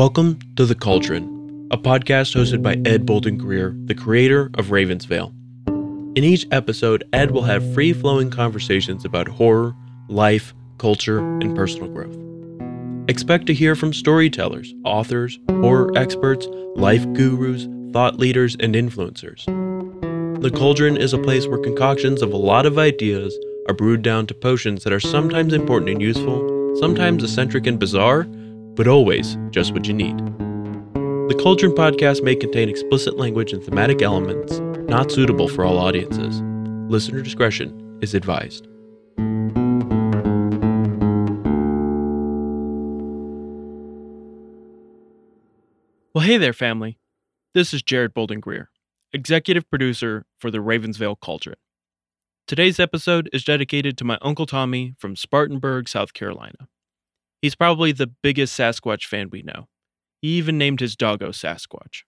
Welcome 0.00 0.38
to 0.56 0.64
The 0.64 0.74
Cauldron, 0.74 1.68
a 1.70 1.76
podcast 1.76 2.34
hosted 2.34 2.62
by 2.62 2.80
Ed 2.88 3.04
Bolden 3.04 3.36
Greer, 3.36 3.76
the 3.84 3.94
creator 3.94 4.50
of 4.54 4.70
Ravens 4.70 5.04
Vail. 5.04 5.34
In 5.66 6.24
each 6.24 6.46
episode, 6.50 7.04
Ed 7.12 7.32
will 7.32 7.42
have 7.42 7.74
free 7.74 7.92
flowing 7.92 8.30
conversations 8.30 9.04
about 9.04 9.28
horror, 9.28 9.76
life, 10.08 10.54
culture, 10.78 11.18
and 11.18 11.54
personal 11.54 11.90
growth. 11.90 12.16
Expect 13.10 13.44
to 13.48 13.52
hear 13.52 13.76
from 13.76 13.92
storytellers, 13.92 14.72
authors, 14.86 15.38
horror 15.50 15.92
experts, 15.94 16.48
life 16.76 17.04
gurus, 17.12 17.68
thought 17.92 18.18
leaders, 18.18 18.56
and 18.58 18.74
influencers. 18.74 19.44
The 20.40 20.50
Cauldron 20.50 20.96
is 20.96 21.12
a 21.12 21.18
place 21.18 21.46
where 21.46 21.58
concoctions 21.58 22.22
of 22.22 22.32
a 22.32 22.38
lot 22.38 22.64
of 22.64 22.78
ideas 22.78 23.38
are 23.68 23.74
brewed 23.74 24.00
down 24.00 24.26
to 24.28 24.34
potions 24.34 24.82
that 24.84 24.94
are 24.94 24.98
sometimes 24.98 25.52
important 25.52 25.90
and 25.90 26.00
useful, 26.00 26.74
sometimes 26.80 27.22
eccentric 27.22 27.66
and 27.66 27.78
bizarre, 27.78 28.26
but 28.80 28.88
always 28.88 29.36
just 29.50 29.74
what 29.74 29.86
you 29.86 29.92
need. 29.92 30.16
The 31.28 31.38
Cauldron 31.38 31.72
podcast 31.72 32.24
may 32.24 32.34
contain 32.34 32.70
explicit 32.70 33.18
language 33.18 33.52
and 33.52 33.62
thematic 33.62 34.00
elements 34.00 34.58
not 34.88 35.12
suitable 35.12 35.48
for 35.48 35.66
all 35.66 35.76
audiences. 35.76 36.40
Listener 36.90 37.20
discretion 37.20 37.98
is 38.00 38.14
advised. 38.14 38.66
Well, 46.14 46.24
hey 46.24 46.38
there, 46.38 46.54
family. 46.54 46.98
This 47.52 47.74
is 47.74 47.82
Jeryd 47.82 48.14
Bolden 48.14 48.40
Greer, 48.40 48.70
executive 49.12 49.68
producer 49.68 50.24
for 50.38 50.50
the 50.50 50.62
Ravens 50.62 50.96
Vail 50.96 51.16
Cauldron. 51.16 51.56
Today's 52.46 52.80
episode 52.80 53.28
is 53.30 53.44
dedicated 53.44 53.98
to 53.98 54.04
my 54.06 54.16
Uncle 54.22 54.46
Tommy 54.46 54.94
from 54.98 55.16
Spartanburg, 55.16 55.86
South 55.86 56.14
Carolina. 56.14 56.68
He's 57.40 57.54
probably 57.54 57.92
the 57.92 58.06
biggest 58.06 58.58
Sasquatch 58.58 59.04
fan 59.04 59.30
we 59.30 59.42
know. 59.42 59.68
He 60.20 60.28
even 60.36 60.58
named 60.58 60.80
his 60.80 60.94
doggo 60.94 61.30
Sasquatch. 61.30 62.02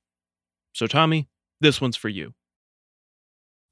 So, 0.74 0.86
Tommy, 0.86 1.28
this 1.60 1.80
one's 1.80 1.96
for 1.96 2.10
you. 2.10 2.34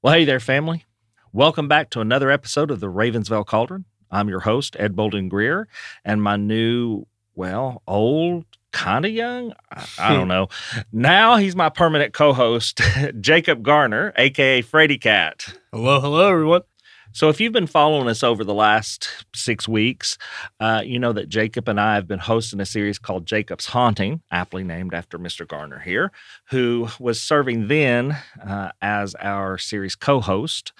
Well, 0.01 0.15
hey 0.15 0.25
there, 0.25 0.39
family. 0.39 0.85
Welcome 1.31 1.67
back 1.67 1.91
to 1.91 2.01
another 2.01 2.31
episode 2.31 2.71
of 2.71 2.79
the 2.79 2.89
Ravens 2.89 3.29
Vail 3.29 3.43
Cauldron. 3.43 3.85
I'm 4.09 4.27
your 4.27 4.39
host, 4.39 4.75
Ed 4.79 4.95
Bolden 4.95 5.29
Greer, 5.29 5.67
and 6.03 6.23
my 6.23 6.35
new, 6.35 7.05
well, 7.35 7.83
old, 7.87 8.45
kind 8.71 9.05
of 9.05 9.11
young, 9.11 9.53
I, 9.71 9.85
I 9.99 10.13
don't 10.13 10.27
know. 10.29 10.47
Now 10.91 11.37
he's 11.37 11.55
my 11.55 11.69
permanent 11.69 12.11
co 12.11 12.33
host, 12.33 12.81
Jacob 13.19 13.61
Garner, 13.61 14.13
aka 14.17 14.63
Freddy 14.63 14.97
Cat. 14.97 15.59
Hello, 15.71 16.01
hello, 16.01 16.27
everyone. 16.27 16.61
So, 17.13 17.27
if 17.27 17.41
you've 17.41 17.51
been 17.51 17.67
following 17.67 18.07
us 18.07 18.23
over 18.23 18.45
the 18.45 18.53
last 18.53 19.25
six 19.35 19.67
weeks, 19.67 20.17
uh, 20.61 20.81
you 20.85 20.97
know 20.97 21.11
that 21.11 21.27
Jacob 21.27 21.67
and 21.67 21.79
I 21.79 21.95
have 21.95 22.07
been 22.07 22.19
hosting 22.19 22.61
a 22.61 22.65
series 22.65 22.97
called 22.97 23.25
Jacob's 23.25 23.65
Haunting, 23.65 24.21
aptly 24.31 24.63
named 24.63 24.93
after 24.93 25.19
Mr. 25.19 25.45
Garner 25.45 25.79
here, 25.79 26.13
who 26.51 26.87
was 26.99 27.21
serving 27.21 27.67
then 27.67 28.17
uh, 28.41 28.71
as 28.81 29.13
our 29.15 29.57
series 29.57 29.95
co 29.95 30.21
host. 30.21 30.71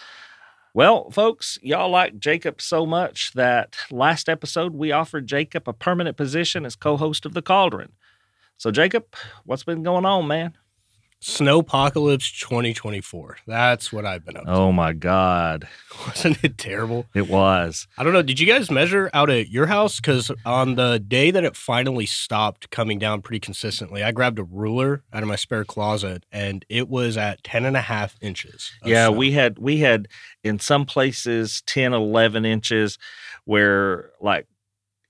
Well, 0.73 1.11
folks, 1.11 1.59
y'all 1.61 1.89
like 1.89 2.17
Jacob 2.17 2.61
so 2.61 2.85
much 2.85 3.33
that 3.33 3.75
last 3.91 4.29
episode 4.29 4.73
we 4.73 4.93
offered 4.93 5.27
Jacob 5.27 5.67
a 5.67 5.73
permanent 5.73 6.15
position 6.15 6.65
as 6.65 6.77
co 6.77 6.95
host 6.95 7.25
of 7.25 7.33
The 7.33 7.41
Cauldron. 7.41 7.91
So, 8.55 8.71
Jacob, 8.71 9.05
what's 9.43 9.65
been 9.65 9.83
going 9.83 10.05
on, 10.05 10.27
man? 10.27 10.53
Snowpocalypse 11.21 12.39
2024. 12.39 13.37
That's 13.45 13.93
what 13.93 14.05
I've 14.05 14.25
been 14.25 14.37
up 14.37 14.45
to. 14.45 14.51
Oh, 14.51 14.71
my 14.71 14.91
God. 14.93 15.67
Wasn't 16.07 16.43
it 16.43 16.57
terrible? 16.57 17.05
It 17.13 17.29
was. 17.29 17.87
I 17.97 18.03
don't 18.03 18.13
know. 18.13 18.23
Did 18.23 18.39
you 18.39 18.47
guys 18.47 18.71
measure 18.71 19.09
out 19.13 19.29
at 19.29 19.49
your 19.49 19.67
house? 19.67 19.99
Because 19.99 20.31
on 20.45 20.75
the 20.75 20.99
day 20.99 21.29
that 21.29 21.43
it 21.43 21.55
finally 21.55 22.07
stopped 22.07 22.71
coming 22.71 22.97
down 22.97 23.21
pretty 23.21 23.39
consistently, 23.39 24.03
I 24.03 24.11
grabbed 24.11 24.39
a 24.39 24.43
ruler 24.43 25.03
out 25.13 25.21
of 25.21 25.29
my 25.29 25.35
spare 25.35 25.63
closet 25.63 26.25
and 26.31 26.65
it 26.69 26.89
was 26.89 27.17
at 27.17 27.43
10 27.43 27.65
and 27.65 27.77
a 27.77 27.81
half 27.81 28.15
inches. 28.21 28.71
Yeah, 28.83 29.07
snow. 29.07 29.17
we 29.17 29.31
had 29.33 29.59
we 29.59 29.77
had 29.77 30.07
in 30.43 30.59
some 30.59 30.85
places 30.85 31.61
10, 31.67 31.93
11 31.93 32.45
inches 32.45 32.97
where 33.45 34.09
like 34.19 34.47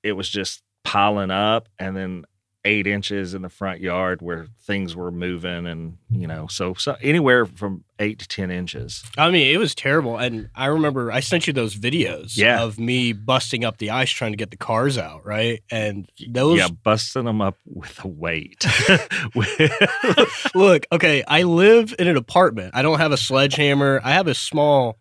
it 0.03 0.13
was 0.13 0.27
just 0.27 0.61
piling 0.83 1.31
up 1.31 1.69
and 1.79 1.95
then 1.95 2.25
eight 2.63 2.85
inches 2.85 3.33
in 3.33 3.41
the 3.41 3.49
front 3.49 3.81
yard 3.81 4.21
where 4.21 4.45
things 4.65 4.95
were 4.95 5.09
moving 5.11 5.65
and 5.65 5.97
you 6.11 6.27
know 6.27 6.45
so, 6.47 6.75
so 6.75 6.95
anywhere 7.01 7.45
from 7.47 7.83
eight 7.97 8.19
to 8.19 8.27
ten 8.27 8.51
inches 8.51 9.03
I 9.17 9.31
mean, 9.31 9.53
it 9.53 9.57
was 9.57 9.73
terrible. 9.73 10.17
And 10.17 10.49
I 10.55 10.67
remember 10.67 11.11
I 11.11 11.21
sent 11.21 11.47
you 11.47 11.53
those 11.53 11.75
videos 11.75 12.37
Yeah. 12.37 12.61
of 12.63 12.79
me 12.79 13.13
busting 13.13 13.65
up 13.65 13.77
the 13.77 13.89
ice 13.89 14.11
trying 14.11 14.31
to 14.33 14.37
get 14.37 14.51
the 14.51 14.57
cars 14.57 14.97
out, 14.97 15.25
right? 15.25 15.63
And 15.71 16.07
those 16.29 16.59
yeah 16.59 16.67
busting 16.83 17.25
them 17.25 17.41
up 17.41 17.57
with 17.65 18.03
a 18.03 18.07
weight 18.07 18.63
Look, 20.55 20.85
okay, 20.91 21.23
I 21.27 21.43
live 21.43 21.93
in 21.97 22.07
an 22.07 22.17
apartment. 22.17 22.71
I 22.75 22.81
don't 22.81 22.99
have 22.99 23.11
a 23.11 23.17
sledgehammer. 23.17 24.01
I 24.03 24.11
have 24.11 24.27
a 24.27 24.35
small 24.35 24.97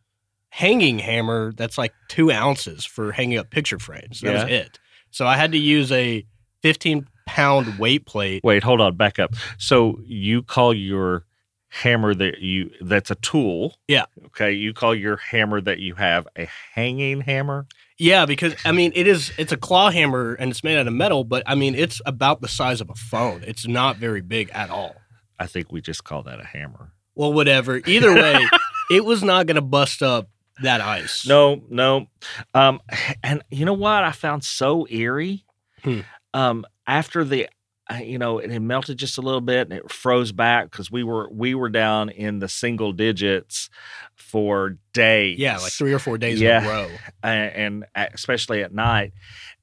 hanging 0.49 0.99
hammer 0.99 1.53
that's 1.57 1.79
like 1.79 1.93
two 2.09 2.31
ounces 2.33 2.85
for 2.85 3.13
hanging 3.13 3.39
up 3.39 3.51
picture 3.51 3.79
frames. 3.79 4.21
That 4.21 4.33
was 4.35 4.51
it. 4.53 4.79
So 5.11 5.27
I 5.27 5.37
had 5.37 5.53
to 5.53 5.59
use 5.59 5.91
a 5.93 6.25
15 6.63 7.07
pound 7.35 7.79
weight 7.79 8.07
plate. 8.07 8.43
wait 8.43 8.63
hold 8.63 8.81
on 8.81 8.97
back 8.97 9.19
up 9.19 9.35
so 9.59 10.01
you 10.05 10.43
call 10.43 10.75
your 10.75 11.25
hammer 11.69 12.13
that 12.15 12.41
you 12.41 12.71
that's 12.81 13.11
a 13.11 13.15
tool 13.17 13.77
Yeah. 13.87 14.07
okay 14.27 14.53
you 14.53 14.73
call 14.75 14.95
your 14.95 15.17
hammer 15.17 15.61
that 15.61 15.79
you 15.79 15.95
have 15.95 16.27
a 16.37 16.49
hanging 16.75 17.21
hammer 17.21 17.67
Yeah, 17.99 18.27
because 18.27 18.55
I 18.65 18.73
mean, 18.73 18.93
it 18.97 19.07
is, 19.07 19.31
it's 19.39 19.53
a 19.53 19.57
claw 19.57 19.91
hammer 19.91 20.35
and 20.35 20.51
it's 20.51 20.65
made 20.65 20.79
out 20.79 20.87
of 20.89 20.93
metal, 20.95 21.23
but 21.23 21.43
I 21.47 21.55
mean, 21.55 21.75
it's 21.75 22.01
about 22.07 22.41
the 22.41 22.49
size 22.49 22.81
of 22.81 22.89
a 22.89 22.95
phone. 22.95 23.45
It's 23.47 23.69
not 23.69 23.99
very 23.99 24.23
big 24.23 24.49
at 24.55 24.71
all. 24.71 24.97
i 25.39 25.47
think 25.47 25.71
we 25.71 25.81
just 25.81 26.03
call 26.03 26.23
that 26.25 26.41
a 26.41 26.45
hammer 26.45 26.93
Well, 27.15 27.33
whatever. 27.33 27.77
Either 27.87 28.13
way, 28.15 28.37
it 28.91 29.05
was 29.05 29.23
not 29.23 29.47
going 29.47 29.57
to 29.57 29.61
bust 29.79 30.03
up 30.03 30.29
that 30.63 30.81
ice. 30.81 31.27
No, 31.27 31.63
no. 31.71 32.07
Um, 32.55 32.81
and 33.23 33.43
you 33.51 33.65
know 33.65 33.75
what 33.75 34.03
I 34.03 34.13
found 34.13 34.43
so 34.45 34.87
eerie? 34.91 35.45
Hmm. 35.85 36.01
Um, 36.35 36.65
after 36.91 37.25
the, 37.25 37.49
uh, 37.91 37.95
you 37.97 38.19
know, 38.19 38.39
it 38.39 38.51
had 38.51 38.63
melted 38.63 38.99
just 38.99 39.17
a 39.17 39.21
little 39.21 39.41
bit 39.41 39.69
and 39.69 39.73
it 39.73 39.91
froze 39.91 40.33
back 40.33 40.71
because 40.71 40.91
we 40.91 41.03
were 41.03 41.29
we 41.31 41.55
were 41.55 41.69
down 41.71 42.09
in 42.11 42.41
the 42.41 42.49
single 42.49 42.93
digits 42.93 43.71
for 44.17 44.77
days. 44.93 45.39
Yeah, 45.39 45.57
like 45.59 45.73
three 45.73 45.93
or 45.93 45.99
four 45.99 46.19
days 46.19 46.41
Yeah. 46.41 46.59
in 46.61 46.67
a 46.67 46.69
row. 46.69 46.89
and, 47.23 47.85
and 47.95 48.11
especially 48.15 48.63
at 48.63 48.75
night. 48.75 49.13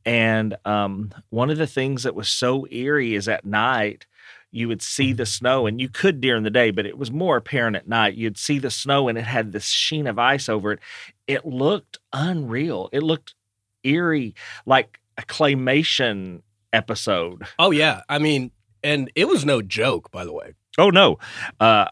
And 0.05 0.55
um, 0.65 1.11
one 1.29 1.49
of 1.49 1.57
the 1.57 1.67
things 1.67 2.03
that 2.03 2.15
was 2.15 2.29
so 2.29 2.65
eerie 2.71 3.13
is 3.15 3.27
at 3.27 3.45
night 3.45 4.05
you 4.49 4.69
would 4.69 4.81
see 4.81 5.11
the 5.11 5.25
snow, 5.25 5.67
and 5.67 5.81
you 5.81 5.89
could 5.89 6.21
during 6.21 6.43
the 6.43 6.49
day, 6.49 6.71
but 6.71 6.85
it 6.85 6.97
was 6.97 7.11
more 7.11 7.35
apparent 7.35 7.75
at 7.75 7.87
night. 7.87 8.15
You'd 8.15 8.37
see 8.37 8.59
the 8.59 8.71
snow, 8.71 9.09
and 9.09 9.17
it 9.17 9.25
had 9.25 9.51
this 9.51 9.65
sheen 9.67 10.07
of 10.07 10.17
ice 10.17 10.47
over 10.47 10.71
it. 10.71 10.79
It 11.27 11.45
looked 11.45 11.99
unreal. 12.13 12.87
It 12.93 13.03
looked 13.03 13.35
eerie, 13.83 14.33
like 14.65 14.99
a 15.17 15.23
claymation 15.23 16.41
episode. 16.77 17.43
Oh, 17.59 17.71
yeah. 17.71 18.01
I 18.07 18.19
mean, 18.19 18.51
and 18.83 19.11
it 19.15 19.27
was 19.27 19.43
no 19.45 19.61
joke, 19.61 20.11
by 20.11 20.23
the 20.23 20.33
way. 20.33 20.53
Oh 20.77 20.89
no. 20.89 21.17
Uh 21.59 21.87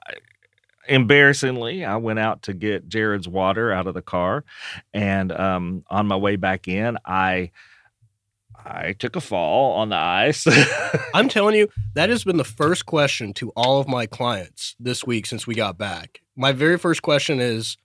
embarrassingly, 0.88 1.84
I 1.84 1.98
went 1.98 2.20
out 2.20 2.44
to 2.44 2.54
get 2.54 2.88
Jeryd's 2.88 3.28
water 3.28 3.72
out 3.72 3.88
of 3.88 3.96
the 3.96 4.02
car 4.02 4.46
and 4.94 5.32
um 5.32 5.84
on 5.90 6.08
my 6.08 6.16
way 6.16 6.36
back 6.36 6.68
in, 6.68 6.98
I 7.06 7.52
I 8.68 8.94
took 8.94 9.16
a 9.16 9.22
fall 9.22 9.74
on 9.74 9.90
the 9.90 9.98
ice. 9.98 10.48
I'm 11.14 11.30
telling 11.30 11.56
you, 11.56 11.68
that 11.94 12.10
has 12.10 12.24
been 12.24 12.38
the 12.38 12.44
first 12.44 12.86
question 12.86 13.34
to 13.34 13.50
all 13.56 13.80
of 13.80 13.88
my 13.88 14.06
clients 14.06 14.76
this 14.80 15.06
week 15.06 15.26
since 15.26 15.46
we 15.46 15.54
got 15.54 15.78
back. 15.78 16.22
My 16.36 16.52
very 16.52 16.78
first 16.78 17.02
question 17.02 17.40
is 17.40 17.78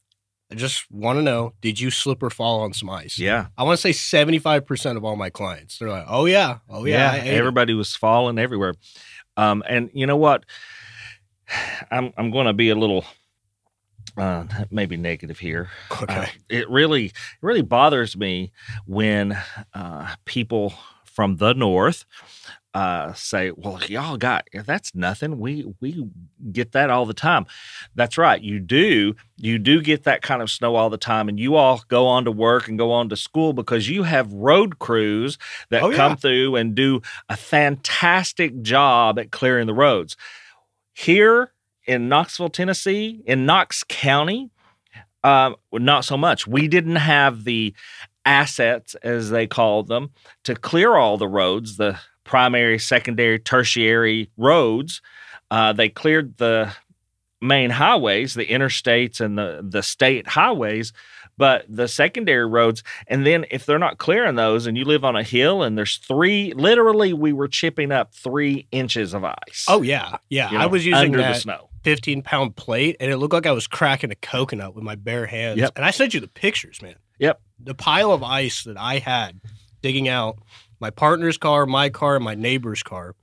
I 0.51 0.57
just 0.57 0.91
want 0.91 1.19
to 1.19 1.23
know, 1.23 1.55
did 1.61 1.79
you 1.79 1.91
slip 1.91 2.23
or 2.23 2.31
fall 2.31 2.61
on 2.61 2.73
some 2.73 2.91
ice? 2.91 3.19
yeah. 3.19 3.47
I 3.57 3.63
want 3.63 3.79
to 3.79 3.93
say 3.93 3.93
75% 3.93 4.97
of 4.97 5.05
all 5.05 5.15
my 5.15 5.31
clients. 5.31 5.79
They're 5.79 5.89
like, 5.89 6.07
oh, 6.09 6.27
yeah. 6.27 6.59
Oh, 6.69 6.85
yeah. 6.85 7.13
I 7.13 7.19
ate 7.21 7.27
it." 7.29 7.35
everybody 7.35 7.75
was 7.75 7.95
falling 7.95 8.39
everywhere. 8.39 8.75
Um 9.37 9.63
and 9.69 9.91
you 9.95 10.07
know 10.07 10.17
what? 10.17 10.45
I'm 11.91 12.13
I'm 12.17 12.31
going 12.31 12.47
to 12.47 12.53
be 12.53 12.71
a 12.71 12.75
little 12.75 13.05
uh 14.17 14.45
maybe 14.71 14.97
negative 14.97 15.39
here. 15.39 15.71
Okay. 15.93 16.15
Uh, 16.15 16.27
it 16.49 16.69
really 16.69 17.07
it 17.07 17.13
really 17.41 17.63
bothers 17.63 18.17
me 18.17 18.51
when 18.87 19.39
uh, 19.73 20.15
people 20.25 20.75
from 21.05 21.37
the 21.37 21.53
north 21.55 22.05
uh, 22.73 23.13
say, 23.15 23.51
"Well, 23.57 23.81
y'all 23.89 24.17
got 24.17 24.47
that's 24.65 24.95
nothing. 24.95 25.39
We 25.41 25.73
we 25.81 26.07
get 26.53 26.73
that 26.73 26.89
all 26.91 27.05
the 27.07 27.15
time." 27.15 27.47
That's 27.95 28.17
right, 28.17 28.41
you 28.41 28.61
do. 28.61 29.15
You 29.37 29.59
do 29.59 29.81
get 29.83 30.05
that 30.05 30.23
kind 30.23 30.41
of 30.43 30.51
snow 30.51 30.77
all 30.77 30.89
the 30.91 30.97
time, 30.99 31.29
and 31.29 31.39
you 31.41 31.57
all 31.57 31.83
go 31.89 32.07
on 32.07 32.25
to 32.27 32.31
work 32.31 32.69
and 32.69 32.79
go 32.79 32.93
on 32.93 33.09
to 33.09 33.17
school 33.17 33.53
because 33.53 33.89
you 33.89 34.05
have 34.05 34.33
road 34.33 34.79
crews 34.79 35.37
that 35.71 35.83
Oh, 35.83 35.91
yeah. 35.91 35.97
come 35.97 36.17
through 36.17 36.57
and 36.57 36.75
do 36.75 37.03
a 37.29 37.37
fantastic 37.37 38.63
job 38.63 39.19
at 39.19 39.31
clearing 39.33 39.67
the 39.67 39.75
roads. 39.75 40.17
Here 40.95 41.53
in 41.87 42.09
Knoxville, 42.09 42.51
Tennessee, 42.51 43.23
in 43.27 43.47
Knox 43.47 43.83
County, 43.89 44.51
um, 45.25 45.57
not 45.73 46.05
so 46.05 46.17
much. 46.17 46.47
We 46.47 46.69
didn't 46.69 46.97
have 46.97 47.45
the 47.45 47.75
assets, 48.25 48.95
as 49.03 49.31
they 49.31 49.47
called 49.47 49.89
them, 49.89 50.11
to 50.45 50.55
clear 50.55 50.95
all 50.97 51.17
the 51.17 51.29
roads. 51.29 51.77
The 51.79 51.99
primary, 52.31 52.79
secondary, 52.79 53.41
tertiary 53.41 54.31
roads. 54.37 55.03
Uh, 55.51 55.73
they 55.73 55.89
cleared 55.89 56.37
the 56.37 56.73
main 57.43 57.71
highways, 57.71 58.35
the 58.35 58.47
interstates 58.47 59.21
and 59.21 59.37
the 59.37 59.67
the 59.69 59.83
state 59.83 60.29
highways, 60.29 60.93
but 61.37 61.65
the 61.69 61.89
secondary 61.89 62.47
roads. 62.47 62.85
And 63.09 63.27
then 63.27 63.47
if 63.51 63.67
they're 63.67 63.81
not 63.81 63.99
clearing 63.99 64.37
those, 64.37 64.69
and 64.69 64.79
you 64.79 64.85
live 64.85 65.05
on 65.05 65.17
a 65.17 65.25
hill, 65.25 65.65
and 65.65 65.77
there's 65.77 65.97
three, 65.97 66.53
literally, 66.55 67.13
we 67.13 67.33
were 67.33 67.49
chipping 67.49 67.91
up 67.91 68.15
three 68.15 68.69
inches 68.71 69.13
of 69.13 69.25
ice. 69.25 69.67
Oh 69.67 69.83
yeah, 69.83 70.19
yeah. 70.29 70.53
you 70.53 70.59
I 70.59 70.67
was 70.67 70.87
using 70.87 71.07
under 71.07 71.19
that 71.19 71.35
the 71.35 71.41
snow. 71.41 71.69
15 71.83 72.23
pound 72.23 72.55
plate, 72.55 72.97
and 73.01 73.11
it 73.11 73.17
looked 73.17 73.35
like 73.35 73.47
I 73.47 73.53
was 73.53 73.67
cracking 73.67 74.13
a 74.13 74.15
coconut 74.15 74.77
with 74.77 74.85
my 74.85 74.95
bare 74.95 75.27
hands. 75.27 75.59
Yep. 75.59 75.73
And 75.75 75.85
I 75.85 75.91
sent 75.91 76.15
you 76.15 76.21
the 76.21 76.29
pictures, 76.29 76.81
man. 76.81 76.95
Yep. 77.19 77.41
The 77.59 77.75
pile 77.75 78.13
of 78.13 78.23
ice 78.23 78.63
that 78.65 78.77
I 78.79 78.99
had 78.99 79.41
digging 79.83 80.09
out 80.09 80.39
my 80.81 80.91
partner's 80.91 81.39
car, 81.39 81.67
my 81.67 81.89
car, 81.91 82.17
and 82.17 82.25
my 82.25 82.35
neighbor's 82.35 82.83
car. 82.83 83.15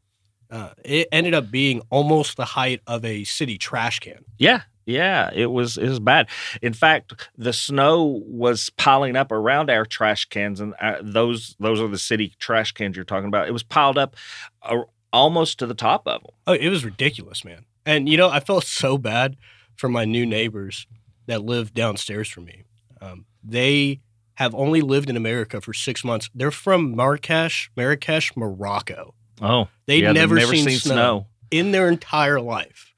Uh, 0.50 0.69
it 0.86 1.07
ended 1.12 1.33
up 1.33 1.51
being 1.51 1.81
almost 1.89 2.38
the 2.38 2.45
height 2.45 2.81
of 2.88 3.04
a 3.04 3.25
city 3.25 3.57
trash 3.57 4.00
can. 4.00 4.24
Yeah, 4.38 4.62
yeah, 4.86 5.30
it 5.33 5.48
was 5.48 5.77
it 5.77 5.89
was 5.89 6.00
bad. 6.00 6.30
In 6.62 6.71
fact, 6.71 7.30
the 7.38 7.51
snow 7.51 8.24
was 8.25 8.69
piling 8.77 9.18
up 9.18 9.33
around 9.33 9.69
our 9.69 9.86
trash 9.86 10.25
cans, 10.25 10.62
and 10.62 10.74
uh, 10.80 10.95
those 11.01 11.57
those 11.59 11.81
are 11.81 11.89
the 11.89 11.98
city 11.98 12.33
trash 12.39 12.71
cans 12.71 12.95
you're 12.95 13.04
talking 13.04 13.27
about. 13.27 13.50
It 13.50 13.51
was 13.51 13.63
piled 13.63 13.98
up 13.98 14.15
uh, 14.62 14.83
almost 15.12 15.59
to 15.59 15.65
the 15.65 15.74
top 15.74 16.07
of 16.07 16.21
them. 16.21 16.31
Oh, 16.48 16.54
it 16.54 16.69
was 16.69 16.86
ridiculous, 16.86 17.44
man. 17.44 17.65
And 17.86 18.07
you 18.07 18.15
know, 18.15 18.30
I 18.30 18.39
felt 18.39 18.63
so 18.63 18.98
bad 18.98 19.36
for 19.75 19.89
my 19.89 20.06
new 20.06 20.25
neighbors 20.25 20.88
that 21.25 21.44
live 21.44 21.74
downstairs 21.74 22.30
from 22.30 22.45
me. 22.45 22.63
Um, 23.01 23.25
they 23.44 24.00
have 24.37 24.53
only 24.53 24.81
lived 24.81 25.09
in 25.09 25.17
America 25.17 25.59
for 25.59 25.73
six 25.73 26.03
months. 26.03 26.29
They're 26.35 26.51
from 26.51 26.95
Marrakesh, 26.95 27.71
Marrakesh, 27.75 28.35
Morocco. 28.35 29.15
Oh, 29.41 29.67
They'd 29.87 30.03
yeah, 30.03 30.13
they've 30.13 30.29
never, 30.29 30.39
seen, 30.39 30.69
snow, 30.77 30.93
snow. 30.93 31.27
in 31.49 31.71
their 31.71 31.89
entire 31.89 32.39
life. 32.39 32.93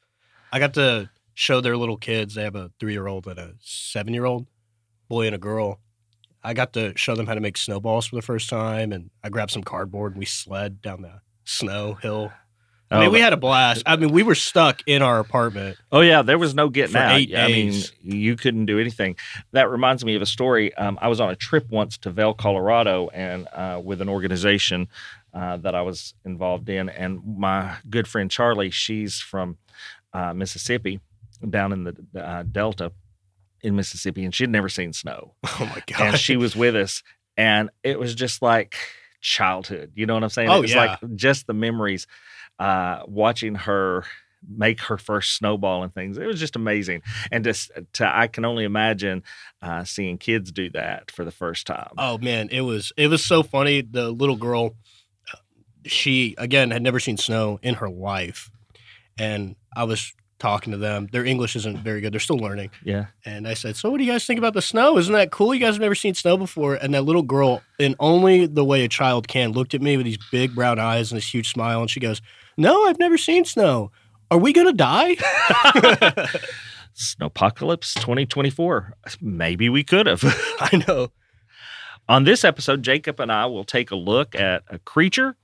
I 0.51 0.59
got 0.59 0.73
to 0.73 1.09
show 1.33 1.61
their 1.61 1.77
little 1.77 1.95
kids. 1.95 2.35
They 2.35 2.43
have 2.43 2.55
a 2.55 2.71
three 2.77 2.91
year 2.91 3.07
old 3.07 3.25
and 3.25 3.39
a 3.39 3.53
seven 3.61 4.13
year 4.13 4.25
old 4.25 4.47
boy 5.07 5.27
and 5.27 5.35
a 5.35 5.39
girl. 5.39 5.79
I 6.43 6.53
got 6.53 6.73
to 6.73 6.91
show 6.97 7.15
them 7.15 7.27
how 7.27 7.35
to 7.35 7.41
make 7.41 7.55
snowballs 7.57 8.07
for 8.07 8.17
the 8.17 8.21
first 8.21 8.49
time, 8.49 8.91
and 8.91 9.09
I 9.23 9.29
grabbed 9.29 9.51
some 9.51 9.63
cardboard 9.63 10.13
and 10.13 10.19
we 10.19 10.25
sled 10.25 10.81
down 10.81 11.03
the 11.03 11.21
snow 11.45 11.93
hill. 11.93 12.33
I 12.91 12.97
Oh, 12.97 12.99
mean, 13.01 13.11
we 13.11 13.19
had 13.19 13.33
a 13.33 13.37
blast. 13.37 13.83
I 13.85 13.97
mean, 13.97 14.11
we 14.11 14.23
were 14.23 14.35
stuck 14.35 14.81
in 14.87 15.01
our 15.03 15.19
apartment. 15.19 15.77
Oh 15.91 16.01
yeah, 16.01 16.23
there 16.23 16.39
was 16.39 16.55
no 16.55 16.69
getting 16.69 16.95
out. 16.95 17.11
I 17.11 17.47
mean, 17.47 17.79
you 18.01 18.35
couldn't 18.35 18.65
do 18.65 18.79
anything. 18.79 19.15
That 19.51 19.69
reminds 19.69 20.03
me 20.03 20.15
of 20.15 20.21
a 20.23 20.25
story. 20.25 20.73
Um, 20.73 20.97
I 21.01 21.07
was 21.07 21.19
on 21.19 21.29
a 21.29 21.35
trip 21.35 21.69
once 21.69 21.97
to 21.99 22.09
Vail, 22.09 22.33
Colorado, 22.33 23.09
and 23.09 23.47
uh, 23.53 23.79
with 23.83 24.01
an 24.01 24.09
organization 24.09 24.87
uh, 25.33 25.57
that 25.57 25.75
I 25.75 25.83
was 25.83 26.15
involved 26.25 26.67
in, 26.69 26.89
and 26.89 27.21
my 27.37 27.75
good 27.89 28.07
friend 28.07 28.31
Charlie, 28.31 28.71
she's 28.71 29.19
from 29.19 29.57
uh, 30.13 30.33
Mississippi, 30.33 30.99
down 31.47 31.71
in 31.71 31.83
the 31.83 31.95
uh, 32.19 32.43
Delta 32.43 32.91
in 33.61 33.75
Mississippi, 33.75 34.25
and 34.25 34.33
she'd 34.33 34.49
never 34.49 34.69
seen 34.69 34.93
snow, 34.93 35.35
Oh 35.43 35.57
my 35.75 35.83
god! 35.85 36.01
and 36.07 36.17
she 36.17 36.37
was 36.37 36.55
with 36.55 36.75
us, 36.75 37.03
and 37.37 37.69
it 37.83 37.99
was 37.99 38.15
just 38.15 38.41
like 38.41 38.75
childhood. 39.21 39.91
You 39.93 40.07
know 40.07 40.15
what 40.15 40.23
I'm 40.23 40.29
saying? 40.29 40.49
Oh, 40.49 40.57
it 40.57 40.61
was 40.61 40.73
yeah. 40.73 40.97
like 41.01 41.15
just 41.15 41.45
the 41.45 41.53
memories 41.53 42.07
uh, 42.59 43.03
watching 43.07 43.55
her 43.55 44.03
make 44.47 44.81
her 44.81 44.97
first 44.97 45.35
snowball 45.35 45.83
and 45.83 45.93
things. 45.93 46.17
It 46.17 46.25
was 46.25 46.39
just 46.39 46.55
amazing, 46.55 47.01
and 47.31 47.43
just 47.43 47.71
to 47.93 48.17
I 48.17 48.27
can 48.27 48.45
only 48.45 48.63
imagine 48.63 49.23
uh, 49.61 49.83
seeing 49.83 50.17
kids 50.17 50.51
do 50.51 50.69
that 50.71 51.11
for 51.11 51.25
the 51.25 51.31
first 51.31 51.67
time. 51.67 51.91
Oh 51.97 52.17
man, 52.17 52.49
it 52.49 52.61
was 52.61 52.91
it 52.97 53.07
was 53.07 53.23
so 53.25 53.43
funny. 53.43 53.81
The 53.81 54.11
little 54.11 54.35
girl, 54.37 54.75
uh, 55.33 55.37
she 55.85 56.35
again 56.37 56.71
had 56.71 56.81
never 56.81 56.99
seen 56.99 57.17
snow 57.17 57.59
in 57.61 57.75
her 57.75 57.89
life, 57.89 58.49
and 59.17 59.55
I 59.75 59.83
was 59.83 60.13
talking 60.39 60.71
to 60.71 60.77
them. 60.77 61.09
Their 61.11 61.25
English 61.25 61.57
isn't 61.57 61.79
very 61.79 61.99
good; 61.99 62.13
they're 62.13 62.19
still 62.21 62.37
learning. 62.37 62.71
Yeah, 62.83 63.07
And 63.25 63.45
I 63.45 63.55
said, 63.55 63.75
"So, 63.75 63.89
what 63.89 63.97
do 63.97 64.05
you 64.05 64.11
guys 64.11 64.25
think 64.25 64.37
about 64.37 64.53
the 64.53 64.61
snow? 64.61 64.97
Isn't 64.97 65.13
that 65.13 65.31
cool? 65.31 65.53
You 65.53 65.59
guys 65.59 65.73
have 65.73 65.81
never 65.81 65.95
seen 65.95 66.15
snow 66.15 66.37
before." 66.37 66.75
And 66.75 66.93
that 66.93 67.03
little 67.03 67.23
girl, 67.23 67.61
in 67.77 67.95
only 67.99 68.45
the 68.45 68.63
way 68.63 68.85
a 68.85 68.87
child 68.87 69.27
can, 69.27 69.51
looked 69.51 69.73
at 69.73 69.81
me 69.81 69.97
with 69.97 70.05
these 70.05 70.19
big 70.31 70.55
brown 70.55 70.79
eyes 70.79 71.11
and 71.11 71.17
this 71.17 71.33
huge 71.33 71.51
smile, 71.51 71.81
and 71.81 71.89
she 71.89 71.99
goes, 71.99 72.21
"No, 72.59 72.85
I've 72.85 72.99
never 72.99 73.17
seen 73.17 73.45
snow. 73.45 73.91
Are 74.29 74.37
we 74.37 74.53
gonna 74.53 74.73
die?" 74.73 75.15
Snowpocalypse 76.95 77.95
2024. 77.95 78.93
Maybe 79.21 79.69
we 79.69 79.83
could 79.83 80.05
have. 80.05 80.21
I 80.59 80.83
know. 80.87 81.11
On 82.09 82.23
this 82.23 82.43
episode, 82.43 82.83
Jacob 82.83 83.19
and 83.19 83.31
I 83.31 83.45
will 83.45 83.63
take 83.63 83.91
a 83.91 83.95
look 83.95 84.35
at 84.35 84.63
a 84.67 84.79
creature 84.79 85.35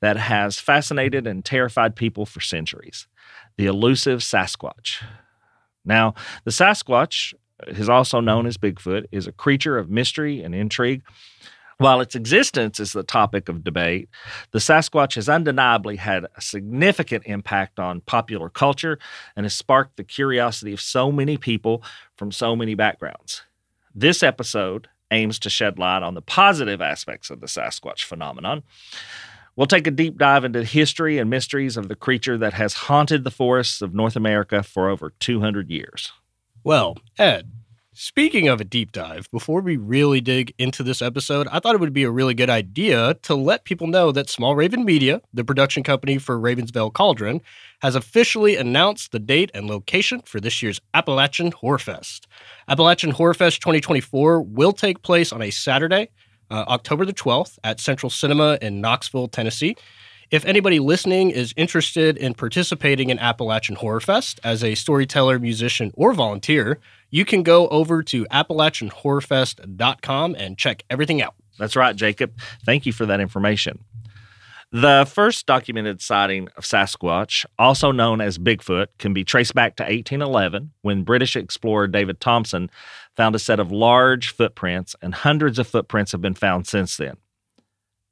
that 0.00 0.16
has 0.16 0.58
fascinated 0.58 1.26
and 1.26 1.44
terrified 1.44 1.94
people 1.94 2.26
for 2.26 2.40
centuries 2.40 3.06
the 3.58 3.66
elusive 3.66 4.20
Sasquatch. 4.20 5.02
Now, 5.84 6.14
the 6.44 6.50
Sasquatch 6.50 7.32
is 7.68 7.88
also 7.88 8.20
known 8.20 8.46
as 8.46 8.58
Bigfoot, 8.58 9.06
is 9.12 9.26
a 9.26 9.32
creature 9.32 9.78
of 9.78 9.88
mystery 9.88 10.42
and 10.42 10.54
intrigue. 10.54 11.02
While 11.78 12.00
its 12.00 12.14
existence 12.14 12.80
is 12.80 12.92
the 12.92 13.02
topic 13.02 13.50
of 13.50 13.62
debate, 13.62 14.08
the 14.52 14.60
Sasquatch 14.60 15.16
has 15.16 15.28
undeniably 15.28 15.96
had 15.96 16.24
a 16.24 16.40
significant 16.40 17.24
impact 17.26 17.78
on 17.78 18.00
popular 18.00 18.48
culture 18.48 18.98
and 19.36 19.44
has 19.44 19.54
sparked 19.54 19.96
the 19.96 20.04
curiosity 20.04 20.72
of 20.72 20.80
so 20.80 21.12
many 21.12 21.36
people 21.36 21.82
from 22.16 22.32
so 22.32 22.56
many 22.56 22.74
backgrounds. 22.74 23.42
This 23.94 24.22
episode 24.22 24.88
aims 25.10 25.38
to 25.40 25.50
shed 25.50 25.78
light 25.78 26.02
on 26.02 26.14
the 26.14 26.22
positive 26.22 26.80
aspects 26.80 27.28
of 27.28 27.40
the 27.40 27.46
Sasquatch 27.46 28.04
phenomenon. 28.04 28.62
We'll 29.54 29.66
take 29.66 29.86
a 29.86 29.90
deep 29.90 30.18
dive 30.18 30.44
into 30.44 30.60
the 30.60 30.64
history 30.64 31.18
and 31.18 31.28
mysteries 31.28 31.76
of 31.76 31.88
the 31.88 31.96
creature 31.96 32.38
that 32.38 32.54
has 32.54 32.74
haunted 32.74 33.24
the 33.24 33.30
forests 33.30 33.82
of 33.82 33.94
North 33.94 34.16
America 34.16 34.62
for 34.62 34.88
over 34.88 35.12
200 35.18 35.70
years. 35.70 36.12
Well, 36.64 36.96
Ed, 37.18 37.50
speaking 37.96 38.46
of 38.46 38.60
a 38.60 38.64
deep 38.64 38.92
dive, 38.92 39.26
before 39.30 39.62
we 39.62 39.78
really 39.78 40.20
dig 40.20 40.52
into 40.58 40.82
this 40.82 41.00
episode, 41.00 41.48
I 41.48 41.58
thought 41.58 41.74
it 41.74 41.80
would 41.80 41.94
be 41.94 42.04
a 42.04 42.10
really 42.10 42.34
good 42.34 42.50
idea 42.50 43.14
to 43.22 43.34
let 43.34 43.64
people 43.64 43.86
know 43.86 44.12
that 44.12 44.28
Small 44.28 44.54
Raven 44.54 44.84
Media, 44.84 45.22
the 45.32 45.44
production 45.44 45.82
company 45.82 46.18
for 46.18 46.38
Ravens 46.38 46.70
Vail 46.70 46.90
Cauldron, 46.90 47.40
has 47.80 47.94
officially 47.94 48.56
announced 48.56 49.12
the 49.12 49.18
date 49.18 49.50
and 49.54 49.66
location 49.66 50.20
for 50.26 50.40
this 50.40 50.62
year's 50.62 50.80
Appalachian 50.92 51.52
Horror 51.52 51.78
Fest. 51.78 52.26
Appalachian 52.68 53.12
Horror 53.12 53.34
Fest 53.34 53.62
2024 53.62 54.42
will 54.42 54.72
take 54.72 55.02
place 55.02 55.32
on 55.32 55.40
a 55.40 55.50
Saturday, 55.50 56.10
uh, 56.50 56.64
October 56.68 57.06
the 57.06 57.14
12th, 57.14 57.58
at 57.64 57.80
Central 57.80 58.10
Cinema 58.10 58.58
in 58.60 58.82
Knoxville, 58.82 59.28
Tennessee. 59.28 59.74
If 60.30 60.44
anybody 60.44 60.80
listening 60.80 61.30
is 61.30 61.54
interested 61.56 62.16
in 62.16 62.34
participating 62.34 63.10
in 63.10 63.18
Appalachian 63.20 63.76
Horror 63.76 64.00
Fest 64.00 64.40
as 64.42 64.62
a 64.62 64.74
storyteller, 64.74 65.38
musician, 65.38 65.92
or 65.94 66.12
volunteer, 66.12 66.80
you 67.10 67.24
can 67.24 67.42
go 67.42 67.66
over 67.68 68.02
to 68.04 68.24
AppalachianHorrorFest.com 68.26 70.36
and 70.38 70.58
check 70.58 70.84
everything 70.90 71.22
out. 71.22 71.34
That's 71.58 71.76
right, 71.76 71.96
Jacob. 71.96 72.32
Thank 72.64 72.86
you 72.86 72.92
for 72.92 73.06
that 73.06 73.20
information. 73.20 73.80
The 74.72 75.08
first 75.10 75.46
documented 75.46 76.02
sighting 76.02 76.48
of 76.56 76.64
Sasquatch, 76.64 77.46
also 77.58 77.92
known 77.92 78.20
as 78.20 78.36
Bigfoot, 78.36 78.88
can 78.98 79.14
be 79.14 79.24
traced 79.24 79.54
back 79.54 79.76
to 79.76 79.84
1811 79.84 80.72
when 80.82 81.04
British 81.04 81.36
explorer 81.36 81.86
David 81.86 82.20
Thompson 82.20 82.68
found 83.16 83.36
a 83.36 83.38
set 83.38 83.60
of 83.60 83.70
large 83.70 84.30
footprints, 84.30 84.96
and 85.00 85.14
hundreds 85.14 85.58
of 85.58 85.68
footprints 85.68 86.12
have 86.12 86.20
been 86.20 86.34
found 86.34 86.66
since 86.66 86.96
then. 86.96 87.16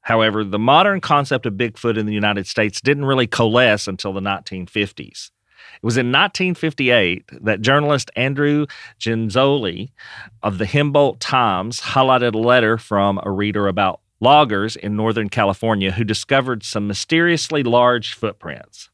However, 0.03 0.45
the 0.45 0.59
modern 0.59 1.01
concept 1.01 1.45
of 1.45 1.55
Bigfoot 1.55 1.99
in 1.99 2.07
the 2.07 2.13
United 2.13 2.47
States 2.47 2.81
didn't 2.81 3.07
really 3.07 3.27
coalesce 3.27 3.89
until 3.89 4.13
the 4.13 4.21
1950s. 4.21 5.31
It 5.77 5.83
was 5.85 5.97
in 5.97 6.07
1958 6.07 7.25
that 7.43 7.61
journalist 7.61 8.11
Andrew 8.17 8.67
Genzoli 8.99 9.91
of 10.43 10.59
the 10.59 10.67
Humboldt 10.67 11.21
Times 11.21 11.81
highlighted 11.81 12.35
a 12.35 12.39
letter 12.39 12.79
from 12.79 13.21
a 13.23 13.31
reader 13.31 13.69
about 13.69 14.01
loggers 14.21 14.77
in 14.77 14.97
Northern 14.97 15.29
California 15.29 15.93
who 15.93 16.05
discovered 16.05 16.63
some 16.63 16.87
mysteriously 16.87 17.63
large 17.63 18.15
footprints. 18.15 18.91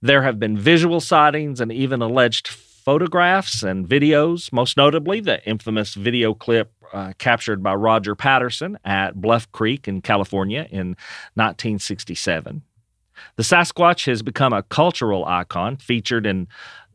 There 0.00 0.22
have 0.22 0.38
been 0.38 0.56
visual 0.56 1.00
sightings 1.00 1.60
and 1.60 1.72
even 1.72 2.00
alleged 2.02 2.46
photographs 2.48 3.62
and 3.62 3.86
videos, 3.86 4.52
most 4.52 4.76
notably 4.76 5.20
the 5.20 5.44
infamous 5.46 5.94
video 5.94 6.34
clip 6.34 6.72
uh, 6.92 7.12
captured 7.18 7.62
by 7.62 7.74
Roger 7.74 8.14
Patterson 8.14 8.78
at 8.84 9.20
Bluff 9.20 9.50
Creek 9.52 9.88
in 9.88 10.00
California 10.00 10.66
in 10.70 10.96
1967. 11.34 12.62
The 13.36 13.42
Sasquatch 13.42 14.06
has 14.06 14.22
become 14.22 14.52
a 14.52 14.62
cultural 14.64 15.24
icon 15.24 15.76
featured 15.76 16.26
in 16.26 16.48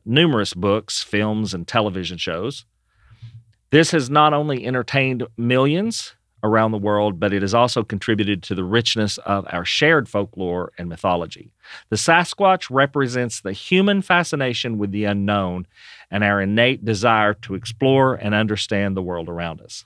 numerous 0.06 0.53
books, 0.53 1.01
films, 1.03 1.53
and 1.53 1.68
television 1.68 2.18
shows. 2.18 2.65
This 3.72 3.92
has 3.92 4.10
not 4.10 4.34
only 4.34 4.65
entertained 4.65 5.24
millions 5.38 6.15
around 6.44 6.72
the 6.72 6.77
world, 6.77 7.20
but 7.20 7.34
it 7.34 7.42
has 7.42 7.53
also 7.53 7.84
contributed 7.84 8.44
to 8.44 8.53
the 8.53 8.65
richness 8.65 9.18
of 9.20 9.48
our 9.50 9.63
shared 9.63 10.10
folklore 10.10 10.74
and 10.77 10.89
mythology. 10.89 11.51
The 11.89 11.96
Sasquatch 11.96 12.68
represents 12.70 13.39
the 13.39 13.53
human 13.53 14.01
fascination 14.01 14.77
with 14.77 14.92
the 14.92 15.06
unknown 15.06 15.65
and 16.12 16.24
our 16.24 16.42
innate 16.42 16.84
desire 16.84 17.34
to 17.36 17.56
explore 17.56 18.15
and 18.15 18.36
understand 18.36 18.96
the 18.96 19.01
world 19.01 19.30
around 19.30 19.62
us. 19.62 19.86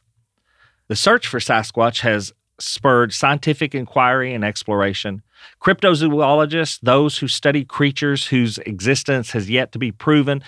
The 0.87 0.95
search 0.95 1.27
for 1.27 1.39
Sasquatch 1.39 2.01
has 2.01 2.33
spurred 2.59 3.13
scientific 3.13 3.75
inquiry 3.75 4.33
and 4.33 4.43
exploration, 4.43 5.21
Cryptozoologists, 5.61 6.79
those 6.81 7.17
who 7.17 7.27
study 7.27 7.65
creatures 7.65 8.27
whose 8.27 8.57
existence 8.59 9.31
has 9.31 9.49
yet 9.49 9.71
to 9.71 9.79
be 9.79 9.91
proven, 9.91 10.43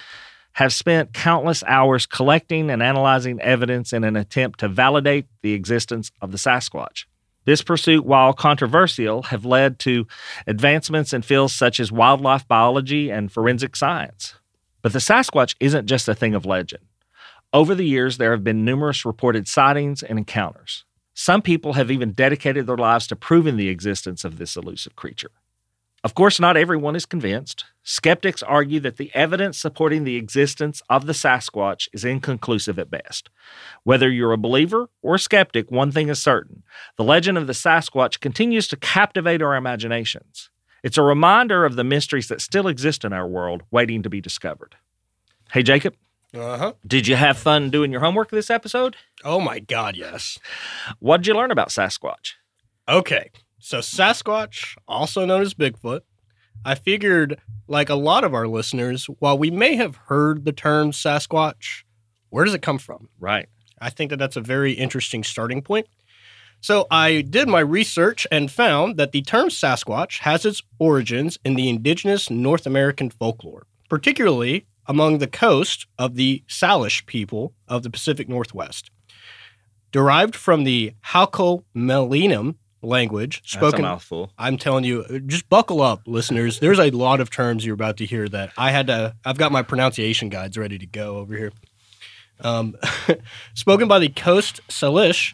have 0.53 0.74
spent 0.74 1.13
countless 1.13 1.63
hours 1.67 2.05
collecting 2.05 2.69
and 2.69 2.84
analyzing 2.84 3.39
evidence 3.41 3.93
in 3.93 4.03
an 4.03 4.15
attempt 4.15 4.60
to 4.60 4.67
validate 4.67 5.25
the 5.41 5.53
existence 5.53 6.12
of 6.22 6.31
the 6.31 6.38
Sasquatch. 6.38 7.05
This 7.46 7.62
pursuit, 7.62 8.05
while 8.05 8.34
controversial, 8.34 9.24
have 9.24 9.46
led 9.46 9.79
to 9.79 10.05
advancements 10.46 11.13
in 11.13 11.22
fields 11.22 11.53
such 11.53 11.79
as 11.79 11.91
wildlife 11.91 12.48
biology 12.48 13.10
and 13.10 13.31
forensic 13.31 13.75
science. 13.75 14.36
But 14.81 14.93
the 14.93 15.00
Sasquatch 15.00 15.55
isn't 15.60 15.88
just 15.88 16.08
a 16.08 16.15
thing 16.15 16.36
of 16.36 16.46
legend. 16.46 16.84
Over 17.51 17.74
the 17.74 17.86
years, 17.86 18.17
there 18.17 18.31
have 18.31 18.43
been 18.43 18.63
numerous 18.63 19.05
reported 19.05 19.48
sightings 19.48 20.03
and 20.03 20.19
encounters. 20.19 20.86
Some 21.21 21.41
people 21.41 21.73
have 21.73 21.91
even 21.91 22.13
dedicated 22.13 22.65
their 22.65 22.77
lives 22.77 23.05
to 23.07 23.15
proving 23.17 23.57
the 23.57 23.67
existence 23.67 24.23
of 24.23 24.38
this 24.38 24.55
elusive 24.55 24.95
creature. 24.95 25.31
Of 26.01 26.15
course, 26.15 26.39
not 26.39 26.55
everyone 26.55 26.95
is 26.95 27.05
convinced. 27.05 27.65
Skeptics 27.83 28.41
argue 28.41 28.79
that 28.79 28.95
the 28.95 29.11
evidence 29.13 29.59
supporting 29.59 30.05
the 30.05 30.15
existence 30.15 30.81
of 30.89 31.07
the 31.07 31.13
Sasquatch 31.13 31.89
is 31.91 32.05
inconclusive 32.05 32.79
at 32.79 32.89
best. 32.89 33.29
Whether 33.83 34.09
you're 34.09 34.31
a 34.31 34.38
believer 34.38 34.89
or 35.01 35.15
a 35.15 35.19
skeptic, 35.19 35.69
one 35.69 35.91
thing 35.91 36.07
is 36.07 36.21
certain 36.21 36.63
the 36.95 37.03
legend 37.03 37.38
of 37.38 37.47
the 37.47 37.53
Sasquatch 37.53 38.21
continues 38.21 38.69
to 38.69 38.77
captivate 38.77 39.41
our 39.41 39.57
imaginations. 39.57 40.49
It's 40.83 40.97
a 40.97 41.03
reminder 41.03 41.65
of 41.65 41.75
the 41.75 41.83
mysteries 41.83 42.29
that 42.29 42.39
still 42.39 42.69
exist 42.69 43.03
in 43.03 43.11
our 43.11 43.27
world, 43.27 43.63
waiting 43.71 44.03
to 44.03 44.09
be 44.09 44.21
discovered. 44.21 44.77
Hey, 45.51 45.63
Jacob, 45.63 45.95
Uh 46.31 46.57
huh. 46.57 46.74
did 46.86 47.07
you 47.07 47.15
have 47.15 47.39
fun 47.39 47.71
doing 47.71 47.91
your 47.91 48.01
homework 48.01 48.29
this 48.29 48.51
episode? 48.51 48.95
Oh 49.24 49.39
my 49.39 49.59
God, 49.59 49.95
yes. 49.95 50.38
What 51.00 51.17
did 51.17 51.27
you 51.27 51.33
learn 51.33 51.50
about 51.50 51.69
Sasquatch? 51.69 52.33
Okay, 52.88 53.31
so 53.59 53.79
Sasquatch, 53.79 54.75
also 54.88 55.25
known 55.25 55.41
as 55.41 55.53
Bigfoot, 55.55 56.01
I 56.63 56.75
figured, 56.75 57.39
like 57.67 57.89
a 57.89 57.95
lot 57.95 58.24
of 58.24 58.33
our 58.33 58.48
listeners, 58.48 59.05
while 59.19 59.38
we 59.38 59.50
may 59.50 59.75
have 59.75 59.95
heard 59.95 60.45
the 60.45 60.51
term 60.51 60.91
Sasquatch, 60.91 61.83
where 62.29 62.45
does 62.45 62.53
it 62.53 62.62
come 62.62 62.77
from? 62.77 63.09
Right. 63.19 63.48
I 63.81 63.89
think 63.89 64.09
that 64.09 64.17
that's 64.17 64.36
a 64.36 64.41
very 64.41 64.74
interesting 64.74 65.24
starting 65.24 65.62
point. 65.62 65.88
So 66.62 66.86
I 66.91 67.21
did 67.21 67.48
my 67.48 67.62
research 67.62 68.27
and 68.31 68.51
found 68.51 68.98
that 68.98 69.13
the 69.13 69.21
term 69.21 69.48
Sasquatch 69.48 70.19
has 70.19 70.45
its 70.45 70.62
origins 70.77 71.39
in 71.45 71.55
the 71.55 71.69
indigenous 71.69 72.29
North 72.29 72.65
American 72.65 73.09
folklore, 73.09 73.65
particularly 73.89 74.67
among 74.89 75.19
the 75.19 75.27
coast 75.27 75.86
of 76.00 76.15
the 76.15 76.43
Salish 76.50 77.05
people 77.05 77.53
of 77.67 77.84
the 77.84 77.91
Pacific 77.91 78.27
Northwest. 78.27 78.89
Derived 79.91 80.36
from 80.36 80.63
the 80.63 80.93
Halkomelem 81.05 82.55
language 82.81 83.41
That's 83.41 83.55
a 83.55 83.58
spoken 83.58 83.81
mouthful. 83.84 84.31
I'm 84.38 84.58
telling 84.58 84.84
you, 84.84 85.22
just 85.27 85.48
buckle 85.48 85.81
up, 85.81 86.01
listeners. 86.08 86.60
There's 86.60 86.79
a 86.79 86.89
lot 86.89 87.19
of 87.19 87.29
terms 87.29 87.65
you're 87.65 87.75
about 87.75 87.98
to 87.98 88.05
hear 88.05 88.27
that 88.29 88.51
I 88.58 88.72
had 88.72 88.88
to. 88.88 89.15
I've 89.24 89.38
got 89.38 89.51
my 89.51 89.62
pronunciation 89.62 90.29
guides 90.29 90.58
ready 90.58 90.79
to 90.79 90.86
go 90.86 91.17
over 91.17 91.38
here. 91.38 91.51
Um, 92.41 92.75
spoken 93.53 93.88
by 93.88 94.00
the 94.00 94.10
Coast 94.10 94.62
Salish, 94.69 95.34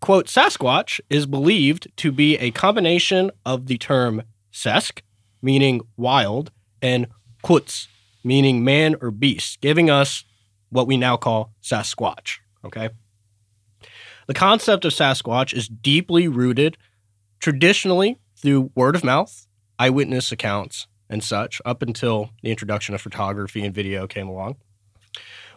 quote 0.00 0.26
Sasquatch 0.26 1.00
is 1.08 1.26
believed 1.26 1.88
to 1.96 2.12
be 2.12 2.36
a 2.36 2.50
combination 2.50 3.30
of 3.46 3.66
the 3.66 3.78
term 3.78 4.22
sesk, 4.52 5.00
meaning 5.40 5.80
wild, 5.96 6.50
and 6.82 7.06
quts, 7.42 7.86
meaning 8.24 8.64
man 8.64 8.96
or 9.00 9.10
beast, 9.10 9.60
giving 9.60 9.90
us 9.90 10.24
what 10.70 10.86
we 10.86 10.96
now 10.96 11.16
call 11.16 11.52
Sasquatch. 11.62 12.38
Okay. 12.64 12.88
The 14.26 14.34
concept 14.34 14.84
of 14.84 14.92
Sasquatch 14.92 15.52
is 15.52 15.68
deeply 15.68 16.26
rooted 16.26 16.78
traditionally 17.40 18.18
through 18.36 18.70
word 18.74 18.96
of 18.96 19.04
mouth, 19.04 19.46
eyewitness 19.78 20.32
accounts, 20.32 20.86
and 21.10 21.22
such, 21.22 21.60
up 21.66 21.82
until 21.82 22.30
the 22.42 22.50
introduction 22.50 22.94
of 22.94 23.02
photography 23.02 23.64
and 23.64 23.74
video 23.74 24.06
came 24.06 24.26
along. 24.26 24.56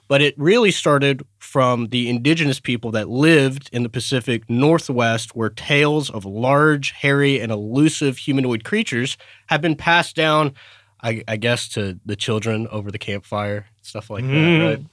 But 0.09 0.21
it 0.21 0.37
really 0.37 0.71
started 0.71 1.25
from 1.39 1.87
the 1.87 2.09
indigenous 2.09 2.59
people 2.59 2.91
that 2.91 3.09
lived 3.09 3.69
in 3.73 3.83
the 3.83 3.89
Pacific 3.89 4.49
Northwest, 4.49 5.35
where 5.35 5.49
tales 5.49 6.09
of 6.09 6.25
large, 6.25 6.91
hairy, 6.91 7.39
and 7.41 7.51
elusive 7.51 8.17
humanoid 8.17 8.63
creatures 8.63 9.17
have 9.47 9.61
been 9.61 9.75
passed 9.75 10.15
down, 10.15 10.53
I, 11.01 11.23
I 11.27 11.37
guess, 11.37 11.67
to 11.69 11.99
the 12.05 12.15
children 12.15 12.67
over 12.71 12.91
the 12.91 12.97
campfire, 12.97 13.67
stuff 13.81 14.09
like 14.09 14.23
Mm. 14.23 14.59
that, 14.59 14.65
right? 14.65 14.85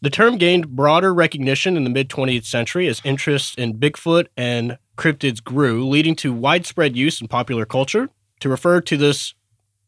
The 0.00 0.10
term 0.10 0.38
gained 0.38 0.68
broader 0.76 1.12
recognition 1.12 1.76
in 1.76 1.84
the 1.84 1.90
mid 1.90 2.08
20th 2.08 2.44
century 2.44 2.86
as 2.86 3.02
interest 3.04 3.58
in 3.58 3.74
Bigfoot 3.78 4.26
and 4.36 4.78
cryptids 4.96 5.42
grew, 5.42 5.86
leading 5.88 6.14
to 6.16 6.32
widespread 6.32 6.96
use 6.96 7.20
in 7.20 7.26
popular 7.28 7.64
culture 7.66 8.08
to 8.40 8.48
refer 8.48 8.80
to 8.80 8.96
this 8.96 9.34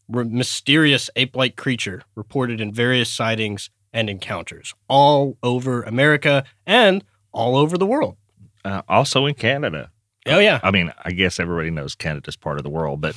mysterious 0.09 1.09
ape 1.17 1.37
like 1.37 1.57
creature 1.57 2.03
reported 2.17 2.61
in 2.61 2.73
various 2.73 3.09
sightings 3.13 3.71
and 3.93 4.11
encounters 4.11 4.75
all 4.89 5.37
over 5.43 5.83
America 5.85 6.45
and 6.67 7.05
all 7.33 7.57
over 7.57 7.79
the 7.79 7.87
world. 7.87 8.17
Uh, 8.65 8.83
also 8.89 9.27
in 9.27 9.35
Canada. 9.35 9.91
Oh, 10.27 10.39
yeah. 10.41 10.61
I 10.63 10.71
mean, 10.71 10.93
I 11.05 11.13
guess 11.13 11.39
everybody 11.41 11.71
knows 11.71 11.95
Canada's 11.95 12.37
part 12.37 12.59
of 12.59 12.65
the 12.65 12.71
world, 12.71 13.01
but 13.01 13.17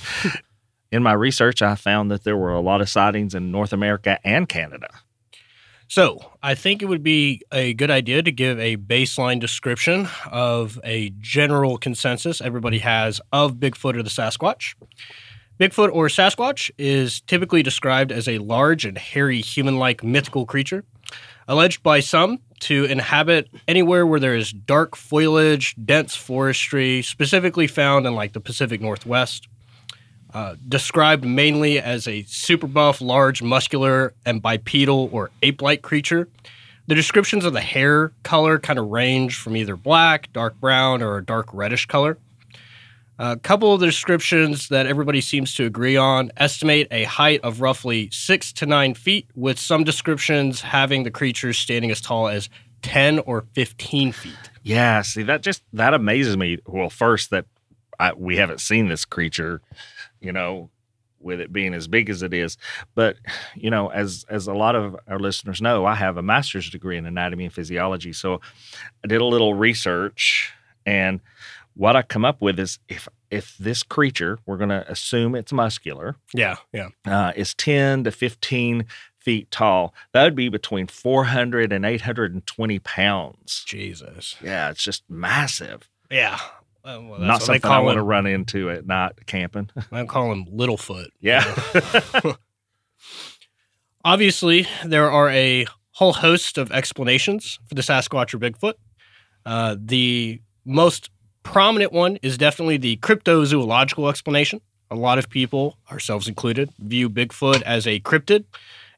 in 0.94 1.02
my 1.02 1.14
research, 1.14 1.64
I 1.64 1.74
found 1.74 2.12
that 2.12 2.24
there 2.24 2.38
were 2.38 2.54
a 2.54 2.62
lot 2.62 2.80
of 2.80 2.88
sightings 2.88 3.34
in 3.34 3.50
North 3.50 3.74
America 3.74 4.20
and 4.24 4.48
Canada. 4.48 4.90
So, 5.88 6.20
I 6.44 6.54
think 6.54 6.84
it 6.84 6.86
would 6.86 7.02
be 7.02 7.42
a 7.52 7.74
good 7.74 7.90
idea 7.90 8.22
to 8.22 8.32
give 8.32 8.60
a 8.60 8.78
baseline 8.78 9.40
description 9.40 10.08
of 10.32 10.80
a 10.84 11.12
general 11.20 11.80
consensus 11.80 12.42
everybody 12.42 12.78
has 12.78 13.20
of 13.32 13.56
Bigfoot 13.56 13.96
or 13.96 14.04
the 14.04 14.12
Sasquatch. 14.12 14.76
Bigfoot 15.60 15.90
or 15.92 16.10
Sasquatch 16.10 16.70
is 16.78 17.22
typically 17.22 17.64
described 17.64 18.12
as 18.12 18.28
a 18.28 18.38
large 18.38 18.86
and 18.86 18.98
hairy 18.98 19.42
human 19.42 19.80
like 19.80 20.04
mythical 20.04 20.46
creature, 20.46 20.86
alleged 21.48 21.82
by 21.82 22.02
some 22.02 22.40
to 22.60 22.86
inhabit 22.86 23.50
anywhere 23.68 24.06
where 24.06 24.20
there 24.20 24.36
is 24.36 24.54
dark 24.54 24.96
foliage, 24.96 25.76
dense 25.84 26.16
forestry, 26.16 27.02
specifically 27.02 27.66
found 27.66 28.06
in 28.06 28.14
like 28.14 28.34
the 28.34 28.40
Pacific 28.40 28.80
Northwest. 28.80 29.48
Uh, 30.34 30.56
described 30.68 31.24
mainly 31.24 31.80
as 31.80 32.08
a 32.08 32.24
super 32.24 32.66
buff, 32.66 33.02
large, 33.02 33.44
muscular, 33.44 34.14
and 34.26 34.42
bipedal 34.42 35.08
or 35.12 35.30
ape 35.44 35.62
like 35.62 35.84
creature. 35.84 36.28
The 36.88 36.96
descriptions 36.96 37.46
of 37.46 37.54
the 37.54 37.62
hair 37.62 38.12
color 38.24 38.58
kind 38.58 38.80
of 38.80 38.88
range 38.88 39.38
from 39.38 39.56
either 39.56 39.76
black, 39.76 40.34
dark 40.34 40.60
brown, 40.60 41.04
or 41.04 41.18
a 41.18 41.24
dark 41.24 41.54
reddish 41.54 41.86
color. 41.86 42.18
A 43.20 43.38
couple 43.38 43.74
of 43.74 43.80
the 43.80 43.86
descriptions 43.86 44.70
that 44.70 44.88
everybody 44.88 45.22
seems 45.22 45.54
to 45.56 45.66
agree 45.66 45.96
on 45.96 46.32
estimate 46.36 46.88
a 46.90 47.04
height 47.04 47.40
of 47.42 47.62
roughly 47.62 48.10
six 48.12 48.52
to 48.54 48.66
nine 48.66 48.96
feet, 48.96 49.28
with 49.36 49.60
some 49.60 49.84
descriptions 49.84 50.62
having 50.62 51.04
the 51.04 51.12
creature 51.12 51.54
standing 51.54 51.92
as 51.92 52.02
tall 52.02 52.28
as 52.28 52.50
10 52.82 53.20
or 53.20 53.46
15 53.54 54.12
feet. 54.12 54.34
Yeah, 54.64 55.04
see 55.04 55.24
that 55.24 55.42
just 55.42 55.62
that 55.74 55.94
amazes 55.94 56.38
me. 56.38 56.58
Well, 56.66 56.90
first 56.90 57.30
that 57.30 57.46
I, 58.00 58.14
we 58.14 58.38
haven't 58.38 58.62
seen 58.62 58.88
this 58.88 59.06
creature, 59.06 59.62
you 60.24 60.32
know, 60.32 60.70
with 61.20 61.40
it 61.40 61.54
being 61.54 61.74
as 61.74 61.88
big 61.88 62.10
as 62.10 62.22
it 62.24 62.34
is. 62.34 62.58
But 62.96 63.18
you 63.56 63.70
know, 63.70 63.90
as 63.90 64.26
as 64.30 64.48
a 64.48 64.54
lot 64.54 64.76
of 64.76 64.96
our 65.08 65.20
listeners 65.20 65.62
know, 65.62 65.86
I 65.86 65.96
have 65.96 66.18
a 66.18 66.22
master's 66.24 66.70
degree 66.70 66.98
in 66.98 67.06
anatomy 67.06 67.46
and 67.46 67.54
physiology, 67.54 68.14
so 68.14 68.42
I 69.04 69.08
did 69.08 69.22
a 69.22 69.26
little 69.26 69.54
research, 69.54 70.52
and 70.86 71.20
what 71.76 71.96
I 71.96 72.02
come 72.04 72.24
up 72.26 72.42
with 72.42 72.60
is 72.60 72.80
if 72.90 73.08
if 73.32 73.58
this 73.58 73.82
creature, 73.84 74.38
we're 74.46 74.58
going 74.58 74.70
to 74.70 74.90
assume 74.92 75.34
it's 75.34 75.52
muscular, 75.52 76.16
Yeah, 76.36 76.58
yeah. 76.72 76.90
uh, 77.08 77.32
is 77.36 77.56
10 77.56 78.04
to 78.04 78.12
15 78.12 78.86
feet 79.18 79.50
tall. 79.50 79.92
That 80.12 80.24
would 80.26 80.36
be 80.36 80.50
between 80.50 80.86
400 80.86 81.74
and 81.74 81.84
820 81.84 82.78
pounds. 82.80 83.64
Jesus. 83.66 84.36
Yeah, 84.44 84.70
it's 84.70 84.84
just 84.84 85.02
massive. 85.10 85.90
Yeah. 86.12 86.38
Uh, 86.86 87.00
well, 87.02 87.20
Not 87.20 87.42
something 87.42 87.70
I 87.70 87.80
want 87.80 87.96
to 87.96 88.04
run 88.04 88.26
into 88.26 88.70
at 88.70 88.86
night 88.86 89.26
camping. 89.26 89.70
I 89.92 90.06
call 90.06 90.32
him 90.32 90.46
Littlefoot. 90.46 91.08
Yeah. 91.22 91.44
Obviously, 94.06 94.68
there 94.84 95.10
are 95.10 95.30
a 95.30 95.66
whole 95.92 96.14
host 96.14 96.58
of 96.58 96.72
explanations 96.72 97.60
for 97.68 97.76
the 97.76 97.82
Sasquatch 97.82 98.34
or 98.34 98.40
Bigfoot. 98.40 98.74
Uh, 99.46 99.78
the 99.80 100.42
most 100.66 101.10
prominent 101.44 101.94
one 101.94 102.18
is 102.22 102.38
definitely 102.38 102.78
the 102.78 102.98
cryptozoological 102.98 104.10
explanation. 104.10 104.60
A 104.92 104.96
lot 104.96 105.18
of 105.18 105.30
people, 105.30 105.78
ourselves 105.90 106.28
included, 106.28 106.70
view 106.80 107.10
Bigfoot 107.10 107.62
as 107.62 107.88
a 107.88 108.00
cryptid, 108.02 108.44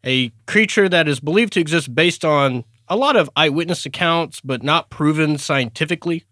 a 0.03 0.31
creature 0.47 0.89
that 0.89 1.07
is 1.07 1.19
believed 1.19 1.53
to 1.53 1.59
exist 1.59 1.93
based 1.93 2.25
on 2.25 2.63
a 2.87 2.95
lot 2.95 3.15
of 3.15 3.29
eyewitness 3.35 3.85
accounts, 3.85 4.41
but 4.41 4.63
not 4.63 4.89
proven 4.89 5.37
scientifically. 5.37 6.23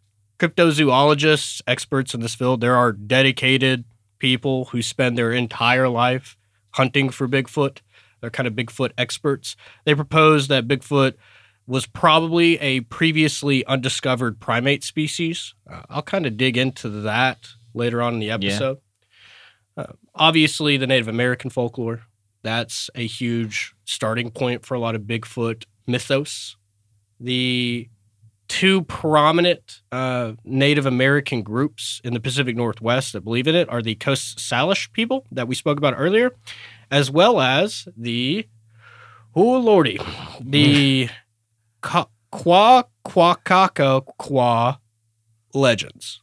Cryptozoologists, 0.44 1.62
experts 1.68 2.14
in 2.14 2.20
this 2.20 2.36
field, 2.36 2.60
there 2.60 2.76
are 2.76 2.92
dedicated 2.92 3.86
people 4.20 4.66
who 4.66 4.82
spend 4.82 5.18
their 5.18 5.32
entire 5.32 5.88
life 5.88 6.36
hunting 6.72 7.10
for 7.10 7.30
Bigfoot. 7.30 7.78
They're 8.20 8.30
kind 8.30 8.46
of 8.46 8.54
Bigfoot 8.54 8.92
experts. 8.98 9.56
They 9.86 9.96
propose 9.96 10.50
that 10.50 10.68
Bigfoot 10.68 11.14
was 11.66 11.86
probably 11.86 12.60
a 12.60 12.82
previously 12.82 13.66
undiscovered 13.68 14.42
primate 14.42 14.84
species. 14.84 15.56
Uh, 15.70 15.84
I'll 15.90 16.02
kind 16.02 16.26
of 16.26 16.36
dig 16.36 16.58
into 16.58 16.90
that 16.90 17.48
later 17.74 18.02
on 18.02 18.16
in 18.16 18.20
the 18.20 18.32
episode. 18.32 18.80
Uh, 19.78 19.94
obviously, 20.14 20.76
the 20.76 20.88
Native 20.88 21.08
American 21.08 21.52
folklore. 21.52 22.02
That's 22.42 22.90
a 22.96 23.08
huge 23.08 23.74
starting 23.86 24.30
point 24.30 24.66
for 24.66 24.74
a 24.76 24.80
lot 24.80 24.96
of 24.96 25.04
Bigfoot 25.04 25.64
mythos. 25.88 26.58
The 27.18 27.88
two 28.48 28.84
prominent 28.84 29.82
uh, 29.92 30.34
Native 30.44 30.86
American 30.86 31.42
groups 31.42 32.02
in 32.04 32.14
the 32.14 32.20
Pacific 32.20 32.56
Northwest 32.56 33.14
that 33.14 33.22
believe 33.22 33.48
in 33.48 33.56
it 33.56 33.70
are 33.70 33.82
the 33.82 33.96
Coast 33.96 34.38
Salish 34.38 34.92
people 34.94 35.26
that 35.32 35.48
we 35.48 35.56
spoke 35.56 35.78
about 35.78 35.96
earlier, 35.98 36.32
as 36.92 37.10
well 37.10 37.40
as 37.40 37.88
the 37.98 38.48
oh 39.36 39.58
lordy, 39.58 40.00
the 40.40 41.10
Ka- 41.82 42.08
Kwa 42.32 42.86
Kwakaka 43.06 44.06
Kwa 44.18 44.80
legends. 45.54 46.22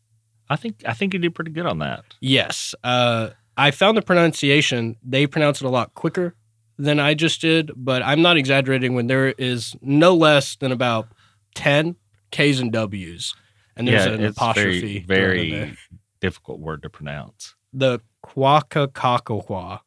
I 0.48 0.56
think 0.56 0.82
I 0.86 0.94
think 0.94 1.12
you 1.12 1.20
did 1.20 1.34
pretty 1.34 1.52
good 1.52 1.66
on 1.66 1.78
that. 1.78 2.04
Yes, 2.20 2.74
uh, 2.82 3.30
I 3.56 3.70
found 3.70 3.96
the 3.96 4.02
pronunciation. 4.02 4.96
They 5.02 5.26
pronounce 5.26 5.60
it 5.60 5.66
a 5.66 5.70
lot 5.70 5.94
quicker 5.94 6.34
than 6.78 6.98
I 6.98 7.14
just 7.14 7.40
did, 7.40 7.70
but 7.76 8.02
I'm 8.02 8.22
not 8.22 8.36
exaggerating 8.36 8.94
when 8.94 9.06
there 9.06 9.28
is 9.38 9.76
no 9.80 10.14
less 10.14 10.56
than 10.56 10.72
about 10.72 11.08
ten 11.54 11.96
K's 12.30 12.60
and 12.60 12.72
W's, 12.72 13.34
and 13.76 13.86
there's 13.88 14.06
yeah, 14.06 14.12
an 14.12 14.24
apostrophe. 14.24 15.00
very, 15.00 15.38
thrown 15.38 15.44
in 15.46 15.50
there. 15.50 15.60
very 15.66 15.78
difficult 16.20 16.60
word 16.60 16.82
to 16.82 16.90
pronounce. 16.90 17.54
the 17.72 18.00
Quackakakwa. 18.24 19.80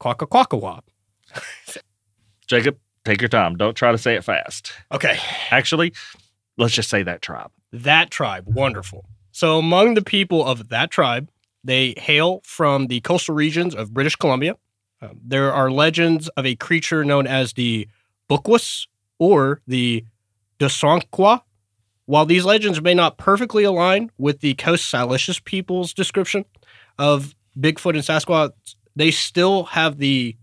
Quackakakwa. 0.00 0.80
Jacob, 2.46 2.78
take 3.04 3.20
your 3.20 3.28
time. 3.28 3.56
Don't 3.56 3.74
try 3.74 3.90
to 3.92 3.98
say 3.98 4.14
it 4.14 4.24
fast. 4.24 4.72
Okay. 4.92 5.18
Actually, 5.50 5.92
let's 6.56 6.74
just 6.74 6.90
say 6.90 7.02
that 7.02 7.22
tribe. 7.22 7.50
That 7.72 8.10
tribe, 8.10 8.44
wonderful. 8.46 9.04
So, 9.32 9.58
among 9.58 9.94
the 9.94 10.02
people 10.02 10.44
of 10.44 10.68
that 10.68 10.90
tribe, 10.90 11.28
they 11.64 11.94
hail 11.96 12.40
from 12.44 12.86
the 12.86 13.00
coastal 13.00 13.34
regions 13.34 13.74
of 13.74 13.92
British 13.92 14.14
Columbia. 14.16 14.56
Um, 15.02 15.18
there 15.24 15.52
are 15.52 15.70
legends 15.70 16.28
of 16.36 16.46
a 16.46 16.54
creature 16.54 17.04
known 17.04 17.26
as 17.26 17.54
the 17.54 17.88
Bukwas 18.30 18.86
or 19.18 19.60
the 19.66 20.04
Dosonqua. 20.60 21.40
While 22.06 22.26
these 22.26 22.44
legends 22.44 22.82
may 22.82 22.94
not 22.94 23.16
perfectly 23.16 23.64
align 23.64 24.10
with 24.18 24.40
the 24.40 24.54
Coast 24.54 24.92
Salishes 24.92 25.42
people's 25.42 25.94
description 25.94 26.44
of 26.98 27.34
Bigfoot 27.58 27.94
and 27.94 28.02
Sasquatch, 28.02 28.52
they 28.94 29.10
still 29.10 29.64
have 29.64 29.98
the 29.98 30.36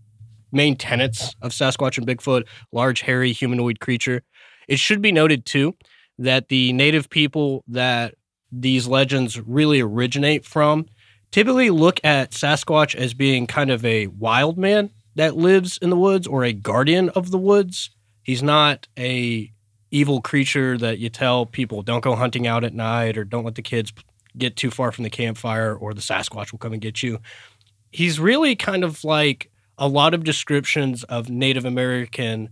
main 0.50 0.76
tenets 0.76 1.34
of 1.40 1.52
Sasquatch 1.52 1.98
and 1.98 2.06
Bigfoot 2.06 2.46
large, 2.72 3.02
hairy, 3.02 3.32
humanoid 3.32 3.80
creature. 3.80 4.22
It 4.68 4.78
should 4.78 5.00
be 5.00 5.12
noted, 5.12 5.46
too, 5.46 5.76
that 6.18 6.48
the 6.48 6.72
native 6.72 7.08
people 7.08 7.64
that 7.68 8.14
these 8.50 8.86
legends 8.86 9.40
really 9.40 9.80
originate 9.80 10.44
from 10.44 10.86
typically 11.30 11.70
look 11.70 12.00
at 12.04 12.32
Sasquatch 12.32 12.94
as 12.94 13.14
being 13.14 13.46
kind 13.46 13.70
of 13.70 13.84
a 13.84 14.08
wild 14.08 14.58
man 14.58 14.90
that 15.14 15.36
lives 15.36 15.78
in 15.78 15.90
the 15.90 15.96
woods 15.96 16.26
or 16.26 16.44
a 16.44 16.52
guardian 16.52 17.08
of 17.10 17.30
the 17.30 17.38
woods. 17.38 17.90
He's 18.22 18.42
not 18.42 18.88
a 18.98 19.52
evil 19.92 20.20
creature 20.20 20.76
that 20.78 20.98
you 20.98 21.08
tell 21.08 21.46
people 21.46 21.82
don't 21.82 22.00
go 22.02 22.16
hunting 22.16 22.46
out 22.46 22.64
at 22.64 22.74
night 22.74 23.16
or 23.16 23.22
don't 23.24 23.44
let 23.44 23.54
the 23.54 23.62
kids 23.62 23.92
get 24.36 24.56
too 24.56 24.70
far 24.70 24.90
from 24.90 25.04
the 25.04 25.10
campfire 25.10 25.74
or 25.74 25.94
the 25.94 26.00
Sasquatch 26.00 26.50
will 26.50 26.58
come 26.58 26.72
and 26.72 26.82
get 26.82 27.02
you. 27.02 27.18
He's 27.90 28.18
really 28.18 28.56
kind 28.56 28.82
of 28.82 29.04
like 29.04 29.50
a 29.78 29.86
lot 29.86 30.14
of 30.14 30.24
descriptions 30.24 31.04
of 31.04 31.28
Native 31.28 31.64
American 31.66 32.48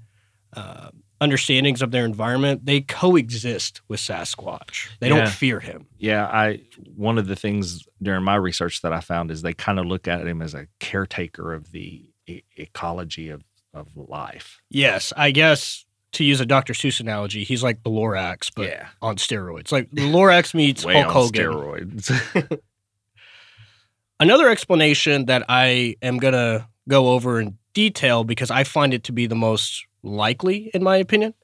uh, 0.54 0.90
understandings 1.20 1.80
of 1.82 1.90
their 1.90 2.04
environment. 2.04 2.66
They 2.66 2.82
coexist 2.82 3.80
with 3.88 4.00
Sasquatch. 4.00 4.88
They 5.00 5.08
Yeah. 5.08 5.16
don't 5.16 5.28
fear 5.30 5.60
him. 5.60 5.86
Yeah, 5.98 6.26
I 6.26 6.60
one 6.96 7.18
of 7.18 7.26
the 7.26 7.36
things 7.36 7.86
during 8.02 8.22
my 8.24 8.34
research 8.36 8.82
that 8.82 8.92
I 8.92 9.00
found 9.00 9.30
is 9.30 9.42
they 9.42 9.54
kind 9.54 9.78
of 9.78 9.86
look 9.86 10.06
at 10.08 10.26
him 10.26 10.42
as 10.42 10.54
a 10.54 10.66
caretaker 10.78 11.54
of 11.54 11.72
the 11.72 12.04
e- 12.26 12.42
ecology 12.56 13.30
of 13.30 13.42
of 13.72 13.88
life. 13.96 14.60
Yes, 14.68 15.12
I 15.16 15.30
guess 15.30 15.84
to 16.12 16.24
use 16.24 16.40
a 16.40 16.46
Dr. 16.46 16.72
Seuss 16.72 17.00
analogy, 17.00 17.44
he's 17.44 17.62
like 17.62 17.82
the 17.82 17.90
Lorax, 17.90 18.50
but 18.54 18.68
yeah, 18.68 18.88
on 19.00 19.16
steroids. 19.16 19.70
Like 19.72 19.90
the 19.90 20.02
Lorax 20.02 20.54
meets 20.54 20.84
way 20.84 20.94
Hulk 20.94 21.06
on 21.06 21.12
Hogan. 21.12 22.00
steroids. 22.00 22.60
Another 24.20 24.48
explanation 24.50 25.26
that 25.26 25.44
I 25.48 25.96
am 26.02 26.18
going 26.18 26.34
to 26.34 26.66
go 26.88 27.10
over 27.10 27.40
in 27.40 27.56
detail 27.72 28.24
because 28.24 28.50
I 28.50 28.64
find 28.64 28.92
it 28.92 29.04
to 29.04 29.12
be 29.12 29.26
the 29.26 29.34
most 29.34 29.86
likely, 30.02 30.70
in 30.74 30.82
my 30.82 30.96
opinion, 30.96 31.34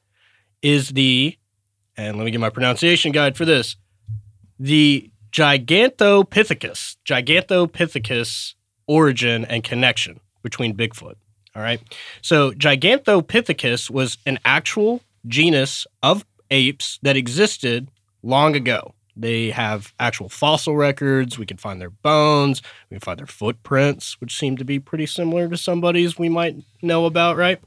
is 0.62 0.90
the, 0.90 1.38
and 1.96 2.16
let 2.16 2.24
me 2.24 2.31
get 2.31 2.40
my 2.40 2.50
pronunciation 2.50 3.12
guide 3.12 3.37
for 3.37 3.44
this, 3.44 3.76
the 4.59 5.11
Gigantopithecus, 5.33 6.96
Gigantopithecus 7.05 8.55
origin 8.87 9.44
and 9.44 9.62
connection 9.62 10.20
between 10.42 10.76
Bigfoot. 10.76 11.14
All 11.57 11.62
right. 11.62 11.81
So 12.21 12.53
Gigantopithecus 12.53 13.90
was 13.90 14.19
an 14.27 14.38
actual 14.45 15.01
genus 15.27 15.87
of 16.03 16.27
apes 16.51 16.99
that 17.03 17.16
existed 17.16 17.88
long 18.23 18.55
ago. 18.55 18.92
They 19.16 19.51
have 19.51 19.95
actual 19.99 20.29
fossil 20.29 20.77
records. 20.77 21.38
We 21.38 21.47
can 21.47 21.57
find 21.57 21.81
their 21.81 21.88
bones. 21.90 22.61
We 22.90 22.97
can 22.97 23.01
find 23.01 23.19
their 23.19 23.27
footprints, 23.27 24.21
which 24.21 24.37
seem 24.37 24.59
to 24.59 24.64
be 24.64 24.79
pretty 24.79 25.07
similar 25.07 25.49
to 25.49 25.57
somebody's 25.57 26.19
we 26.19 26.29
might 26.29 26.57
know 26.83 27.07
about, 27.07 27.38
right? 27.38 27.59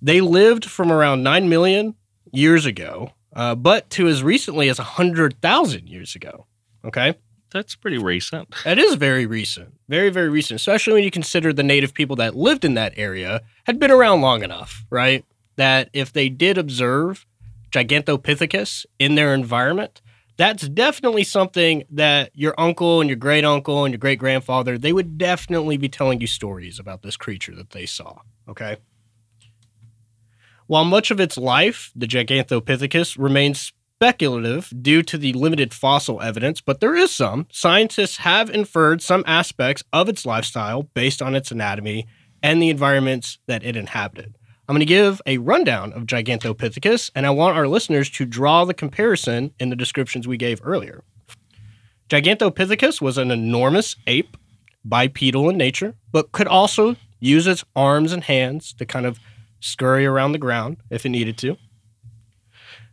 They 0.00 0.20
lived 0.20 0.64
from 0.64 0.92
around 0.92 1.24
9 1.24 1.48
million 1.48 1.96
years 2.32 2.64
ago, 2.64 3.10
uh, 3.34 3.56
but 3.56 3.90
to 3.90 4.06
as 4.06 4.22
recently 4.22 4.68
as 4.68 4.78
100,000 4.78 5.88
years 5.88 6.14
ago. 6.14 6.46
Okay. 6.84 7.16
That's 7.52 7.74
pretty 7.74 7.98
recent. 7.98 8.54
That 8.64 8.78
is 8.78 8.94
very 8.94 9.26
recent. 9.26 9.74
Very, 9.88 10.10
very 10.10 10.28
recent, 10.28 10.60
especially 10.60 10.94
when 10.94 11.04
you 11.04 11.10
consider 11.10 11.52
the 11.52 11.62
native 11.62 11.92
people 11.94 12.16
that 12.16 12.36
lived 12.36 12.64
in 12.64 12.74
that 12.74 12.94
area 12.96 13.42
had 13.64 13.78
been 13.78 13.90
around 13.90 14.20
long 14.20 14.42
enough, 14.42 14.84
right? 14.88 15.24
That 15.56 15.90
if 15.92 16.12
they 16.12 16.28
did 16.28 16.58
observe 16.58 17.26
Gigantopithecus 17.72 18.86
in 18.98 19.16
their 19.16 19.34
environment, 19.34 20.00
that's 20.36 20.68
definitely 20.68 21.24
something 21.24 21.84
that 21.90 22.30
your 22.34 22.54
uncle 22.56 23.00
and 23.00 23.10
your 23.10 23.16
great 23.16 23.44
uncle 23.44 23.84
and 23.84 23.92
your 23.92 23.98
great 23.98 24.18
grandfather, 24.18 24.78
they 24.78 24.92
would 24.92 25.18
definitely 25.18 25.76
be 25.76 25.88
telling 25.88 26.20
you 26.20 26.26
stories 26.26 26.78
about 26.78 27.02
this 27.02 27.16
creature 27.16 27.54
that 27.56 27.70
they 27.70 27.84
saw. 27.84 28.20
Okay. 28.48 28.76
While 30.66 30.84
much 30.84 31.10
of 31.10 31.18
its 31.18 31.36
life, 31.36 31.90
the 31.96 32.06
Gigantopithecus, 32.06 33.18
remains 33.18 33.72
speculative 34.00 34.72
due 34.80 35.02
to 35.02 35.18
the 35.18 35.34
limited 35.34 35.74
fossil 35.74 36.22
evidence, 36.22 36.62
but 36.62 36.80
there 36.80 36.96
is 36.96 37.10
some. 37.10 37.46
Scientists 37.52 38.16
have 38.16 38.48
inferred 38.48 39.02
some 39.02 39.22
aspects 39.26 39.84
of 39.92 40.08
its 40.08 40.24
lifestyle 40.24 40.84
based 40.94 41.20
on 41.20 41.34
its 41.34 41.50
anatomy 41.50 42.06
and 42.42 42.62
the 42.62 42.70
environments 42.70 43.38
that 43.46 43.62
it 43.62 43.76
inhabited. 43.76 44.38
I'm 44.66 44.74
going 44.74 44.80
to 44.80 44.86
give 44.86 45.20
a 45.26 45.36
rundown 45.36 45.92
of 45.92 46.04
Gigantopithecus, 46.04 47.10
and 47.14 47.26
I 47.26 47.30
want 47.30 47.58
our 47.58 47.68
listeners 47.68 48.08
to 48.12 48.24
draw 48.24 48.64
the 48.64 48.72
comparison 48.72 49.52
in 49.60 49.68
the 49.68 49.76
descriptions 49.76 50.26
we 50.26 50.38
gave 50.38 50.62
earlier. 50.64 51.04
Gigantopithecus 52.08 53.02
was 53.02 53.18
an 53.18 53.30
enormous 53.30 53.96
ape, 54.06 54.34
bipedal 54.82 55.50
in 55.50 55.58
nature, 55.58 55.94
but 56.10 56.32
could 56.32 56.46
also 56.46 56.96
use 57.18 57.46
its 57.46 57.64
arms 57.76 58.14
and 58.14 58.24
hands 58.24 58.72
to 58.72 58.86
kind 58.86 59.04
of 59.04 59.20
scurry 59.60 60.06
around 60.06 60.32
the 60.32 60.38
ground 60.38 60.78
if 60.88 61.04
it 61.04 61.10
needed 61.10 61.36
to. 61.36 61.58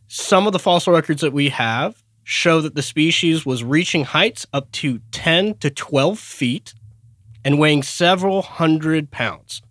Some 0.07 0.47
of 0.47 0.53
the 0.53 0.59
fossil 0.59 0.93
records 0.93 1.21
that 1.21 1.33
we 1.33 1.49
have 1.49 2.03
show 2.23 2.61
that 2.61 2.75
the 2.75 2.81
species 2.81 3.45
was 3.45 3.63
reaching 3.63 4.03
heights 4.05 4.45
up 4.53 4.71
to 4.73 4.99
10 5.11 5.55
to 5.59 5.69
12 5.69 6.19
feet 6.19 6.73
and 7.45 7.59
weighing 7.59 7.83
several 7.83 8.41
hundred 8.41 9.11
pounds. 9.11 9.61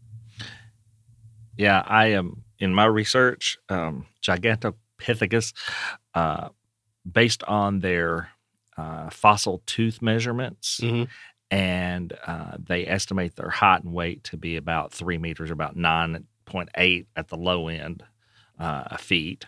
Yeah, 1.56 1.82
I 1.86 2.06
am 2.08 2.42
in 2.58 2.74
my 2.74 2.84
research. 2.86 3.58
Um, 3.68 4.06
Gigantopithecus, 4.22 5.52
uh, 6.14 6.48
based 7.10 7.42
on 7.44 7.80
their 7.80 8.30
uh, 8.76 9.08
fossil 9.10 9.62
tooth 9.66 10.02
measurements, 10.02 10.80
Mhm. 10.82 11.08
and 11.50 12.12
uh, 12.26 12.56
they 12.58 12.86
estimate 12.86 13.36
their 13.36 13.48
height 13.50 13.82
and 13.84 13.92
weight 13.94 14.24
to 14.24 14.36
be 14.36 14.56
about 14.56 14.92
three 14.92 15.16
meters, 15.18 15.50
or 15.50 15.54
about 15.54 15.76
nine 15.76 16.24
point 16.44 16.68
eight 16.76 17.06
at 17.16 17.28
the 17.28 17.36
low 17.36 17.68
end 17.68 18.02
uh, 18.58 18.96
feet. 18.98 19.46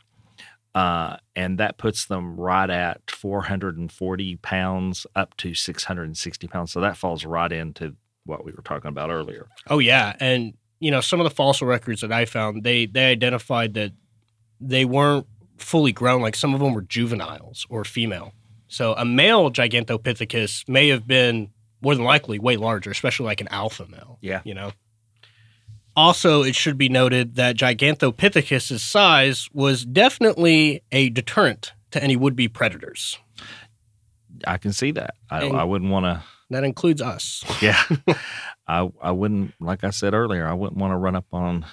Uh, 0.74 1.16
and 1.34 1.58
that 1.58 1.78
puts 1.78 2.06
them 2.06 2.36
right 2.38 2.68
at 2.70 3.10
440 3.10 4.36
pounds 4.36 5.06
up 5.16 5.36
to 5.38 5.54
660 5.54 6.46
pounds. 6.48 6.72
So 6.72 6.80
that 6.80 6.96
falls 6.96 7.24
right 7.24 7.50
into 7.50 7.96
what 8.24 8.44
we 8.44 8.52
were 8.52 8.62
talking 8.62 8.88
about 8.88 9.10
earlier. 9.10 9.48
Oh 9.68 9.78
yeah, 9.78 10.14
and 10.20 10.54
you 10.78 10.90
know 10.90 11.00
some 11.00 11.20
of 11.20 11.24
the 11.24 11.34
fossil 11.34 11.66
records 11.66 12.02
that 12.02 12.12
I 12.12 12.26
found, 12.26 12.62
they 12.62 12.86
they 12.86 13.10
identified 13.10 13.74
that 13.74 13.92
they 14.60 14.84
weren't 14.84 15.26
fully 15.56 15.92
grown. 15.92 16.22
Like 16.22 16.36
some 16.36 16.54
of 16.54 16.60
them 16.60 16.74
were 16.74 16.82
juveniles 16.82 17.66
or 17.68 17.84
female. 17.84 18.32
So 18.68 18.94
a 18.94 19.04
male 19.04 19.50
Gigantopithecus 19.50 20.68
may 20.68 20.88
have 20.88 21.06
been 21.06 21.50
more 21.80 21.94
than 21.94 22.04
likely 22.04 22.38
way 22.38 22.56
larger, 22.56 22.90
especially 22.90 23.26
like 23.26 23.40
an 23.40 23.48
alpha 23.48 23.86
male. 23.88 24.18
Yeah. 24.20 24.42
you 24.44 24.54
know. 24.54 24.72
Also, 25.98 26.44
it 26.44 26.54
should 26.54 26.78
be 26.78 26.88
noted 26.88 27.34
that 27.34 27.56
Gigantopithecus's 27.56 28.84
size 28.84 29.48
was 29.52 29.84
definitely 29.84 30.84
a 30.92 31.08
deterrent 31.08 31.72
to 31.90 32.00
any 32.00 32.14
would-be 32.14 32.46
predators. 32.46 33.18
I 34.46 34.58
can 34.58 34.72
see 34.72 34.92
that. 34.92 35.14
I, 35.28 35.48
I 35.48 35.64
wouldn't 35.64 35.90
want 35.90 36.04
to. 36.04 36.22
That 36.50 36.62
includes 36.62 37.02
us. 37.02 37.44
Yeah, 37.60 37.82
I 38.68 38.88
I 39.02 39.10
wouldn't. 39.10 39.54
Like 39.58 39.82
I 39.82 39.90
said 39.90 40.14
earlier, 40.14 40.46
I 40.46 40.54
wouldn't 40.54 40.78
want 40.80 40.92
to 40.92 40.96
run 40.96 41.16
up 41.16 41.26
on 41.32 41.66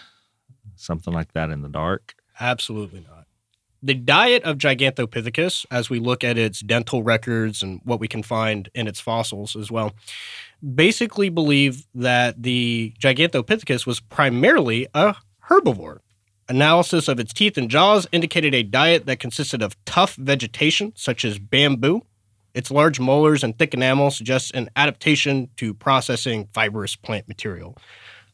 something 0.76 1.14
like 1.14 1.34
that 1.34 1.52
in 1.52 1.62
the 1.62 1.70
dark. 1.70 2.16
Absolutely 2.40 3.02
not. 3.02 3.28
The 3.84 3.94
diet 3.94 4.42
of 4.44 4.58
Gigantopithecus, 4.58 5.68
as 5.70 5.92
we 5.92 6.00
look 6.00 6.24
at 6.24 6.40
its 6.40 6.62
dental 6.62 7.04
records 7.04 7.62
and 7.62 7.80
what 7.84 8.00
we 8.00 8.08
can 8.08 8.24
find 8.24 8.70
in 8.74 8.88
its 8.88 9.00
fossils 9.00 9.56
as 9.56 9.70
well, 9.70 9.94
basically 10.74 11.30
believe 11.30 11.86
that 11.94 12.42
the 12.42 12.94
Gigantopithecus 13.00 13.86
was 13.86 14.00
primarily 14.00 14.88
a 14.94 15.16
herbivore. 15.50 16.00
Analysis 16.48 17.08
of 17.08 17.20
its 17.20 17.34
teeth 17.34 17.58
and 17.58 17.70
jaws 17.70 18.08
indicated 18.12 18.54
a 18.54 18.64
diet 18.64 19.06
that 19.06 19.20
consisted 19.20 19.62
of 19.62 19.76
tough 19.86 20.16
vegetation, 20.16 20.94
such 20.96 21.26
as 21.26 21.40
bamboo. 21.40 22.02
Its 22.54 22.72
large 22.72 23.00
molars 23.00 23.44
and 23.44 23.58
thick 23.58 23.74
enamel 23.74 24.12
suggests 24.12 24.52
an 24.52 24.70
adaptation 24.76 25.50
to 25.58 25.74
processing 25.74 26.48
fibrous 26.54 26.96
plant 26.96 27.28
material. 27.28 27.78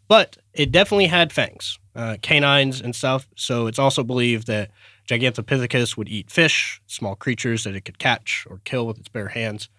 But 0.07 0.37
it 0.53 0.71
definitely 0.71 1.07
had 1.07 1.31
fangs, 1.31 1.79
uh, 1.95 2.17
canines 2.21 2.81
and 2.81 2.93
stuff. 2.93 3.27
So 3.35 3.67
it's 3.67 3.79
also 3.79 4.03
believed 4.03 4.45
that 4.47 4.71
Gigantopithecus 5.09 5.95
would 5.95 6.09
eat 6.09 6.29
fish, 6.29 6.81
small 6.85 7.15
creatures 7.15 7.63
that 7.63 7.75
it 7.75 7.85
could 7.85 7.97
catch 7.97 8.45
or 8.49 8.59
kill 8.65 8.85
with 8.85 8.99
its 8.99 9.07
bare 9.07 9.29
hands. 9.29 9.69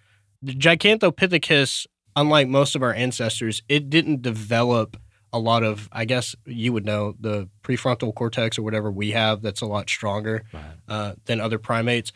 The 0.40 0.54
Gigantopithecus, 0.54 1.86
unlike 2.16 2.48
most 2.48 2.74
of 2.76 2.82
our 2.82 2.92
ancestors, 2.94 3.62
it 3.68 3.90
didn't 3.90 4.22
develop 4.22 4.96
a 5.32 5.38
lot 5.38 5.62
of, 5.62 5.88
I 5.92 6.04
guess 6.04 6.36
you 6.44 6.72
would 6.74 6.84
know, 6.84 7.14
the 7.18 7.48
prefrontal 7.62 8.14
cortex 8.14 8.58
or 8.58 8.62
whatever 8.62 8.90
we 8.90 9.12
have 9.12 9.40
that's 9.40 9.62
a 9.62 9.66
lot 9.66 9.88
stronger 9.88 10.44
Right. 10.52 10.62
uh, 10.88 11.14
than 11.24 11.40
other 11.40 11.58
primates. 11.58 12.12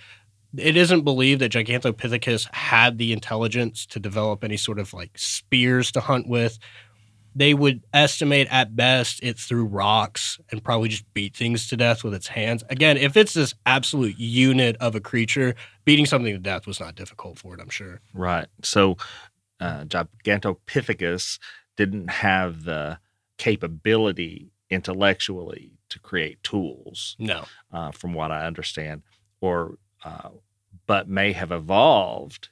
It 0.56 0.76
isn't 0.76 1.02
believed 1.02 1.40
that 1.40 1.52
Gigantopithecus 1.52 2.52
had 2.54 2.98
the 2.98 3.12
intelligence 3.12 3.86
to 3.86 3.98
develop 3.98 4.44
any 4.44 4.56
sort 4.56 4.78
of 4.78 4.92
like 4.92 5.10
spears 5.16 5.90
to 5.92 6.00
hunt 6.00 6.28
with. 6.28 6.58
They 7.34 7.52
would 7.52 7.82
estimate 7.92 8.48
at 8.50 8.74
best 8.76 9.22
it 9.22 9.38
threw 9.38 9.64
rocks 9.66 10.38
and 10.50 10.64
probably 10.64 10.88
just 10.88 11.04
beat 11.12 11.36
things 11.36 11.68
to 11.68 11.76
death 11.76 12.02
with 12.04 12.14
its 12.14 12.28
hands. 12.28 12.64
Again, 12.70 12.96
if 12.96 13.16
it's 13.16 13.34
this 13.34 13.54
absolute 13.66 14.18
unit 14.18 14.76
of 14.80 14.94
a 14.94 15.00
creature, 15.00 15.54
beating 15.84 16.06
something 16.06 16.32
to 16.32 16.38
death 16.38 16.66
was 16.66 16.80
not 16.80 16.94
difficult 16.94 17.38
for 17.38 17.54
it, 17.54 17.60
I'm 17.60 17.68
sure. 17.68 18.00
Right. 18.14 18.46
So, 18.62 18.96
uh, 19.60 19.84
Gigantopithecus 19.84 21.38
didn't 21.76 22.08
have 22.10 22.64
the 22.64 22.98
capability 23.38 24.50
intellectually 24.70 25.72
to 25.88 25.98
create 26.00 26.42
tools, 26.42 27.16
No. 27.18 27.44
uh, 27.72 27.90
from 27.92 28.14
what 28.14 28.30
I 28.30 28.46
understand, 28.46 29.02
or 29.40 29.78
uh, 30.04 30.30
but 30.86 31.08
may 31.08 31.32
have 31.32 31.52
evolved 31.52 32.48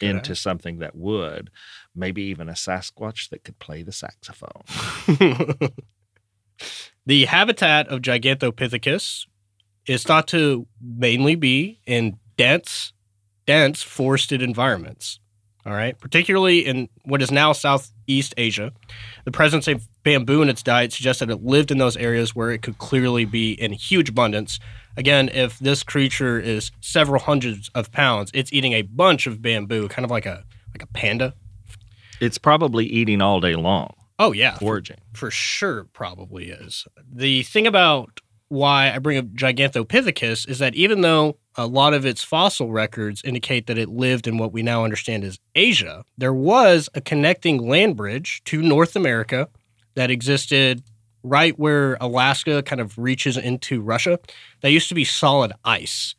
into 0.00 0.34
something 0.34 0.78
that 0.78 0.96
would, 0.96 1.48
maybe 1.94 2.22
even 2.22 2.48
a 2.48 2.52
Sasquatch 2.54 3.28
that 3.30 3.44
could 3.44 3.58
play 3.60 3.84
the 3.84 3.92
saxophone. 3.92 4.62
the 7.06 7.24
habitat 7.26 7.86
of 7.88 8.00
Gigantopithecus 8.00 9.26
is 9.86 10.02
thought 10.02 10.26
to 10.28 10.66
mainly 10.80 11.34
be 11.36 11.80
in 11.86 12.18
dense, 12.36 12.92
dense 13.46 13.82
forested 13.82 14.42
environments. 14.42 15.20
All 15.64 15.72
right, 15.72 15.96
particularly 15.98 16.66
in 16.66 16.88
what 17.04 17.22
is 17.22 17.30
now 17.30 17.52
Southeast 17.52 18.34
Asia, 18.36 18.72
the 19.24 19.30
presence 19.30 19.68
of 19.68 19.86
bamboo 20.02 20.42
in 20.42 20.48
its 20.48 20.62
diet 20.62 20.92
suggests 20.92 21.20
that 21.20 21.30
it 21.30 21.44
lived 21.44 21.70
in 21.70 21.78
those 21.78 21.96
areas 21.96 22.34
where 22.34 22.50
it 22.50 22.62
could 22.62 22.78
clearly 22.78 23.24
be 23.24 23.52
in 23.52 23.72
huge 23.72 24.08
abundance. 24.08 24.58
Again, 24.96 25.28
if 25.28 25.60
this 25.60 25.84
creature 25.84 26.40
is 26.40 26.72
several 26.80 27.20
hundreds 27.22 27.70
of 27.76 27.92
pounds, 27.92 28.32
it's 28.34 28.52
eating 28.52 28.72
a 28.72 28.82
bunch 28.82 29.28
of 29.28 29.40
bamboo, 29.40 29.86
kind 29.88 30.04
of 30.04 30.10
like 30.10 30.26
a 30.26 30.44
like 30.74 30.82
a 30.82 30.86
panda. 30.88 31.34
It's 32.20 32.38
probably 32.38 32.86
eating 32.86 33.20
all 33.22 33.40
day 33.40 33.54
long, 33.54 33.94
Oh 34.18 34.32
yeah, 34.32 34.58
foraging. 34.58 34.98
for 35.12 35.30
sure 35.30 35.84
probably 35.92 36.48
is. 36.50 36.86
The 37.08 37.44
thing 37.44 37.66
about 37.68 38.20
why 38.48 38.92
I 38.92 38.98
bring 38.98 39.16
up 39.18 39.26
Gigantopithecus 39.26 40.48
is 40.48 40.58
that 40.58 40.74
even 40.74 41.00
though 41.02 41.36
a 41.56 41.66
lot 41.66 41.94
of 41.94 42.06
its 42.06 42.22
fossil 42.22 42.72
records 42.72 43.22
indicate 43.24 43.66
that 43.66 43.78
it 43.78 43.88
lived 43.88 44.26
in 44.26 44.38
what 44.38 44.52
we 44.52 44.62
now 44.62 44.84
understand 44.84 45.24
as 45.24 45.38
Asia, 45.54 46.04
there 46.16 46.32
was 46.32 46.88
a 46.94 47.00
connecting 47.00 47.58
land 47.58 47.96
bridge 47.96 48.42
to 48.44 48.62
North 48.62 48.96
America 48.96 49.48
that 49.94 50.10
existed 50.10 50.82
right 51.22 51.58
where 51.58 51.96
Alaska 52.00 52.62
kind 52.62 52.80
of 52.80 52.96
reaches 52.98 53.36
into 53.36 53.80
Russia. 53.80 54.18
That 54.62 54.72
used 54.72 54.88
to 54.88 54.94
be 54.94 55.04
solid 55.04 55.52
ice. 55.64 56.14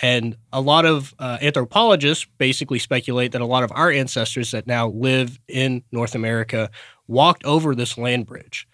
And 0.00 0.36
a 0.52 0.60
lot 0.60 0.84
of 0.84 1.14
uh, 1.20 1.38
anthropologists 1.40 2.26
basically 2.38 2.80
speculate 2.80 3.32
that 3.32 3.40
a 3.40 3.46
lot 3.46 3.62
of 3.62 3.70
our 3.72 3.90
ancestors 3.90 4.50
that 4.50 4.66
now 4.66 4.88
live 4.88 5.38
in 5.46 5.84
North 5.92 6.16
America 6.16 6.70
walked 7.06 7.44
over 7.44 7.74
this 7.74 7.96
land 7.96 8.26
bridge 8.26 8.66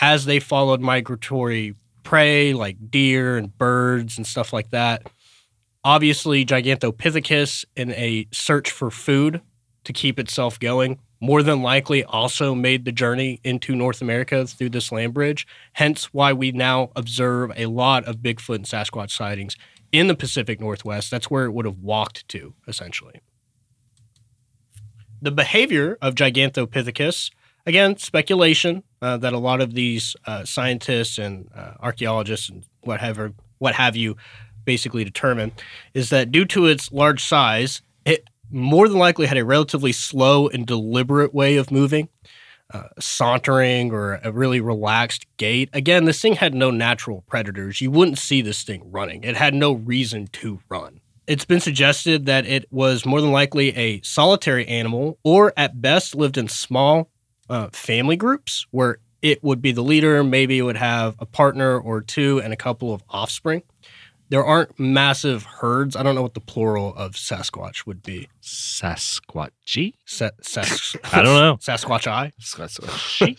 as 0.00 0.24
they 0.24 0.40
followed 0.40 0.80
migratory 0.80 1.74
prey 2.02 2.52
like 2.52 2.76
deer 2.90 3.36
and 3.36 3.56
birds 3.58 4.16
and 4.16 4.26
stuff 4.26 4.52
like 4.52 4.70
that. 4.70 5.08
Obviously, 5.86 6.44
Gigantopithecus, 6.44 7.64
in 7.76 7.92
a 7.92 8.26
search 8.32 8.72
for 8.72 8.90
food 8.90 9.40
to 9.84 9.92
keep 9.92 10.18
itself 10.18 10.58
going, 10.58 10.98
more 11.20 11.44
than 11.44 11.62
likely 11.62 12.02
also 12.02 12.56
made 12.56 12.84
the 12.84 12.90
journey 12.90 13.38
into 13.44 13.76
North 13.76 14.02
America 14.02 14.48
through 14.48 14.70
this 14.70 14.90
land 14.90 15.14
bridge. 15.14 15.46
Hence, 15.74 16.06
why 16.12 16.32
we 16.32 16.50
now 16.50 16.90
observe 16.96 17.52
a 17.54 17.66
lot 17.66 18.04
of 18.04 18.16
Bigfoot 18.16 18.56
and 18.56 18.64
Sasquatch 18.64 19.12
sightings 19.12 19.56
in 19.92 20.08
the 20.08 20.16
Pacific 20.16 20.58
Northwest. 20.58 21.08
That's 21.08 21.30
where 21.30 21.44
it 21.44 21.52
would 21.52 21.66
have 21.66 21.78
walked 21.78 22.26
to, 22.30 22.54
essentially. 22.66 23.20
The 25.22 25.30
behavior 25.30 25.98
of 26.02 26.16
Gigantopithecus 26.16 27.30
again, 27.64 27.96
speculation 27.96 28.82
uh, 29.00 29.18
that 29.18 29.32
a 29.32 29.38
lot 29.38 29.60
of 29.60 29.74
these 29.74 30.16
uh, 30.24 30.44
scientists 30.44 31.16
and 31.16 31.48
uh, 31.54 31.74
archaeologists 31.78 32.48
and 32.48 32.64
whatever, 32.80 33.34
what 33.58 33.76
have 33.76 33.94
you, 33.94 34.16
basically 34.66 35.04
determine 35.04 35.52
is 35.94 36.10
that 36.10 36.30
due 36.30 36.44
to 36.44 36.66
its 36.66 36.92
large 36.92 37.24
size, 37.24 37.80
it 38.04 38.24
more 38.50 38.88
than 38.88 38.98
likely 38.98 39.26
had 39.26 39.38
a 39.38 39.44
relatively 39.44 39.92
slow 39.92 40.48
and 40.48 40.66
deliberate 40.66 41.34
way 41.34 41.56
of 41.56 41.70
moving, 41.70 42.08
uh, 42.72 42.88
sauntering 43.00 43.92
or 43.92 44.20
a 44.22 44.30
really 44.30 44.60
relaxed 44.60 45.26
gait. 45.38 45.70
Again, 45.72 46.04
this 46.04 46.20
thing 46.20 46.34
had 46.34 46.54
no 46.54 46.70
natural 46.70 47.24
predators. 47.26 47.80
You 47.80 47.90
wouldn't 47.90 48.18
see 48.18 48.42
this 48.42 48.62
thing 48.62 48.90
running. 48.90 49.24
It 49.24 49.36
had 49.36 49.54
no 49.54 49.72
reason 49.72 50.26
to 50.32 50.60
run. 50.68 51.00
It's 51.26 51.44
been 51.44 51.60
suggested 51.60 52.26
that 52.26 52.46
it 52.46 52.66
was 52.70 53.04
more 53.04 53.20
than 53.20 53.32
likely 53.32 53.76
a 53.76 54.00
solitary 54.02 54.66
animal, 54.68 55.18
or 55.24 55.52
at 55.56 55.80
best 55.80 56.14
lived 56.14 56.38
in 56.38 56.48
small 56.48 57.10
uh, 57.50 57.68
family 57.72 58.16
groups 58.16 58.66
where 58.70 58.98
it 59.22 59.42
would 59.42 59.60
be 59.60 59.72
the 59.72 59.82
leader. 59.82 60.22
Maybe 60.22 60.58
it 60.58 60.62
would 60.62 60.76
have 60.76 61.16
a 61.18 61.26
partner 61.26 61.78
or 61.78 62.00
two 62.00 62.40
and 62.40 62.52
a 62.52 62.56
couple 62.56 62.94
of 62.94 63.02
offspring. 63.08 63.62
There 64.28 64.44
aren't 64.44 64.78
massive 64.78 65.44
herds. 65.44 65.94
I 65.94 66.02
don't 66.02 66.14
know 66.16 66.22
what 66.22 66.34
the 66.34 66.40
plural 66.40 66.94
of 66.96 67.12
Sasquatch 67.12 67.86
would 67.86 68.02
be. 68.02 68.28
Sasquatchy? 68.42 69.94
Sa- 70.04 70.30
sas- 70.42 70.96
I 71.12 71.22
don't 71.22 71.38
know. 71.40 71.56
Sasquatch 71.58 72.06
eye. 72.06 72.32
Sasquatchy? 72.40 73.38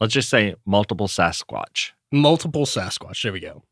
Let's 0.00 0.14
just 0.14 0.30
say 0.30 0.54
multiple 0.64 1.08
Sasquatch. 1.08 1.90
multiple 2.10 2.64
Sasquatch. 2.64 3.22
There 3.22 3.32
we 3.32 3.40
go. 3.40 3.62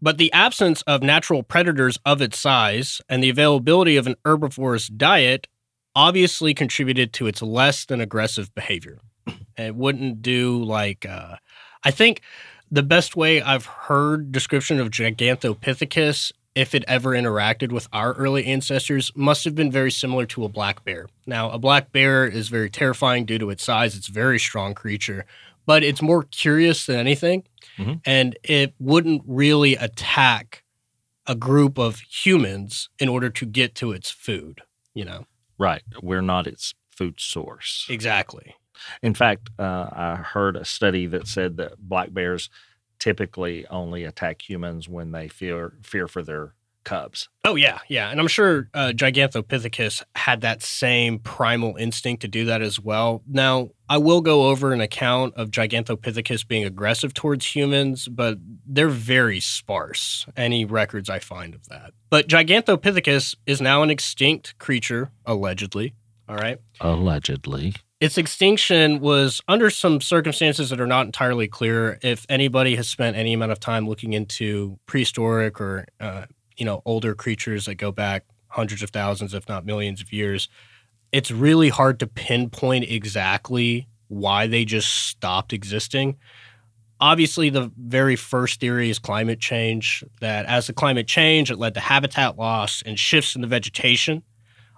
But 0.00 0.18
the 0.18 0.32
absence 0.32 0.82
of 0.82 1.02
natural 1.02 1.42
predators 1.42 1.98
of 2.04 2.20
its 2.20 2.38
size 2.38 3.00
and 3.08 3.22
the 3.22 3.30
availability 3.30 3.96
of 3.96 4.06
an 4.06 4.16
herbivorous 4.24 4.86
diet 4.88 5.48
obviously 5.96 6.54
contributed 6.54 7.12
to 7.14 7.26
its 7.26 7.40
less 7.42 7.84
than 7.86 8.00
aggressive 8.00 8.54
behavior. 8.54 8.98
It 9.56 9.74
wouldn't 9.74 10.20
do 10.22 10.62
like, 10.62 11.06
uh, 11.06 11.36
I 11.84 11.90
think 11.90 12.20
the 12.74 12.82
best 12.82 13.14
way 13.14 13.40
I've 13.40 13.66
heard 13.66 14.32
description 14.32 14.80
of 14.80 14.90
Gigantopithecus, 14.90 16.32
if 16.56 16.74
it 16.74 16.84
ever 16.88 17.10
interacted 17.10 17.70
with 17.70 17.86
our 17.92 18.14
early 18.14 18.44
ancestors, 18.46 19.12
must 19.14 19.44
have 19.44 19.54
been 19.54 19.70
very 19.70 19.92
similar 19.92 20.26
to 20.26 20.44
a 20.44 20.48
black 20.48 20.84
bear. 20.84 21.08
Now, 21.24 21.50
a 21.50 21.58
black 21.58 21.92
bear 21.92 22.26
is 22.26 22.48
very 22.48 22.68
terrifying 22.68 23.26
due 23.26 23.38
to 23.38 23.50
its 23.50 23.62
size. 23.62 23.96
It's 23.96 24.08
a 24.08 24.12
very 24.12 24.40
strong 24.40 24.74
creature, 24.74 25.24
but 25.66 25.84
it's 25.84 26.02
more 26.02 26.24
curious 26.24 26.84
than 26.86 26.96
anything. 26.96 27.44
Mhm. 27.78 28.00
And 28.04 28.36
it 28.42 28.74
wouldn't 28.80 29.22
really 29.24 29.76
attack 29.76 30.64
a 31.26 31.36
group 31.36 31.78
of 31.78 32.00
humans 32.00 32.88
in 32.98 33.08
order 33.08 33.30
to 33.30 33.46
get 33.46 33.76
to 33.76 33.92
its 33.92 34.10
food, 34.10 34.62
you 34.94 35.04
know? 35.04 35.26
Right. 35.58 35.82
We're 36.02 36.22
not 36.22 36.48
its 36.48 36.74
food 36.90 37.20
source. 37.20 37.86
Exactly. 37.88 38.56
In 39.02 39.14
fact, 39.14 39.50
uh, 39.58 39.88
I 39.92 40.16
heard 40.16 40.56
a 40.56 40.64
study 40.64 41.06
that 41.06 41.26
said 41.26 41.56
that 41.58 41.78
black 41.78 42.12
bears 42.12 42.50
typically 42.98 43.66
only 43.68 44.04
attack 44.04 44.48
humans 44.48 44.88
when 44.88 45.12
they 45.12 45.28
fear 45.28 45.74
fear 45.82 46.08
for 46.08 46.22
their 46.22 46.54
cubs. 46.84 47.28
Oh 47.44 47.56
yeah, 47.56 47.80
yeah, 47.88 48.10
and 48.10 48.20
I'm 48.20 48.28
sure 48.28 48.68
uh, 48.74 48.92
Gigantopithecus 48.94 50.02
had 50.14 50.42
that 50.42 50.62
same 50.62 51.18
primal 51.18 51.76
instinct 51.76 52.22
to 52.22 52.28
do 52.28 52.44
that 52.44 52.62
as 52.62 52.78
well. 52.78 53.22
Now, 53.26 53.70
I 53.88 53.98
will 53.98 54.20
go 54.20 54.48
over 54.48 54.72
an 54.72 54.80
account 54.80 55.34
of 55.34 55.50
Gigantopithecus 55.50 56.46
being 56.46 56.64
aggressive 56.64 57.12
towards 57.12 57.54
humans, 57.54 58.06
but 58.08 58.38
they're 58.66 58.88
very 58.88 59.40
sparse. 59.40 60.26
Any 60.36 60.64
records 60.64 61.10
I 61.10 61.18
find 61.18 61.54
of 61.54 61.68
that. 61.68 61.92
But 62.10 62.28
Gigantopithecus 62.28 63.34
is 63.46 63.60
now 63.60 63.82
an 63.82 63.90
extinct 63.90 64.56
creature, 64.58 65.10
allegedly. 65.26 65.94
All 66.28 66.36
right. 66.36 66.58
Allegedly. 66.80 67.74
Its 68.04 68.18
extinction 68.18 69.00
was 69.00 69.40
under 69.48 69.70
some 69.70 69.98
circumstances 69.98 70.68
that 70.68 70.78
are 70.78 70.86
not 70.86 71.06
entirely 71.06 71.48
clear. 71.48 71.98
If 72.02 72.26
anybody 72.28 72.76
has 72.76 72.86
spent 72.86 73.16
any 73.16 73.32
amount 73.32 73.52
of 73.52 73.60
time 73.60 73.88
looking 73.88 74.12
into 74.12 74.78
prehistoric 74.84 75.58
or 75.58 75.86
uh, 75.98 76.26
you 76.54 76.66
know 76.66 76.82
older 76.84 77.14
creatures 77.14 77.64
that 77.64 77.76
go 77.76 77.92
back 77.92 78.26
hundreds 78.48 78.82
of 78.82 78.90
thousands, 78.90 79.32
if 79.32 79.48
not 79.48 79.64
millions 79.64 80.02
of 80.02 80.12
years, 80.12 80.50
it's 81.12 81.30
really 81.30 81.70
hard 81.70 81.98
to 82.00 82.06
pinpoint 82.06 82.84
exactly 82.90 83.88
why 84.08 84.48
they 84.48 84.66
just 84.66 85.08
stopped 85.08 85.54
existing. 85.54 86.18
Obviously, 87.00 87.48
the 87.48 87.72
very 87.78 88.16
first 88.16 88.60
theory 88.60 88.90
is 88.90 88.98
climate 88.98 89.40
change. 89.40 90.04
That 90.20 90.44
as 90.44 90.66
the 90.66 90.74
climate 90.74 91.06
changed, 91.06 91.50
it 91.50 91.56
led 91.56 91.72
to 91.72 91.80
habitat 91.80 92.36
loss 92.36 92.82
and 92.84 92.98
shifts 92.98 93.34
in 93.34 93.40
the 93.40 93.48
vegetation. 93.48 94.24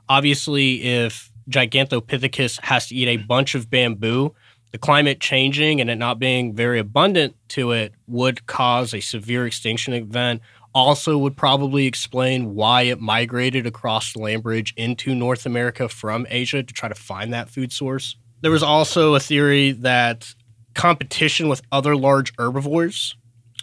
Obviously, 0.09 0.85
if 0.85 1.33
Gigantopithecus 1.51 2.61
has 2.65 2.89
to 2.89 2.95
eat 2.95 3.09
a 3.09 3.17
bunch 3.19 3.55
of 3.55 3.71
bamboo, 3.71 4.35
the 4.73 4.79
climate 4.79 5.21
changing 5.21 5.81
and 5.81 5.89
it 5.89 5.97
not 5.97 6.19
being 6.19 6.55
very 6.55 6.79
abundant 6.79 7.37
to 7.49 7.73
it 7.73 7.93
would 8.07 8.47
cause 8.47 8.93
a 8.93 9.01
severe 9.01 9.47
extinction 9.47 9.95
event. 9.95 10.43
Also, 10.75 11.17
would 11.17 11.37
probably 11.37 11.87
explain 11.87 12.55
why 12.55 12.83
it 12.83 13.01
migrated 13.01 13.67
across 13.67 14.13
the 14.13 14.19
land 14.19 14.43
bridge 14.43 14.75
into 14.77 15.15
North 15.15 15.47
America 15.47 15.89
from 15.89 16.27
Asia 16.29 16.63
to 16.63 16.75
try 16.75 16.89
to 16.89 16.95
find 16.95 17.33
that 17.33 17.49
food 17.49 17.73
source. 17.73 18.17
There 18.43 18.51
was 18.51 18.63
also 18.63 19.15
a 19.15 19.21
theory 19.21 19.73
that 19.73 20.35
competition 20.75 21.49
with 21.49 21.63
other 21.73 21.97
large 21.97 22.35
herbivores 22.39 23.17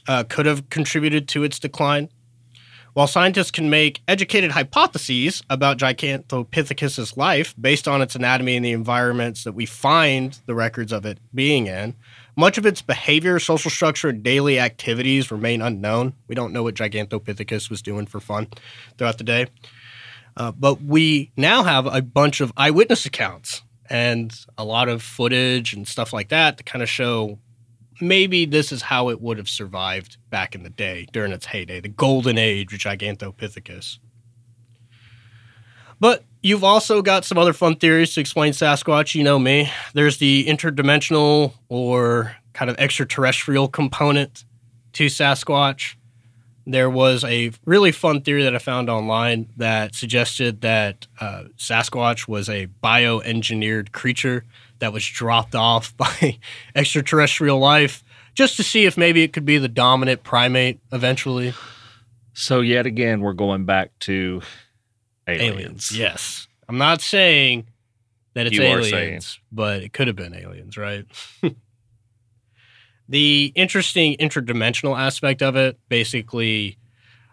uh, 0.07 0.23
could 0.23 0.47
have 0.47 0.69
contributed 0.69 1.27
to 1.29 1.43
its 1.43 1.59
decline. 1.59 2.09
While 2.93 3.07
scientists 3.07 3.49
can 3.49 3.71
make 3.71 4.03
educated 4.07 4.51
hypotheses 4.51 5.41
about 5.49 5.79
Gigantopithecus's 5.79 7.17
life 7.17 7.55
based 7.59 7.87
on 7.87 8.03
its 8.03 8.15
anatomy 8.15 8.55
and 8.55 8.63
the 8.63 8.71
environments 8.71 9.43
that 9.45 9.53
we 9.53 9.65
find 9.65 10.39
the 10.45 10.53
records 10.53 10.91
of 10.91 11.03
it 11.03 11.17
being 11.33 11.65
in, 11.65 11.95
much 12.35 12.59
of 12.59 12.67
its 12.67 12.83
behavior, 12.83 13.39
social 13.39 13.71
structure, 13.71 14.09
and 14.09 14.21
daily 14.21 14.59
activities 14.59 15.31
remain 15.31 15.61
unknown. 15.61 16.13
We 16.27 16.35
don't 16.35 16.53
know 16.53 16.61
what 16.61 16.75
Gigantopithecus 16.75 17.69
was 17.69 17.81
doing 17.81 18.05
for 18.05 18.19
fun 18.19 18.47
throughout 18.97 19.17
the 19.17 19.23
day. 19.23 19.47
Uh, 20.37 20.51
but 20.51 20.81
we 20.81 21.31
now 21.35 21.63
have 21.63 21.87
a 21.87 22.01
bunch 22.01 22.41
of 22.41 22.53
eyewitness 22.57 23.07
accounts 23.07 23.63
and 23.89 24.33
a 24.57 24.63
lot 24.63 24.87
of 24.87 25.01
footage 25.01 25.73
and 25.73 25.87
stuff 25.87 26.13
like 26.13 26.29
that 26.29 26.57
to 26.57 26.63
kind 26.63 26.81
of 26.81 26.89
show 26.89 27.39
maybe 28.01 28.45
this 28.45 28.71
is 28.71 28.81
how 28.81 29.09
it 29.09 29.21
would 29.21 29.37
have 29.37 29.49
survived 29.49 30.17
back 30.29 30.55
in 30.55 30.63
the 30.63 30.69
day 30.69 31.07
during 31.11 31.31
its 31.31 31.45
heyday, 31.45 31.79
the 31.79 31.89
golden 31.89 32.37
age 32.37 32.73
of 32.73 32.79
Gigantopithecus. 32.79 33.99
But 35.99 36.23
you've 36.41 36.63
also 36.63 37.01
got 37.01 37.23
some 37.23 37.37
other 37.37 37.53
fun 37.53 37.77
theories 37.77 38.13
to 38.15 38.21
explain 38.21 38.51
Sasquatch. 38.51 39.15
You 39.15 39.23
know 39.23 39.39
me. 39.39 39.71
There's 39.93 40.17
the 40.17 40.45
interdimensional 40.45 41.53
or 41.69 42.35
kind 42.53 42.69
of 42.69 42.77
extraterrestrial 42.77 43.67
component 43.67 44.43
to 44.93 45.05
Sasquatch. 45.05 45.95
There 46.65 46.89
was 46.89 47.23
a 47.23 47.51
really 47.65 47.91
fun 47.91 48.21
theory 48.21 48.43
that 48.43 48.55
I 48.55 48.59
found 48.59 48.89
online 48.89 49.49
that 49.57 49.95
suggested 49.95 50.61
that 50.61 51.07
uh, 51.19 51.45
Sasquatch 51.57 52.27
was 52.27 52.47
a 52.49 52.67
bioengineered 52.83 53.91
creature 53.91 54.45
that 54.83 54.91
was 54.91 55.05
dropped 55.05 55.55
off 55.55 55.95
by 55.97 56.37
extraterrestrial 56.75 57.57
life 57.57 58.03
just 58.33 58.57
to 58.57 58.63
see 58.63 58.85
if 58.85 58.97
maybe 58.97 59.23
it 59.23 59.31
could 59.31 59.45
be 59.45 59.57
the 59.57 59.69
dominant 59.69 60.23
primate 60.23 60.79
eventually. 60.91 61.53
So 62.33 62.59
yet 62.61 62.85
again, 62.85 63.21
we're 63.21 63.33
going 63.33 63.65
back 63.65 63.91
to 64.01 64.41
aliens. 65.27 65.53
Aliens, 65.53 65.91
yes. 65.97 66.47
I'm 66.67 66.77
not 66.77 66.99
saying 66.99 67.67
that 68.33 68.47
it's 68.47 68.57
You 68.57 68.63
aliens, 68.63 68.89
saying. 68.89 69.21
but 69.51 69.83
it 69.83 69.93
could 69.93 70.07
have 70.07 70.15
been 70.15 70.33
aliens, 70.35 70.77
right? 70.77 71.05
the 73.07 73.53
interesting 73.55 74.15
interdimensional 74.17 74.99
aspect 74.99 75.41
of 75.41 75.55
it, 75.55 75.77
basically, 75.87 76.77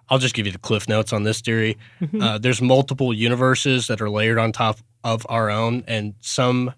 I'll 0.09 0.19
just 0.19 0.35
give 0.35 0.47
you 0.47 0.53
the 0.53 0.59
cliff 0.59 0.89
notes 0.89 1.13
on 1.13 1.23
this 1.23 1.41
theory. 1.41 1.79
Uh, 2.21 2.39
there's 2.39 2.61
multiple 2.61 3.15
universes 3.15 3.87
that 3.87 4.01
are 4.01 4.11
layered 4.11 4.39
on 4.39 4.53
top 4.53 4.79
of 5.03 5.27
our 5.29 5.51
own, 5.51 5.83
and 5.87 6.15
some, 6.21 6.75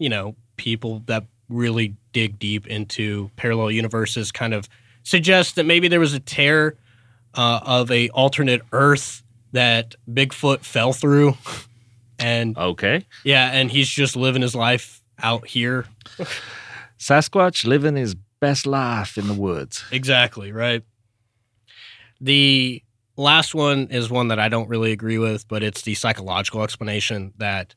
you 0.00 0.08
know, 0.08 0.34
people 0.56 1.04
that 1.06 1.24
really 1.48 1.94
dig 2.12 2.38
deep 2.40 2.66
into 2.66 3.30
parallel 3.36 3.70
universes 3.70 4.32
kind 4.32 4.52
of 4.54 4.68
suggest 5.04 5.54
that 5.56 5.64
maybe 5.66 5.86
there 5.88 6.00
was 6.00 6.14
a 6.14 6.20
tear 6.20 6.74
uh, 7.34 7.60
of 7.64 7.90
a 7.92 8.08
alternate 8.10 8.62
Earth 8.72 9.22
that 9.52 9.94
Bigfoot 10.12 10.60
fell 10.64 10.92
through, 10.92 11.34
and 12.18 12.56
Okay. 12.58 13.06
yeah, 13.24 13.50
and 13.52 13.70
he's 13.70 13.88
just 13.88 14.16
living 14.16 14.42
his 14.42 14.54
life 14.56 15.00
out 15.22 15.46
here. 15.46 15.86
Sasquatch 16.98 17.64
living 17.66 17.96
his 17.96 18.14
best 18.40 18.66
life 18.66 19.16
in 19.18 19.26
the 19.28 19.34
woods. 19.34 19.84
Exactly, 19.90 20.52
right. 20.52 20.82
The 22.20 22.82
last 23.16 23.54
one 23.54 23.88
is 23.90 24.10
one 24.10 24.28
that 24.28 24.38
I 24.38 24.48
don't 24.48 24.68
really 24.68 24.92
agree 24.92 25.18
with, 25.18 25.48
but 25.48 25.62
it's 25.62 25.82
the 25.82 25.94
psychological 25.94 26.62
explanation 26.62 27.32
that 27.38 27.74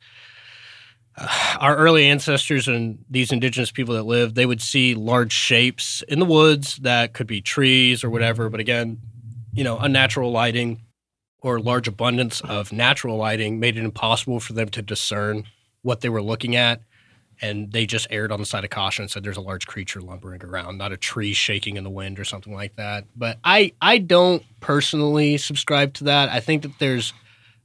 our 1.60 1.76
early 1.76 2.06
ancestors 2.06 2.68
and 2.68 3.04
these 3.10 3.32
indigenous 3.32 3.72
people 3.72 3.96
that 3.96 4.04
lived, 4.04 4.36
they 4.36 4.46
would 4.46 4.62
see 4.62 4.96
large 4.96 5.34
shapes 5.34 6.04
in 6.08 6.20
the 6.20 6.26
woods 6.26 6.78
that 6.78 7.14
could 7.14 7.28
be 7.28 7.42
trees 7.42 8.04
or 8.04 8.10
whatever. 8.10 8.50
But 8.50 8.60
again, 8.60 9.00
you 9.54 9.64
know, 9.64 9.78
unnatural 9.78 10.32
lighting 10.32 10.82
or 11.42 11.60
large 11.60 11.88
abundance 11.88 12.42
of 12.42 12.72
natural 12.72 13.18
lighting 13.18 13.60
made 13.60 13.78
it 13.78 13.84
impossible 13.84 14.40
for 14.40 14.54
them 14.54 14.70
to 14.70 14.82
discern 14.82 15.44
what 15.82 16.02
they 16.02 16.10
were 16.10 16.22
looking 16.22 16.56
at. 16.56 16.82
And 17.42 17.72
they 17.74 17.86
just 17.86 18.08
erred 18.10 18.32
on 18.32 18.40
the 18.40 18.46
side 18.46 18.64
of 18.64 18.70
caution 18.70 19.04
and 19.04 19.12
said 19.12 19.24
there's 19.24 19.38
a 19.38 19.42
large 19.42 19.68
creature 19.68 20.00
lumbering 20.00 20.44
around, 20.44 20.78
not 20.78 20.94
a 20.94 20.98
tree 20.98 21.34
shaking 21.34 21.76
in 21.76 21.84
the 21.84 21.90
wind 21.90 22.20
or 22.20 22.24
something 22.24 22.54
like 22.54 22.76
that. 22.78 23.06
But 23.16 23.40
I, 23.44 23.74
I 23.82 23.98
don't 23.98 24.44
personally 24.62 25.38
subscribe 25.38 25.94
to 25.96 26.06
that. 26.06 26.30
I 26.30 26.40
think 26.40 26.62
that 26.62 26.80
there's 26.80 27.12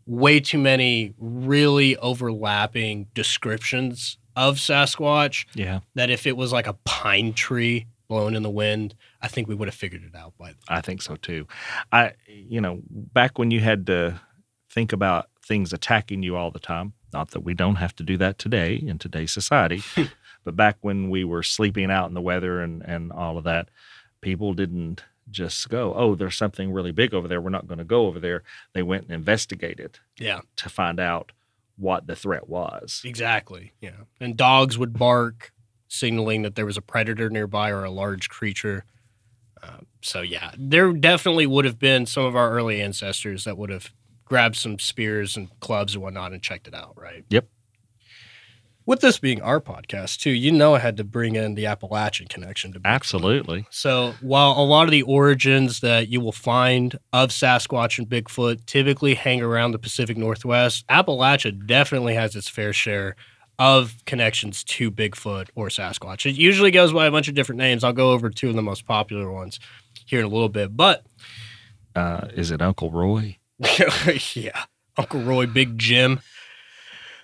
way 0.08 0.40
too 0.40 0.58
many 0.58 1.12
really 1.18 1.94
overlapping 1.98 3.06
descriptions 3.14 4.16
of 4.34 4.56
Sasquatch 4.56 5.44
Yeah. 5.54 5.80
that 5.94 6.08
if 6.10 6.26
it 6.26 6.36
was 6.36 6.52
like 6.52 6.66
a 6.66 6.72
pine 6.84 7.34
tree 7.34 7.86
blowing 8.08 8.34
in 8.34 8.42
the 8.42 8.48
wind, 8.50 8.94
I 9.20 9.28
think 9.28 9.48
we 9.48 9.54
would 9.54 9.68
have 9.68 9.74
figured 9.74 10.02
it 10.02 10.16
out 10.16 10.32
by 10.38 10.54
I 10.66 10.80
think 10.80 11.02
so 11.02 11.16
too. 11.16 11.46
I, 11.92 12.12
you 12.26 12.60
know, 12.60 12.80
back 12.88 13.38
when 13.38 13.50
you 13.50 13.60
had 13.60 13.86
to 13.88 14.18
think 14.70 14.92
about 14.94 15.28
things 15.44 15.72
attacking 15.74 16.22
you 16.22 16.36
all 16.36 16.50
the 16.50 16.58
time, 16.58 16.94
not 17.12 17.32
that 17.32 17.40
we 17.40 17.52
don't 17.52 17.76
have 17.76 17.94
to 17.96 18.02
do 18.02 18.16
that 18.16 18.38
today 18.38 18.76
in 18.76 18.98
today's 18.98 19.32
society, 19.32 19.82
but 20.44 20.56
back 20.56 20.78
when 20.80 21.10
we 21.10 21.22
were 21.24 21.42
sleeping 21.42 21.90
out 21.90 22.08
in 22.08 22.14
the 22.14 22.22
weather 22.22 22.60
and, 22.62 22.82
and 22.82 23.12
all 23.12 23.36
of 23.36 23.44
that, 23.44 23.68
people 24.22 24.54
didn't 24.54 25.04
just 25.30 25.68
go, 25.68 25.94
oh, 25.94 26.14
there's 26.14 26.36
something 26.36 26.72
really 26.72 26.92
big 26.92 27.12
over 27.14 27.28
there. 27.28 27.40
We're 27.40 27.50
not 27.50 27.66
going 27.66 27.78
to 27.78 27.84
go 27.84 28.06
over 28.06 28.18
there. 28.20 28.42
They 28.72 28.82
went 28.82 29.04
and 29.04 29.12
investigated 29.12 29.98
Yeah, 30.18 30.40
to 30.56 30.68
find 30.68 30.98
out 31.00 31.32
what 31.76 32.06
the 32.06 32.16
threat 32.16 32.48
was. 32.48 33.02
exactly. 33.04 33.72
Yeah. 33.80 33.92
And 34.20 34.36
dogs 34.36 34.76
would 34.78 34.98
bark, 34.98 35.52
signaling 35.88 36.42
that 36.42 36.54
there 36.54 36.66
was 36.66 36.76
a 36.76 36.82
predator 36.82 37.30
nearby 37.30 37.70
or 37.70 37.84
a 37.84 37.90
large 37.90 38.28
creature. 38.28 38.84
Um, 39.62 39.86
so, 40.02 40.20
yeah, 40.20 40.52
there 40.58 40.92
definitely 40.92 41.46
would 41.46 41.64
have 41.64 41.78
been 41.78 42.04
some 42.06 42.24
of 42.24 42.36
our 42.36 42.50
early 42.50 42.80
ancestors 42.82 43.44
that 43.44 43.56
would 43.56 43.70
have 43.70 43.90
grabbed 44.24 44.56
some 44.56 44.78
spears 44.78 45.36
and 45.36 45.48
clubs 45.60 45.94
and 45.94 46.02
whatnot 46.02 46.32
and 46.32 46.42
checked 46.42 46.68
it 46.68 46.74
out, 46.74 46.94
right? 46.96 47.24
Yep. 47.30 47.48
With 48.88 49.00
this 49.02 49.18
being 49.18 49.42
our 49.42 49.60
podcast, 49.60 50.20
too, 50.20 50.30
you 50.30 50.50
know 50.50 50.74
I 50.74 50.78
had 50.78 50.96
to 50.96 51.04
bring 51.04 51.36
in 51.36 51.56
the 51.56 51.66
Appalachian 51.66 52.26
connection 52.26 52.72
to 52.72 52.80
Bigfoot. 52.80 52.86
Absolutely. 52.86 53.66
So, 53.68 54.14
while 54.22 54.52
a 54.52 54.64
lot 54.64 54.84
of 54.84 54.92
the 54.92 55.02
origins 55.02 55.80
that 55.80 56.08
you 56.08 56.22
will 56.22 56.32
find 56.32 56.98
of 57.12 57.28
Sasquatch 57.28 57.98
and 57.98 58.08
Bigfoot 58.08 58.64
typically 58.64 59.12
hang 59.12 59.42
around 59.42 59.72
the 59.72 59.78
Pacific 59.78 60.16
Northwest, 60.16 60.86
Appalachia 60.88 61.66
definitely 61.66 62.14
has 62.14 62.34
its 62.34 62.48
fair 62.48 62.72
share 62.72 63.14
of 63.58 63.94
connections 64.06 64.64
to 64.64 64.90
Bigfoot 64.90 65.50
or 65.54 65.68
Sasquatch. 65.68 66.24
It 66.24 66.36
usually 66.36 66.70
goes 66.70 66.90
by 66.90 67.04
a 67.04 67.10
bunch 67.10 67.28
of 67.28 67.34
different 67.34 67.58
names. 67.58 67.84
I'll 67.84 67.92
go 67.92 68.12
over 68.12 68.30
two 68.30 68.48
of 68.48 68.56
the 68.56 68.62
most 68.62 68.86
popular 68.86 69.30
ones 69.30 69.60
here 70.06 70.20
in 70.20 70.24
a 70.24 70.30
little 70.30 70.48
bit. 70.48 70.74
But 70.74 71.04
Uh, 71.94 72.28
is 72.32 72.50
it 72.50 72.62
Uncle 72.62 72.90
Roy? 72.90 73.36
yeah, 74.32 74.64
Uncle 74.96 75.20
Roy, 75.20 75.44
Big 75.44 75.76
Jim. 75.76 76.20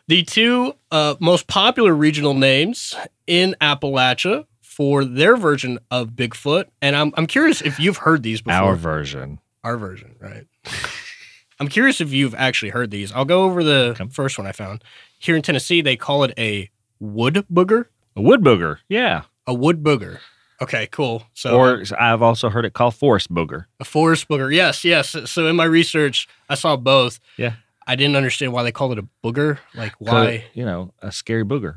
The 0.09 0.23
two 0.23 0.75
uh, 0.91 1.15
most 1.19 1.47
popular 1.47 1.95
regional 1.95 2.35
names 2.35 2.95
in 3.27 3.57
Appalachia 3.61 4.45
for 4.61 5.05
their 5.05 5.37
version 5.37 5.79
of 5.91 6.11
Bigfoot, 6.11 6.67
and 6.83 6.95
I'm 6.95 7.13
I'm 7.17 7.27
curious 7.27 7.63
if 7.63 7.79
you've 7.81 7.97
heard 7.99 8.23
these 8.23 8.43
before. 8.43 8.61
Our 8.61 8.77
version. 8.77 9.39
Our 9.63 9.77
version, 9.79 10.15
right? 10.21 10.47
I'm 11.61 11.69
curious 11.69 12.01
if 12.01 12.13
you've 12.13 12.35
actually 12.35 12.71
heard 12.71 12.91
these. 12.91 13.13
I'll 13.13 13.25
go 13.25 13.45
over 13.45 13.63
the 13.65 13.95
Okay. 13.99 14.07
first 14.11 14.37
one 14.37 14.47
I 14.47 14.53
found. 14.53 14.83
Here 15.19 15.37
in 15.37 15.43
Tennessee, 15.43 15.81
they 15.81 15.97
call 15.97 16.25
it 16.25 16.35
a 16.37 16.69
wood 17.01 17.47
booger. 17.51 17.87
A 18.17 18.21
wood 18.21 18.43
booger. 18.43 18.79
Yeah. 18.89 19.23
A 19.47 19.55
wood 19.55 19.83
booger. 19.83 20.19
Okay, 20.61 20.87
cool. 20.91 21.25
So 21.35 21.57
or 21.59 21.83
I've 21.99 22.23
also 22.23 22.51
heard 22.51 22.65
it 22.65 22.75
called 22.75 22.95
forest 22.95 23.33
booger. 23.33 23.67
a 23.81 23.85
forest 23.85 24.29
booger. 24.29 24.53
Yes, 24.55 24.85
yes. 24.85 25.17
So 25.31 25.47
in 25.47 25.57
my 25.57 25.65
research, 25.65 26.29
I 26.49 26.57
saw 26.57 26.77
both. 26.77 27.21
Yeah. 27.39 27.55
I 27.87 27.97
didn't 27.97 28.17
understand 28.17 28.53
why 28.53 28.63
they 28.63 28.73
called 28.73 28.93
it 28.93 28.99
a 28.99 29.09
booger. 29.27 29.59
Like 29.75 29.93
why? 29.99 30.45
You 30.55 30.65
know, 30.65 30.95
a 31.01 31.13
scary 31.13 31.45
booger. 31.45 31.77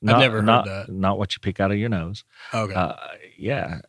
Not, 0.00 0.16
I've 0.16 0.20
never 0.20 0.36
heard 0.36 0.46
not, 0.46 0.64
that. 0.66 0.88
Not 0.90 1.18
what 1.18 1.34
you 1.34 1.40
pick 1.40 1.60
out 1.60 1.70
of 1.70 1.78
your 1.78 1.88
nose. 1.88 2.24
Okay. 2.52 2.74
Uh, 2.74 2.94
yeah, 3.38 3.80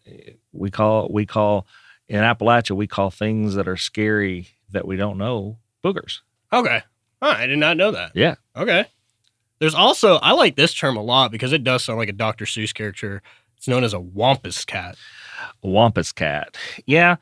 we 0.54 0.72
call 0.72 1.10
we 1.12 1.26
call 1.26 1.68
in 2.08 2.22
Appalachia 2.22 2.76
we 2.76 2.88
call 2.88 3.12
things 3.12 3.56
that 3.56 3.68
are 3.68 3.78
scary 3.78 4.50
that 4.72 4.88
we 4.88 4.96
don't 4.96 5.18
know 5.18 5.58
boogers. 5.84 6.22
okay. 6.52 6.84
Huh, 7.22 7.36
I 7.38 7.48
did 7.48 7.60
not 7.60 7.78
know 7.78 7.92
that. 7.92 8.12
Yeah. 8.14 8.36
Okay. 8.56 8.86
There's 9.60 9.76
also 9.76 10.16
I 10.16 10.34
like 10.34 10.56
this 10.56 10.74
term 10.74 10.98
a 10.98 11.02
lot 11.02 11.32
because 11.32 11.54
it 11.54 11.64
does 11.64 11.84
sound 11.84 11.98
like 11.98 12.10
a 12.10 12.14
Dr. 12.14 12.46
Seuss 12.46 12.74
character. 12.74 13.22
It's 13.58 13.68
known 13.68 13.84
as 13.84 13.94
a 13.94 14.00
wampus 14.00 14.66
cat. 14.66 14.98
Wampus 15.62 16.12
cat. 16.12 16.58
Yeah, 16.86 17.18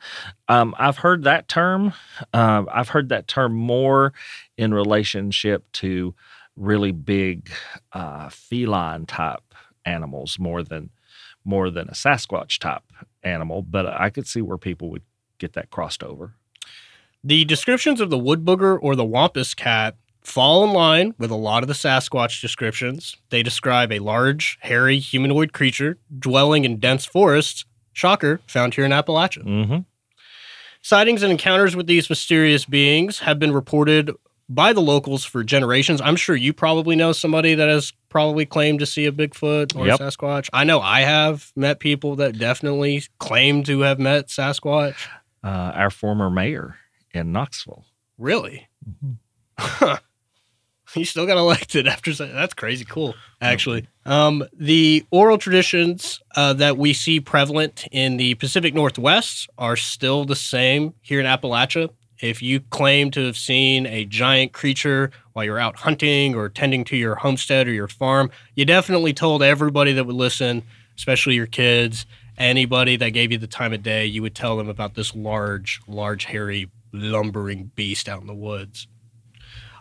um, 0.48 0.74
I've 0.78 0.98
heard 0.98 1.24
that 1.24 1.48
term. 1.48 1.92
Uh, 2.32 2.64
I've 2.70 2.88
heard 2.88 3.08
that 3.08 3.28
term 3.28 3.54
more 3.54 4.12
in 4.56 4.74
relationship 4.74 5.70
to 5.72 6.14
really 6.56 6.92
big 6.92 7.50
uh, 7.92 8.28
feline 8.28 9.06
type 9.06 9.42
animals 9.84 10.38
more 10.38 10.62
than 10.62 10.90
more 11.44 11.70
than 11.70 11.88
a 11.88 11.92
Sasquatch 11.92 12.58
type 12.58 12.84
animal. 13.22 13.62
But 13.62 13.86
I 13.86 14.10
could 14.10 14.26
see 14.26 14.40
where 14.40 14.58
people 14.58 14.90
would 14.90 15.02
get 15.38 15.52
that 15.54 15.70
crossed 15.70 16.02
over. 16.02 16.34
The 17.22 17.44
descriptions 17.44 18.00
of 18.00 18.10
the 18.10 18.18
wood 18.18 18.44
booger 18.44 18.78
or 18.80 18.96
the 18.96 19.04
wampus 19.04 19.54
cat 19.54 19.96
fall 20.22 20.64
in 20.64 20.72
line 20.72 21.14
with 21.18 21.30
a 21.30 21.36
lot 21.36 21.62
of 21.62 21.68
the 21.68 21.74
Sasquatch 21.74 22.40
descriptions. 22.40 23.16
They 23.30 23.42
describe 23.42 23.92
a 23.92 23.98
large, 23.98 24.58
hairy 24.62 24.98
humanoid 24.98 25.52
creature 25.52 25.98
dwelling 26.18 26.64
in 26.64 26.78
dense 26.78 27.04
forests, 27.04 27.64
shocker, 27.94 28.40
found 28.46 28.74
here 28.74 28.84
in 28.84 28.90
Appalachia. 28.90 29.42
Mm-hmm. 29.44 29.78
Sightings 30.82 31.22
and 31.22 31.32
encounters 31.32 31.74
with 31.74 31.86
these 31.86 32.10
mysterious 32.10 32.66
beings 32.66 33.20
have 33.20 33.38
been 33.38 33.52
reported 33.52 34.10
by 34.50 34.74
the 34.74 34.82
locals 34.82 35.24
for 35.24 35.42
generations. 35.42 36.02
I'm 36.02 36.16
sure 36.16 36.36
you 36.36 36.52
probably 36.52 36.94
know 36.96 37.12
somebody 37.12 37.54
that 37.54 37.70
has 37.70 37.94
probably 38.10 38.44
claimed 38.44 38.80
to 38.80 38.86
see 38.86 39.06
a 39.06 39.12
Bigfoot 39.12 39.74
or 39.74 39.86
Yep. 39.86 40.00
a 40.00 40.02
Sasquatch. 40.04 40.50
I 40.52 40.64
know 40.64 40.80
I 40.82 41.00
have 41.00 41.50
met 41.56 41.80
people 41.80 42.16
that 42.16 42.38
definitely 42.38 43.04
claim 43.18 43.62
to 43.64 43.80
have 43.80 43.98
met 43.98 44.28
Sasquatch. 44.28 45.06
Uh, 45.42 45.72
our 45.74 45.88
former 45.90 46.28
mayor 46.28 46.76
in 47.12 47.32
Knoxville. 47.32 47.86
Really? 48.18 48.68
Mhm. 49.58 49.98
He 51.04 51.04
still 51.04 51.26
got 51.26 51.36
elected 51.36 51.88
after 51.88 52.12
that's 52.12 52.54
crazy 52.54 52.84
cool 52.84 53.14
actually. 53.40 53.88
Um, 54.06 54.44
the 54.52 55.04
oral 55.10 55.38
traditions 55.38 56.20
uh, 56.36 56.52
that 56.54 56.76
we 56.76 56.92
see 56.92 57.20
prevalent 57.20 57.86
in 57.90 58.16
the 58.16 58.34
Pacific 58.34 58.74
Northwest 58.74 59.48
are 59.58 59.76
still 59.76 60.24
the 60.24 60.36
same 60.36 60.94
here 61.00 61.20
in 61.20 61.26
Appalachia. 61.26 61.90
If 62.20 62.42
you 62.42 62.60
claim 62.60 63.10
to 63.12 63.26
have 63.26 63.36
seen 63.36 63.86
a 63.86 64.04
giant 64.04 64.52
creature 64.52 65.10
while 65.32 65.44
you're 65.44 65.58
out 65.58 65.76
hunting 65.76 66.34
or 66.34 66.48
tending 66.48 66.84
to 66.84 66.96
your 66.96 67.16
homestead 67.16 67.66
or 67.66 67.72
your 67.72 67.88
farm, 67.88 68.30
you 68.54 68.64
definitely 68.64 69.12
told 69.12 69.42
everybody 69.42 69.92
that 69.92 70.04
would 70.04 70.14
listen, 70.14 70.62
especially 70.96 71.34
your 71.34 71.46
kids, 71.46 72.06
anybody 72.38 72.96
that 72.96 73.10
gave 73.10 73.32
you 73.32 73.38
the 73.38 73.46
time 73.46 73.72
of 73.72 73.82
day, 73.82 74.06
you 74.06 74.22
would 74.22 74.34
tell 74.34 74.56
them 74.56 74.68
about 74.68 74.94
this 74.94 75.14
large, 75.14 75.80
large, 75.88 76.26
hairy, 76.26 76.70
lumbering 76.92 77.72
beast 77.74 78.08
out 78.08 78.20
in 78.20 78.26
the 78.26 78.34
woods. 78.34 78.86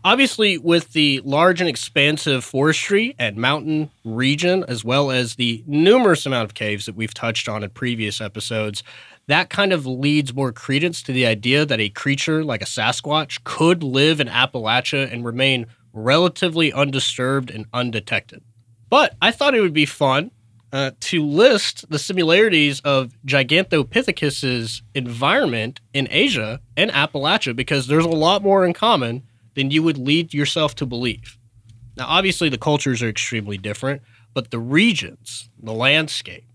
Obviously, 0.05 0.57
with 0.57 0.91
the 0.91 1.21
large 1.23 1.61
and 1.61 1.69
expansive 1.69 2.43
forestry 2.43 3.15
and 3.17 3.37
mountain 3.37 3.89
region, 4.03 4.65
as 4.67 4.83
well 4.83 5.09
as 5.09 5.35
the 5.35 5.63
numerous 5.65 6.25
amount 6.25 6.43
of 6.43 6.53
caves 6.53 6.85
that 6.85 6.95
we've 6.95 7.13
touched 7.13 7.47
on 7.47 7.63
in 7.63 7.69
previous 7.69 8.19
episodes, 8.19 8.83
that 9.27 9.49
kind 9.49 9.71
of 9.71 9.85
leads 9.85 10.33
more 10.33 10.51
credence 10.51 11.01
to 11.03 11.13
the 11.13 11.25
idea 11.25 11.65
that 11.65 11.79
a 11.79 11.87
creature 11.87 12.43
like 12.43 12.61
a 12.61 12.65
Sasquatch 12.65 13.45
could 13.45 13.81
live 13.81 14.19
in 14.19 14.27
Appalachia 14.27 15.09
and 15.09 15.23
remain 15.23 15.67
relatively 15.93 16.73
undisturbed 16.73 17.49
and 17.49 17.65
undetected. 17.71 18.43
But 18.89 19.15
I 19.21 19.31
thought 19.31 19.55
it 19.55 19.61
would 19.61 19.73
be 19.73 19.85
fun 19.85 20.31
uh, 20.73 20.91
to 20.99 21.23
list 21.23 21.89
the 21.89 21.99
similarities 21.99 22.81
of 22.81 23.13
Gigantopithecus's 23.25 24.81
environment 24.93 25.79
in 25.93 26.09
Asia 26.11 26.59
and 26.75 26.91
Appalachia 26.91 27.55
because 27.55 27.87
there's 27.87 28.03
a 28.03 28.09
lot 28.09 28.43
more 28.43 28.65
in 28.65 28.73
common 28.73 29.23
than 29.55 29.71
you 29.71 29.83
would 29.83 29.97
lead 29.97 30.33
yourself 30.33 30.75
to 30.75 30.85
believe. 30.85 31.37
Now, 31.95 32.05
obviously, 32.07 32.49
the 32.49 32.57
cultures 32.57 33.03
are 33.03 33.09
extremely 33.09 33.57
different, 33.57 34.01
but 34.33 34.51
the 34.51 34.59
regions, 34.59 35.49
the 35.61 35.73
landscape, 35.73 36.45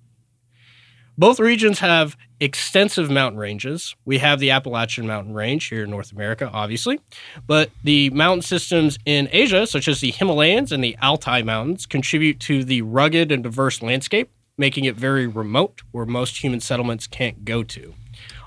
both 1.17 1.41
regions 1.41 1.81
have 1.81 2.17
extensive 2.39 3.11
mountain 3.11 3.41
ranges. 3.41 3.97
We 4.05 4.19
have 4.19 4.39
the 4.39 4.53
Appalachian 4.53 5.05
Mountain 5.07 5.35
Range 5.35 5.65
here 5.67 5.83
in 5.83 5.91
North 5.91 6.13
America, 6.13 6.49
obviously, 6.53 7.01
but 7.45 7.71
the 7.83 8.11
mountain 8.11 8.43
systems 8.43 9.01
in 9.05 9.29
Asia, 9.33 9.67
such 9.67 9.89
as 9.89 10.01
the 10.01 10.13
Himalayas 10.13 10.71
and 10.71 10.83
the 10.83 10.97
Altai 11.03 11.43
Mountains, 11.43 11.87
contribute 11.87 12.39
to 12.41 12.63
the 12.63 12.83
rugged 12.83 13.33
and 13.33 13.43
diverse 13.43 13.83
landscape, 13.83 14.31
making 14.57 14.85
it 14.85 14.95
very 14.95 15.27
remote 15.27 15.83
where 15.91 16.07
most 16.07 16.43
human 16.43 16.61
settlements 16.61 17.09
can't 17.09 17.45
go 17.45 17.65
to. 17.65 17.95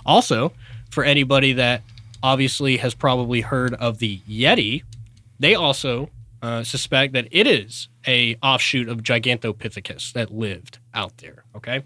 Also, 0.06 0.54
for 0.90 1.04
anybody 1.04 1.52
that 1.52 1.82
obviously 2.24 2.78
has 2.78 2.94
probably 2.94 3.42
heard 3.42 3.74
of 3.76 4.00
the 4.00 4.20
Yeti, 4.30 4.84
they 5.40 5.56
also 5.56 6.10
uh, 6.42 6.64
suspect 6.64 7.14
that 7.14 7.28
it 7.32 7.48
is 7.48 7.88
a 8.08 8.36
offshoot 8.42 8.90
of 8.90 9.04
Gigantopithecus 9.04 10.14
that 10.14 10.32
lived 10.32 10.80
out 10.94 11.18
there. 11.18 11.44
Okay. 11.56 11.84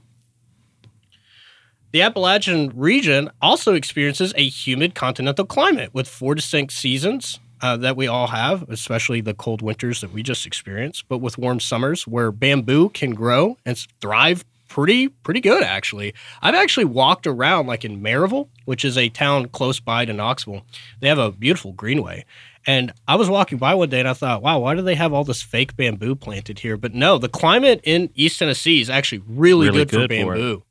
The 1.91 2.01
Appalachian 2.01 2.73
region 2.75 3.29
also 3.41 3.73
experiences 3.73 4.33
a 4.35 4.47
humid 4.47 4.95
continental 4.95 5.45
climate 5.45 5.93
with 5.93 6.07
four 6.07 6.35
distinct 6.35 6.73
seasons 6.73 7.39
uh, 7.61 7.77
that 7.77 7.95
we 7.95 8.07
all 8.07 8.27
have, 8.27 8.69
especially 8.69 9.21
the 9.21 9.33
cold 9.33 9.61
winters 9.61 10.01
that 10.01 10.11
we 10.11 10.21
just 10.21 10.45
experienced, 10.45 11.05
but 11.07 11.19
with 11.19 11.37
warm 11.37 11.59
summers 11.59 12.05
where 12.05 12.31
bamboo 12.31 12.89
can 12.89 13.13
grow 13.13 13.57
and 13.65 13.77
thrive 14.01 14.43
pretty 14.75 15.07
pretty 15.07 15.39
good 15.39 15.63
actually. 15.63 16.13
I've 16.41 16.53
actually 16.53 16.83
walked 16.83 17.25
around 17.25 17.65
like 17.65 17.85
in 17.85 18.01
Maryville, 18.01 18.49
which 18.65 18.83
is 18.83 18.97
a 18.97 19.07
town 19.07 19.47
close 19.47 19.79
by 19.79 20.03
to 20.03 20.11
Knoxville. 20.11 20.63
They 20.99 21.07
have 21.07 21.17
a 21.17 21.31
beautiful 21.31 21.71
greenway. 21.71 22.25
And 22.67 22.91
I 23.07 23.15
was 23.15 23.29
walking 23.29 23.57
by 23.57 23.73
one 23.73 23.87
day 23.87 23.99
and 23.99 24.09
I 24.09 24.11
thought, 24.13 24.41
wow, 24.41 24.59
why 24.59 24.75
do 24.75 24.81
they 24.81 24.95
have 24.95 25.13
all 25.13 25.23
this 25.23 25.41
fake 25.41 25.77
bamboo 25.77 26.15
planted 26.15 26.59
here? 26.59 26.75
But 26.75 26.93
no, 26.93 27.17
the 27.17 27.29
climate 27.29 27.79
in 27.85 28.09
East 28.15 28.39
Tennessee 28.39 28.81
is 28.81 28.89
actually 28.89 29.21
really, 29.25 29.67
Really 29.67 29.85
good, 29.85 29.89
for 29.91 29.95
good 29.95 30.09
for 30.11 30.33
bamboo. 30.33 30.63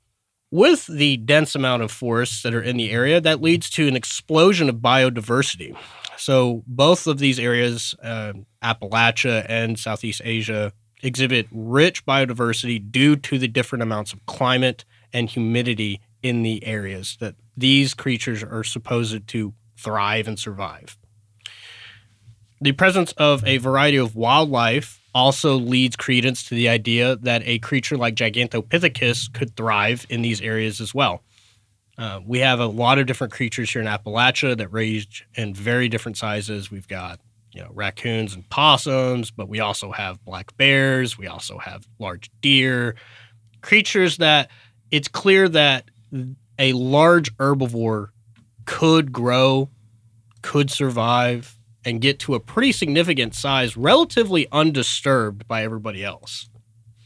With 0.51 0.87
the 0.87 1.17
dense 1.17 1.55
amount 1.55 1.83
of 1.83 1.91
forests 1.91 2.43
that 2.43 2.53
are 2.53 2.63
in 2.63 2.77
the 2.77 2.91
area, 2.91 3.23
that 3.23 3.41
leads 3.41 3.71
to 3.71 3.89
an 3.89 3.97
explosion 3.97 4.69
of 4.69 4.77
biodiversity. 4.77 5.75
So, 6.19 6.63
both 6.67 7.07
of 7.07 7.19
these 7.19 7.39
areas, 7.39 7.95
uh, 8.03 8.35
Appalachia 8.63 9.47
and 9.49 9.79
Southeast 9.79 10.21
Asia, 10.25 10.73
exhibit 11.05 11.47
rich 11.53 12.05
biodiversity 12.07 12.91
due 12.91 13.15
to 13.15 13.39
the 13.39 13.47
different 13.47 13.83
amounts 13.83 14.13
of 14.13 14.25
climate 14.27 14.85
and 15.13 15.31
humidity 15.31 16.01
in 16.23 16.43
the 16.43 16.65
areas 16.65 17.17
that 17.21 17.35
these 17.57 17.95
creatures 17.95 18.43
are 18.43 18.65
supposed 18.65 19.29
to 19.29 19.53
thrive 19.77 20.27
and 20.27 20.39
survive. 20.39 20.97
The 22.61 22.73
presence 22.73 23.13
of 23.13 23.47
a 23.47 23.59
variety 23.59 23.99
of 23.99 24.17
wildlife 24.17 25.03
also 25.15 25.57
leads 25.57 25.97
credence 25.97 26.43
to 26.45 26.55
the 26.55 26.69
idea 26.69 27.17
that 27.17 27.43
a 27.45 27.59
creature 27.59 27.97
like 27.97 28.15
Gigantopithecus 28.15 29.33
could 29.33 29.55
thrive 29.55 30.07
in 30.09 30.23
these 30.23 30.41
areas 30.41 30.81
as 30.81 30.95
well. 30.95 31.23
Uh, 31.97 32.21
we 32.27 32.41
have 32.41 32.59
a 32.59 32.67
lot 32.67 32.99
of 32.99 33.07
different 33.07 33.33
creatures 33.33 33.71
here 33.71 33.83
in 33.83 33.87
Appalachia 33.87 34.57
that 34.57 34.73
range 34.73 35.27
in 35.35 35.55
very 35.55 35.89
different 35.89 36.17
sizes. 36.17 36.71
We've 36.71 36.89
got 36.89 37.21
you 37.55 37.63
know 37.63 37.71
raccoons 37.73 38.35
and 38.35 38.49
possums, 38.51 39.31
but 39.31 39.49
we 39.49 39.61
also 39.61 39.93
have 39.93 40.25
black 40.25 40.57
bears. 40.57 41.17
We 41.17 41.27
also 41.27 41.59
have 41.59 41.87
large 41.99 42.31
deer, 42.41 42.97
creatures 43.63 44.19
that 44.19 44.51
it's 44.91 45.09
clear 45.09 45.49
that 45.49 45.91
a 46.59 46.73
large 46.73 47.35
herbivore 47.37 48.09
could 48.67 49.13
grow, 49.13 49.71
could 50.43 50.71
survive, 50.71 51.59
and 51.85 52.01
get 52.01 52.19
to 52.21 52.35
a 52.35 52.41
pretty 52.41 52.73
significant 52.73 53.35
size, 53.35 53.77
relatively 53.77 54.47
undisturbed 54.53 55.47
by 55.47 55.65
everybody 55.65 56.05
else. 56.05 56.49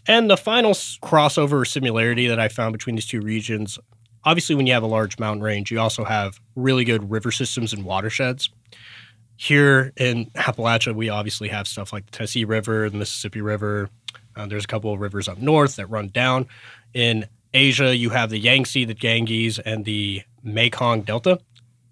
And 0.07 0.31
the 0.31 0.37
final 0.37 0.72
crossover 0.72 1.66
similarity 1.66 2.29
that 2.29 2.41
I 2.41 2.49
found 2.49 2.72
between 2.72 2.97
these 2.97 3.07
two 3.07 3.20
regions 3.20 3.79
obviously, 4.25 4.55
when 4.55 4.66
you 4.66 4.75
have 4.75 4.83
a 4.83 4.89
large 4.89 5.18
mountain 5.18 5.43
range, 5.43 5.70
you 5.70 5.81
also 5.81 6.05
have 6.05 6.39
really 6.55 6.85
good 6.85 7.11
river 7.11 7.31
systems 7.31 7.72
and 7.72 7.85
watersheds. 7.85 8.51
Here 9.41 9.93
in 9.97 10.26
Appalachia, 10.34 10.93
we 10.93 11.11
obviously 11.11 11.47
have 11.47 11.68
stuff 11.68 11.93
like 11.93 12.07
the 12.07 12.11
Tennessee 12.11 12.45
River, 12.45 12.91
the 12.91 12.97
Mississippi 12.97 13.41
River. 13.41 13.89
Uh, 14.34 14.47
there's 14.47 14.64
a 14.64 14.66
couple 14.66 14.93
of 14.93 14.99
rivers 14.99 15.28
up 15.28 15.39
north 15.39 15.76
that 15.76 15.86
run 15.89 16.09
down. 16.09 16.49
In 16.93 17.24
Asia, 17.55 17.95
you 17.97 18.11
have 18.11 18.30
the 18.30 18.39
Yangtze, 18.41 18.84
the 18.84 18.95
Ganges, 18.95 19.61
and 19.61 19.84
the 19.84 20.22
Mekong 20.43 21.03
Delta. 21.03 21.39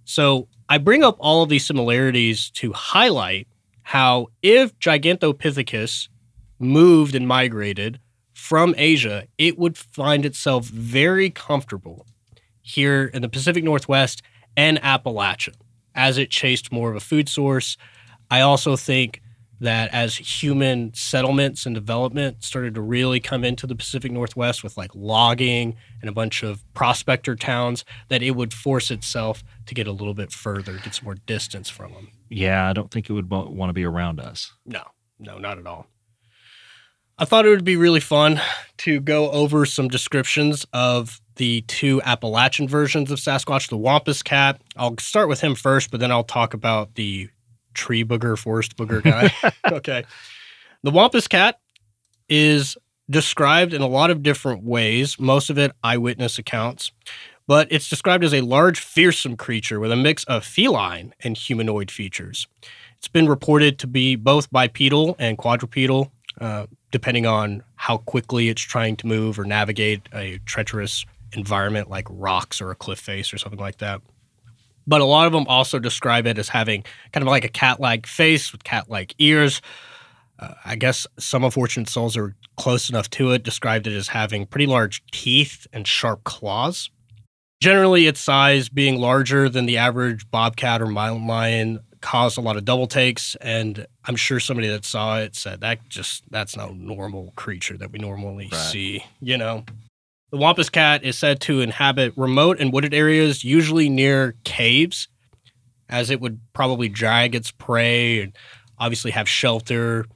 So 0.04 0.48
I 0.68 0.78
bring 0.78 1.04
up 1.04 1.16
all 1.20 1.44
of 1.44 1.48
these 1.48 1.64
similarities 1.64 2.50
to 2.50 2.72
highlight 2.72 3.46
how 3.82 4.26
if 4.42 4.76
Gigantopithecus 4.80 6.08
moved 6.58 7.14
and 7.14 7.28
migrated 7.28 8.00
from 8.34 8.74
Asia, 8.76 9.28
it 9.38 9.56
would 9.56 9.78
find 9.78 10.26
itself 10.26 10.66
very 10.66 11.30
comfortable 11.30 12.08
here 12.60 13.04
in 13.14 13.22
the 13.22 13.28
Pacific 13.28 13.62
Northwest 13.62 14.20
and 14.56 14.82
Appalachia 14.82 15.54
as 15.96 16.18
it 16.18 16.30
chased 16.30 16.70
more 16.70 16.90
of 16.90 16.96
a 16.96 17.00
food 17.00 17.28
source. 17.28 17.76
I 18.30 18.42
also 18.42 18.76
think 18.76 19.22
that 19.58 19.88
as 19.94 20.16
human 20.16 20.92
settlements 20.92 21.64
and 21.64 21.74
development 21.74 22.44
started 22.44 22.74
to 22.74 22.80
really 22.82 23.18
come 23.18 23.42
into 23.42 23.66
the 23.66 23.74
Pacific 23.74 24.12
Northwest 24.12 24.62
with 24.62 24.76
like 24.76 24.90
logging 24.94 25.74
and 26.02 26.10
a 26.10 26.12
bunch 26.12 26.42
of 26.42 26.62
prospector 26.74 27.34
towns, 27.34 27.82
that 28.08 28.22
it 28.22 28.32
would 28.32 28.52
force 28.52 28.90
itself 28.90 29.42
to 29.64 29.74
get 29.74 29.86
a 29.86 29.92
little 29.92 30.12
bit 30.12 30.30
further, 30.30 30.78
get 30.78 30.94
some 30.94 31.06
more 31.06 31.16
distance 31.26 31.70
from 31.70 31.94
them. 31.94 32.08
Yeah, 32.28 32.68
I 32.68 32.74
don't 32.74 32.90
think 32.90 33.08
it 33.08 33.14
would 33.14 33.30
want 33.30 33.70
to 33.70 33.72
be 33.72 33.84
around 33.84 34.20
us. 34.20 34.52
No, 34.66 34.82
no, 35.18 35.38
not 35.38 35.58
at 35.58 35.66
all. 35.66 35.86
I 37.18 37.24
thought 37.24 37.46
it 37.46 37.50
would 37.50 37.64
be 37.64 37.76
really 37.76 38.00
fun 38.00 38.42
to 38.78 39.00
go 39.00 39.30
over 39.30 39.64
some 39.64 39.88
descriptions 39.88 40.66
of 40.74 41.22
the 41.36 41.62
two 41.62 42.02
Appalachian 42.02 42.68
versions 42.68 43.10
of 43.10 43.18
Sasquatch, 43.18 43.68
the 43.68 43.76
Wampus 43.76 44.22
Cat. 44.22 44.60
I'll 44.76 44.96
start 44.98 45.28
with 45.28 45.40
him 45.40 45.54
first, 45.54 45.90
but 45.90 46.00
then 46.00 46.10
I'll 46.10 46.24
talk 46.24 46.54
about 46.54 46.94
the 46.94 47.28
tree 47.74 48.04
booger, 48.04 48.38
forest 48.38 48.76
booger 48.76 49.02
guy. 49.02 49.32
okay. 49.72 50.04
The 50.82 50.90
Wampus 50.90 51.28
Cat 51.28 51.60
is 52.28 52.76
described 53.08 53.72
in 53.72 53.82
a 53.82 53.86
lot 53.86 54.10
of 54.10 54.22
different 54.22 54.64
ways, 54.64 55.18
most 55.20 55.50
of 55.50 55.58
it 55.58 55.72
eyewitness 55.84 56.38
accounts, 56.38 56.90
but 57.46 57.68
it's 57.70 57.88
described 57.88 58.24
as 58.24 58.34
a 58.34 58.40
large, 58.40 58.80
fearsome 58.80 59.36
creature 59.36 59.78
with 59.78 59.92
a 59.92 59.96
mix 59.96 60.24
of 60.24 60.44
feline 60.44 61.14
and 61.22 61.36
humanoid 61.36 61.90
features. 61.90 62.48
It's 62.98 63.08
been 63.08 63.28
reported 63.28 63.78
to 63.80 63.86
be 63.86 64.16
both 64.16 64.50
bipedal 64.50 65.14
and 65.18 65.38
quadrupedal, 65.38 66.10
uh, 66.40 66.66
depending 66.90 67.26
on 67.26 67.62
how 67.76 67.98
quickly 67.98 68.48
it's 68.48 68.62
trying 68.62 68.96
to 68.96 69.06
move 69.06 69.38
or 69.38 69.44
navigate 69.44 70.08
a 70.12 70.38
treacherous 70.46 71.04
environment 71.32 71.90
like 71.90 72.06
rocks 72.10 72.60
or 72.60 72.70
a 72.70 72.74
cliff 72.74 72.98
face 72.98 73.32
or 73.32 73.38
something 73.38 73.60
like 73.60 73.78
that. 73.78 74.00
But 74.86 75.00
a 75.00 75.04
lot 75.04 75.26
of 75.26 75.32
them 75.32 75.46
also 75.48 75.78
describe 75.78 76.26
it 76.26 76.38
as 76.38 76.48
having 76.48 76.84
kind 77.12 77.22
of 77.22 77.28
like 77.28 77.44
a 77.44 77.48
cat 77.48 77.80
like 77.80 78.06
face 78.06 78.52
with 78.52 78.64
cat 78.64 78.88
like 78.88 79.14
ears. 79.18 79.60
Uh, 80.38 80.54
I 80.64 80.76
guess 80.76 81.06
some 81.18 81.44
unfortunate 81.44 81.88
souls 81.88 82.16
are 82.16 82.36
close 82.56 82.88
enough 82.88 83.10
to 83.10 83.32
it, 83.32 83.42
described 83.42 83.86
it 83.86 83.94
as 83.94 84.08
having 84.08 84.46
pretty 84.46 84.66
large 84.66 85.02
teeth 85.10 85.66
and 85.72 85.86
sharp 85.86 86.24
claws. 86.24 86.90
Generally, 87.60 88.06
its 88.06 88.20
size 88.20 88.68
being 88.68 89.00
larger 89.00 89.48
than 89.48 89.66
the 89.66 89.78
average 89.78 90.30
bobcat 90.30 90.82
or 90.82 90.86
mountain 90.86 91.26
lion 91.26 91.80
caused 92.02 92.36
a 92.36 92.40
lot 92.42 92.56
of 92.56 92.64
double 92.64 92.86
takes. 92.86 93.34
And 93.36 93.86
I'm 94.04 94.16
sure 94.16 94.38
somebody 94.38 94.68
that 94.68 94.84
saw 94.84 95.18
it 95.18 95.34
said 95.34 95.62
that 95.62 95.88
just 95.88 96.22
that's 96.30 96.56
not 96.56 96.70
a 96.70 96.74
normal 96.74 97.32
creature 97.34 97.76
that 97.78 97.90
we 97.90 97.98
normally 97.98 98.48
right. 98.52 98.60
see, 98.60 99.04
you 99.20 99.38
know. 99.38 99.64
The 100.30 100.36
Wampus 100.38 100.68
cat 100.68 101.04
is 101.04 101.16
said 101.16 101.40
to 101.42 101.60
inhabit 101.60 102.12
remote 102.16 102.58
and 102.58 102.72
wooded 102.72 102.92
areas, 102.92 103.44
usually 103.44 103.88
near 103.88 104.34
caves, 104.44 105.08
as 105.88 106.10
it 106.10 106.20
would 106.20 106.40
probably 106.52 106.88
drag 106.88 107.34
its 107.34 107.52
prey 107.52 108.22
and 108.22 108.36
obviously 108.78 109.12
have 109.12 109.28
shelter. 109.28 110.06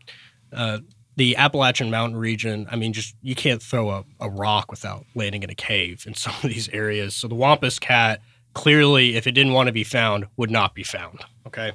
Uh, 0.53 0.79
the 1.17 1.37
Appalachian 1.37 1.91
mountain 1.91 2.19
region, 2.19 2.67
I 2.71 2.77
mean, 2.77 2.93
just 2.93 3.15
you 3.23 3.35
can't 3.35 3.63
throw 3.63 3.91
a, 3.91 4.05
a 4.21 4.29
rock 4.29 4.71
without 4.71 5.05
landing 5.15 5.43
in 5.43 5.51
a 5.51 5.55
cave 5.55 6.05
in 6.07 6.15
some 6.17 6.35
of 6.43 6.51
these 6.51 6.69
areas. 6.71 7.15
So 7.15 7.29
the 7.29 7.37
Wampus 7.37 7.79
cat, 7.79 8.21
clearly, 8.55 9.17
if 9.17 9.27
it 9.27 9.33
didn't 9.33 9.53
want 9.53 9.69
to 9.69 9.73
be 9.73 9.85
found, 9.85 10.27
would 10.37 10.51
not 10.51 10.75
be 10.75 10.83
found. 10.83 11.21
Okay. 11.47 11.73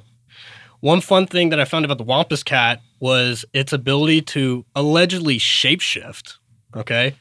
One 0.80 1.00
fun 1.00 1.26
thing 1.26 1.48
that 1.50 1.58
I 1.58 1.64
found 1.64 1.86
about 1.86 1.96
the 1.98 2.04
Wampus 2.04 2.42
cat 2.42 2.82
was 3.00 3.46
its 3.54 3.72
ability 3.72 4.22
to 4.22 4.66
allegedly 4.74 5.38
shapeshift. 5.38 6.34
Okay. 6.76 7.14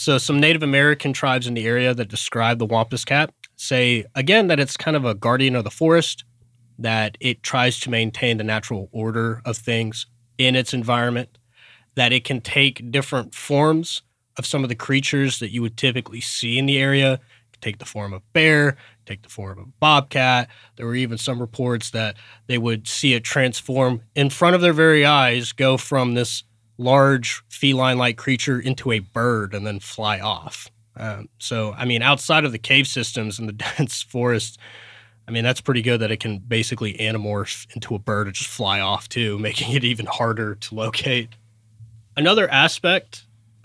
So, 0.00 0.16
some 0.16 0.40
Native 0.40 0.62
American 0.62 1.12
tribes 1.12 1.46
in 1.46 1.52
the 1.52 1.66
area 1.66 1.92
that 1.92 2.08
describe 2.08 2.58
the 2.58 2.64
Wampus 2.64 3.04
cat 3.04 3.34
say, 3.56 4.06
again, 4.14 4.46
that 4.46 4.58
it's 4.58 4.74
kind 4.74 4.96
of 4.96 5.04
a 5.04 5.14
guardian 5.14 5.54
of 5.54 5.64
the 5.64 5.70
forest, 5.70 6.24
that 6.78 7.18
it 7.20 7.42
tries 7.42 7.78
to 7.80 7.90
maintain 7.90 8.38
the 8.38 8.44
natural 8.44 8.88
order 8.92 9.42
of 9.44 9.58
things 9.58 10.06
in 10.38 10.56
its 10.56 10.72
environment, 10.72 11.36
that 11.96 12.14
it 12.14 12.24
can 12.24 12.40
take 12.40 12.90
different 12.90 13.34
forms 13.34 14.00
of 14.38 14.46
some 14.46 14.62
of 14.62 14.70
the 14.70 14.74
creatures 14.74 15.38
that 15.38 15.52
you 15.52 15.60
would 15.60 15.76
typically 15.76 16.22
see 16.22 16.58
in 16.58 16.64
the 16.64 16.78
area. 16.78 17.20
Take 17.60 17.76
the 17.76 17.84
form 17.84 18.14
of 18.14 18.22
bear, 18.32 18.78
take 19.04 19.20
the 19.20 19.28
form 19.28 19.58
of 19.58 19.80
bobcat. 19.80 20.48
There 20.76 20.86
were 20.86 20.94
even 20.94 21.18
some 21.18 21.38
reports 21.38 21.90
that 21.90 22.16
they 22.46 22.56
would 22.56 22.88
see 22.88 23.12
it 23.12 23.22
transform 23.22 24.00
in 24.14 24.30
front 24.30 24.54
of 24.54 24.62
their 24.62 24.72
very 24.72 25.04
eyes, 25.04 25.52
go 25.52 25.76
from 25.76 26.14
this 26.14 26.42
large 26.80 27.42
feline 27.48 27.98
like 27.98 28.16
creature 28.16 28.58
into 28.58 28.90
a 28.90 28.98
bird 29.00 29.54
and 29.54 29.66
then 29.66 29.78
fly 29.78 30.18
off. 30.18 30.70
Um, 30.96 31.28
so, 31.38 31.72
I 31.74 31.84
mean, 31.84 32.02
outside 32.02 32.44
of 32.44 32.52
the 32.52 32.58
cave 32.58 32.86
systems 32.86 33.38
and 33.38 33.48
the 33.48 33.52
dense 33.76 34.02
forest, 34.02 34.58
I 35.28 35.30
mean, 35.30 35.44
that's 35.44 35.60
pretty 35.60 35.82
good 35.82 36.00
that 36.00 36.10
it 36.10 36.18
can 36.18 36.38
basically 36.38 36.94
anamorph 36.94 37.66
into 37.74 37.94
a 37.94 37.98
bird 37.98 38.26
and 38.26 38.34
just 38.34 38.50
fly 38.50 38.80
off 38.80 39.08
too, 39.08 39.38
making 39.40 39.72
it 39.72 39.84
even 39.84 40.06
harder 40.06 40.56
to 40.56 40.74
locate. 40.74 41.28
Another 42.16 42.50
aspect 42.50 43.24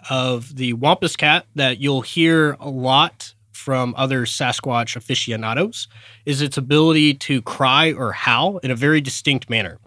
of 0.09 0.55
the 0.55 0.73
Wampus 0.73 1.15
cat 1.15 1.45
that 1.55 1.79
you'll 1.79 2.01
hear 2.01 2.57
a 2.59 2.69
lot 2.69 3.33
from 3.51 3.95
other 3.97 4.25
Sasquatch 4.25 4.95
aficionados 4.95 5.87
is 6.25 6.41
its 6.41 6.57
ability 6.57 7.15
to 7.15 7.41
cry 7.41 7.91
or 7.93 8.11
howl 8.11 8.59
in 8.59 8.69
a 8.69 8.75
very 8.75 9.01
distinct 9.01 9.49
manner. 9.49 9.79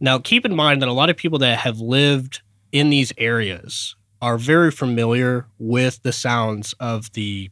Now, 0.00 0.18
keep 0.18 0.44
in 0.46 0.54
mind 0.54 0.80
that 0.80 0.88
a 0.88 0.92
lot 0.92 1.10
of 1.10 1.16
people 1.16 1.38
that 1.40 1.58
have 1.58 1.80
lived 1.80 2.40
in 2.74 2.90
these 2.90 3.12
areas 3.16 3.94
are 4.20 4.36
very 4.36 4.72
familiar 4.72 5.46
with 5.58 6.02
the 6.02 6.12
sounds 6.12 6.74
of 6.80 7.10
the 7.12 7.48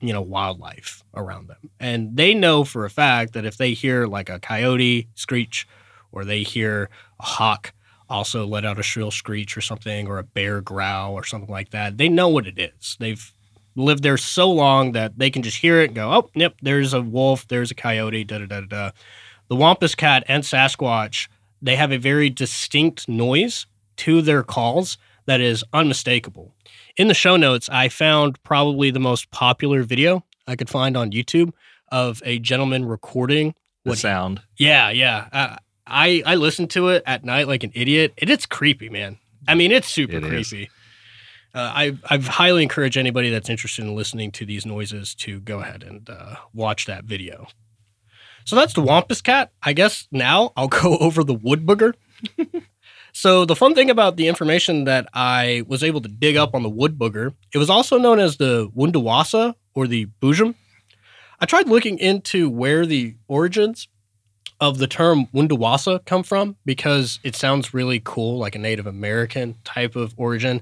you 0.00 0.12
know 0.12 0.20
wildlife 0.20 1.02
around 1.14 1.46
them. 1.46 1.70
And 1.78 2.16
they 2.16 2.34
know 2.34 2.64
for 2.64 2.84
a 2.84 2.90
fact 2.90 3.32
that 3.34 3.46
if 3.46 3.56
they 3.56 3.72
hear 3.72 4.06
like 4.06 4.28
a 4.28 4.40
coyote 4.40 5.08
screech 5.14 5.66
or 6.10 6.24
they 6.24 6.42
hear 6.42 6.90
a 7.20 7.24
hawk 7.24 7.72
also 8.10 8.44
let 8.44 8.64
out 8.64 8.78
a 8.78 8.82
shrill 8.82 9.12
screech 9.12 9.56
or 9.56 9.60
something 9.60 10.08
or 10.08 10.18
a 10.18 10.24
bear 10.24 10.60
growl 10.60 11.14
or 11.14 11.24
something 11.24 11.50
like 11.50 11.70
that 11.70 11.96
they 11.96 12.08
know 12.08 12.28
what 12.28 12.46
it 12.46 12.58
is. 12.58 12.96
They've 12.98 13.32
lived 13.76 14.02
there 14.02 14.16
so 14.16 14.50
long 14.50 14.92
that 14.92 15.16
they 15.18 15.30
can 15.30 15.42
just 15.42 15.58
hear 15.58 15.80
it 15.80 15.86
and 15.86 15.94
go 15.94 16.12
oh 16.12 16.30
yep 16.34 16.54
there's 16.62 16.92
a 16.92 17.00
wolf 17.00 17.46
there's 17.46 17.70
a 17.70 17.76
coyote 17.76 18.24
da 18.24 18.38
da 18.38 18.46
da 18.46 18.60
da 18.62 18.90
the 19.48 19.56
wampus 19.56 19.94
cat 19.94 20.24
and 20.26 20.42
sasquatch 20.42 21.28
they 21.62 21.76
have 21.76 21.92
a 21.92 21.96
very 21.96 22.28
distinct 22.28 23.08
noise 23.08 23.66
to 23.98 24.22
their 24.22 24.42
calls 24.42 24.98
that 25.26 25.40
is 25.40 25.64
unmistakable. 25.72 26.54
In 26.96 27.08
the 27.08 27.14
show 27.14 27.36
notes, 27.36 27.68
I 27.70 27.88
found 27.88 28.42
probably 28.42 28.90
the 28.90 29.00
most 29.00 29.30
popular 29.30 29.82
video 29.82 30.24
I 30.46 30.56
could 30.56 30.68
find 30.68 30.96
on 30.96 31.10
YouTube 31.10 31.52
of 31.90 32.22
a 32.24 32.38
gentleman 32.38 32.84
recording 32.84 33.54
the 33.84 33.96
sound. 33.96 34.42
He, 34.54 34.66
yeah, 34.66 34.90
yeah. 34.90 35.28
Uh, 35.32 35.56
I 35.86 36.22
I 36.24 36.34
listened 36.36 36.70
to 36.70 36.88
it 36.88 37.02
at 37.06 37.24
night 37.24 37.48
like 37.48 37.64
an 37.64 37.72
idiot. 37.74 38.14
It, 38.16 38.30
it's 38.30 38.46
creepy, 38.46 38.88
man. 38.88 39.18
I 39.46 39.54
mean, 39.54 39.72
it's 39.72 39.88
super 39.88 40.16
it 40.16 40.24
creepy. 40.24 40.70
Uh, 41.54 41.72
I 41.74 41.98
I 42.08 42.18
highly 42.18 42.62
encourage 42.62 42.96
anybody 42.96 43.30
that's 43.30 43.50
interested 43.50 43.84
in 43.84 43.94
listening 43.94 44.32
to 44.32 44.46
these 44.46 44.66
noises 44.66 45.14
to 45.16 45.40
go 45.40 45.60
ahead 45.60 45.82
and 45.82 46.08
uh, 46.08 46.36
watch 46.52 46.86
that 46.86 47.04
video. 47.04 47.46
So 48.44 48.56
that's 48.56 48.74
the 48.74 48.82
Wampus 48.82 49.20
cat. 49.20 49.52
I 49.62 49.72
guess 49.72 50.06
now 50.10 50.52
I'll 50.56 50.68
go 50.82 50.96
over 50.98 51.24
the 51.24 51.34
wood 51.34 51.66
booger. 51.66 51.94
So 53.16 53.44
the 53.44 53.54
fun 53.54 53.76
thing 53.76 53.90
about 53.90 54.16
the 54.16 54.26
information 54.26 54.84
that 54.84 55.08
I 55.14 55.62
was 55.68 55.84
able 55.84 56.00
to 56.00 56.08
dig 56.08 56.36
up 56.36 56.52
on 56.52 56.64
the 56.64 56.68
wood 56.68 56.98
booger, 56.98 57.32
it 57.54 57.58
was 57.58 57.70
also 57.70 57.96
known 57.96 58.18
as 58.18 58.38
the 58.38 58.68
Wundawasa 58.76 59.54
or 59.72 59.86
the 59.86 60.06
Boojum. 60.20 60.56
I 61.38 61.46
tried 61.46 61.68
looking 61.68 62.00
into 62.00 62.50
where 62.50 62.84
the 62.84 63.14
origins 63.28 63.86
of 64.60 64.78
the 64.78 64.88
term 64.88 65.26
Wundawasa 65.32 66.04
come 66.04 66.24
from 66.24 66.56
because 66.64 67.20
it 67.22 67.36
sounds 67.36 67.72
really 67.72 68.02
cool, 68.04 68.38
like 68.38 68.56
a 68.56 68.58
Native 68.58 68.88
American 68.88 69.54
type 69.62 69.94
of 69.94 70.12
origin. 70.16 70.60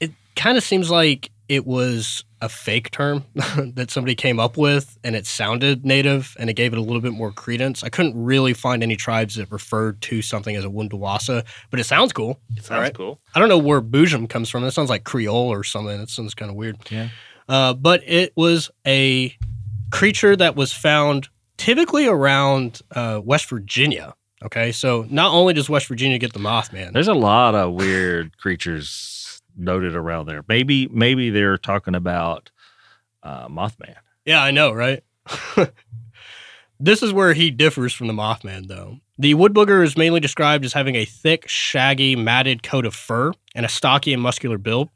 It 0.00 0.10
kind 0.34 0.58
of 0.58 0.64
seems 0.64 0.90
like 0.90 1.30
it 1.48 1.64
was 1.64 2.24
a 2.40 2.48
fake 2.48 2.90
term 2.90 3.24
that 3.34 3.90
somebody 3.90 4.14
came 4.14 4.40
up 4.40 4.56
with 4.56 4.98
and 5.04 5.14
it 5.14 5.26
sounded 5.26 5.84
native 5.84 6.36
and 6.38 6.48
it 6.48 6.54
gave 6.54 6.72
it 6.72 6.78
a 6.78 6.82
little 6.82 7.00
bit 7.00 7.12
more 7.12 7.32
credence. 7.32 7.82
I 7.82 7.88
couldn't 7.88 8.22
really 8.22 8.54
find 8.54 8.82
any 8.82 8.96
tribes 8.96 9.34
that 9.36 9.50
referred 9.50 10.00
to 10.02 10.22
something 10.22 10.56
as 10.56 10.64
a 10.64 10.68
Wundawasa, 10.68 11.44
but 11.70 11.80
it 11.80 11.84
sounds 11.84 12.12
cool. 12.12 12.40
It 12.56 12.64
sounds 12.64 12.80
right? 12.80 12.94
cool. 12.94 13.20
I 13.34 13.40
don't 13.40 13.48
know 13.48 13.58
where 13.58 13.80
Boojum 13.80 14.28
comes 14.28 14.48
from. 14.48 14.64
It 14.64 14.70
sounds 14.72 14.90
like 14.90 15.04
Creole 15.04 15.48
or 15.48 15.64
something. 15.64 15.98
That 15.98 16.08
sounds 16.08 16.34
kind 16.34 16.50
of 16.50 16.56
weird. 16.56 16.76
Yeah. 16.90 17.08
Uh, 17.48 17.74
but 17.74 18.02
it 18.06 18.32
was 18.36 18.70
a 18.86 19.36
creature 19.90 20.36
that 20.36 20.56
was 20.56 20.72
found 20.72 21.28
typically 21.56 22.06
around 22.06 22.80
uh, 22.92 23.20
West 23.22 23.48
Virginia. 23.48 24.14
Okay, 24.42 24.72
so 24.72 25.06
not 25.10 25.34
only 25.34 25.52
does 25.52 25.68
West 25.68 25.86
Virginia 25.86 26.16
get 26.16 26.32
the 26.32 26.38
Mothman, 26.38 26.94
there's 26.94 27.08
a 27.08 27.14
lot 27.14 27.54
of 27.54 27.74
weird 27.74 28.38
creatures 28.38 29.19
noted 29.56 29.94
around 29.94 30.26
there. 30.26 30.44
Maybe 30.48 30.88
maybe 30.88 31.30
they're 31.30 31.58
talking 31.58 31.94
about 31.94 32.50
uh, 33.22 33.48
Mothman. 33.48 33.96
Yeah, 34.24 34.42
I 34.42 34.50
know, 34.50 34.72
right? 34.72 35.02
This 36.82 37.02
is 37.02 37.12
where 37.12 37.34
he 37.34 37.50
differs 37.50 37.92
from 37.92 38.06
the 38.06 38.14
Mothman, 38.14 38.66
though. 38.66 38.96
The 39.18 39.34
wood 39.34 39.52
booger 39.52 39.84
is 39.84 39.98
mainly 39.98 40.18
described 40.18 40.64
as 40.64 40.72
having 40.72 40.94
a 40.94 41.04
thick, 41.04 41.46
shaggy, 41.46 42.16
matted 42.16 42.62
coat 42.62 42.86
of 42.86 42.94
fur 42.94 43.32
and 43.54 43.66
a 43.66 43.68
stocky 43.68 44.14
and 44.14 44.22
muscular 44.22 44.56
build. 44.56 44.88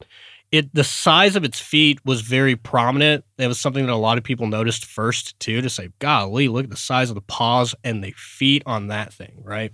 It 0.50 0.74
the 0.74 0.82
size 0.82 1.36
of 1.36 1.44
its 1.44 1.60
feet 1.60 1.98
was 2.06 2.22
very 2.22 2.56
prominent. 2.56 3.24
It 3.36 3.48
was 3.48 3.60
something 3.60 3.84
that 3.84 3.92
a 3.92 3.96
lot 3.96 4.16
of 4.16 4.24
people 4.24 4.46
noticed 4.46 4.86
first 4.86 5.38
too, 5.40 5.60
to 5.60 5.68
say, 5.68 5.90
"Golly, 5.98 6.48
look 6.48 6.64
at 6.64 6.70
the 6.70 6.76
size 6.76 7.10
of 7.10 7.16
the 7.16 7.20
paws 7.20 7.74
and 7.84 8.02
the 8.02 8.14
feet 8.16 8.62
on 8.64 8.86
that 8.86 9.12
thing." 9.12 9.42
Right? 9.42 9.72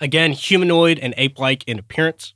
Again, 0.00 0.30
humanoid 0.30 1.00
and 1.00 1.12
ape-like 1.16 1.64
in 1.66 1.78
appearance. 1.80 2.34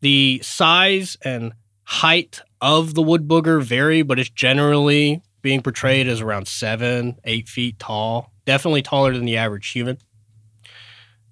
The 0.00 0.40
size 0.42 1.16
and 1.22 1.52
height 1.84 2.42
of 2.60 2.94
the 2.94 3.02
wood 3.02 3.26
booger 3.28 3.62
vary, 3.62 4.02
but 4.02 4.18
it's 4.18 4.30
generally 4.30 5.22
being 5.42 5.62
portrayed 5.62 6.08
as 6.08 6.20
around 6.20 6.48
seven, 6.48 7.18
eight 7.24 7.48
feet 7.48 7.78
tall, 7.78 8.32
definitely 8.44 8.82
taller 8.82 9.12
than 9.12 9.24
the 9.24 9.36
average 9.36 9.68
human. 9.70 9.98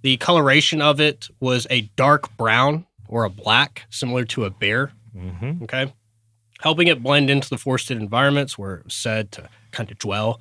The 0.02 0.16
coloration 0.16 0.80
of 0.80 1.00
it 1.00 1.28
was 1.40 1.66
a 1.68 1.82
dark 1.96 2.36
brown 2.36 2.86
or 3.08 3.24
a 3.24 3.30
black, 3.30 3.86
similar 3.90 4.24
to 4.26 4.44
a 4.44 4.50
bear. 4.50 4.92
Mm-hmm. 5.16 5.64
Okay. 5.64 5.92
Helping 6.60 6.88
it 6.88 7.02
blend 7.02 7.28
into 7.28 7.48
the 7.48 7.58
forested 7.58 7.98
environments 7.98 8.56
where 8.56 8.76
it 8.76 8.84
was 8.84 8.94
said 8.94 9.32
to 9.32 9.48
kind 9.72 9.90
of 9.90 9.98
dwell. 9.98 10.40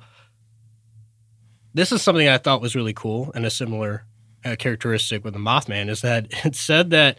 This 1.74 1.92
is 1.92 2.00
something 2.00 2.28
I 2.28 2.38
thought 2.38 2.62
was 2.62 2.74
really 2.74 2.94
cool 2.94 3.32
and 3.34 3.44
a 3.44 3.50
similar 3.50 4.04
uh, 4.44 4.56
characteristic 4.56 5.24
with 5.24 5.34
the 5.34 5.40
Mothman 5.40 5.88
is 5.88 6.00
that 6.00 6.26
it 6.44 6.56
said 6.56 6.90
that 6.90 7.18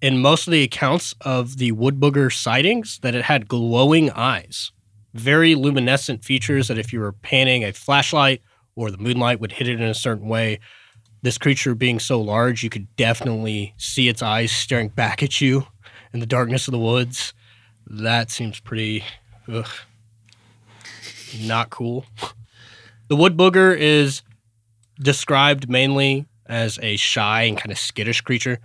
in 0.00 0.18
most 0.18 0.46
of 0.46 0.52
the 0.52 0.62
accounts 0.62 1.14
of 1.22 1.58
the 1.58 1.72
wood 1.72 1.98
booger 1.98 2.32
sightings 2.32 2.98
that 3.00 3.14
it 3.14 3.24
had 3.24 3.48
glowing 3.48 4.10
eyes. 4.10 4.72
Very 5.14 5.54
luminescent 5.54 6.24
features 6.24 6.68
that 6.68 6.78
if 6.78 6.92
you 6.92 7.00
were 7.00 7.12
panning 7.12 7.64
a 7.64 7.72
flashlight 7.72 8.42
or 8.74 8.90
the 8.90 8.98
moonlight 8.98 9.40
would 9.40 9.52
hit 9.52 9.68
it 9.68 9.80
in 9.80 9.88
a 9.88 9.94
certain 9.94 10.28
way 10.28 10.60
this 11.26 11.38
creature 11.38 11.74
being 11.74 11.98
so 11.98 12.20
large 12.20 12.62
you 12.62 12.70
could 12.70 12.94
definitely 12.94 13.74
see 13.76 14.08
its 14.08 14.22
eyes 14.22 14.52
staring 14.52 14.88
back 14.88 15.24
at 15.24 15.40
you 15.40 15.66
in 16.12 16.20
the 16.20 16.26
darkness 16.26 16.68
of 16.68 16.72
the 16.72 16.78
woods. 16.78 17.34
That 17.84 18.30
seems 18.30 18.60
pretty 18.60 19.04
ugh, 19.52 19.68
not 21.40 21.70
cool. 21.70 22.06
The 23.08 23.16
wood 23.16 23.36
booger 23.36 23.76
is 23.76 24.22
described 25.00 25.68
mainly 25.68 26.26
as 26.46 26.78
a 26.80 26.96
shy 26.96 27.42
and 27.42 27.58
kind 27.58 27.72
of 27.72 27.78
skittish 27.78 28.20
creature 28.20 28.60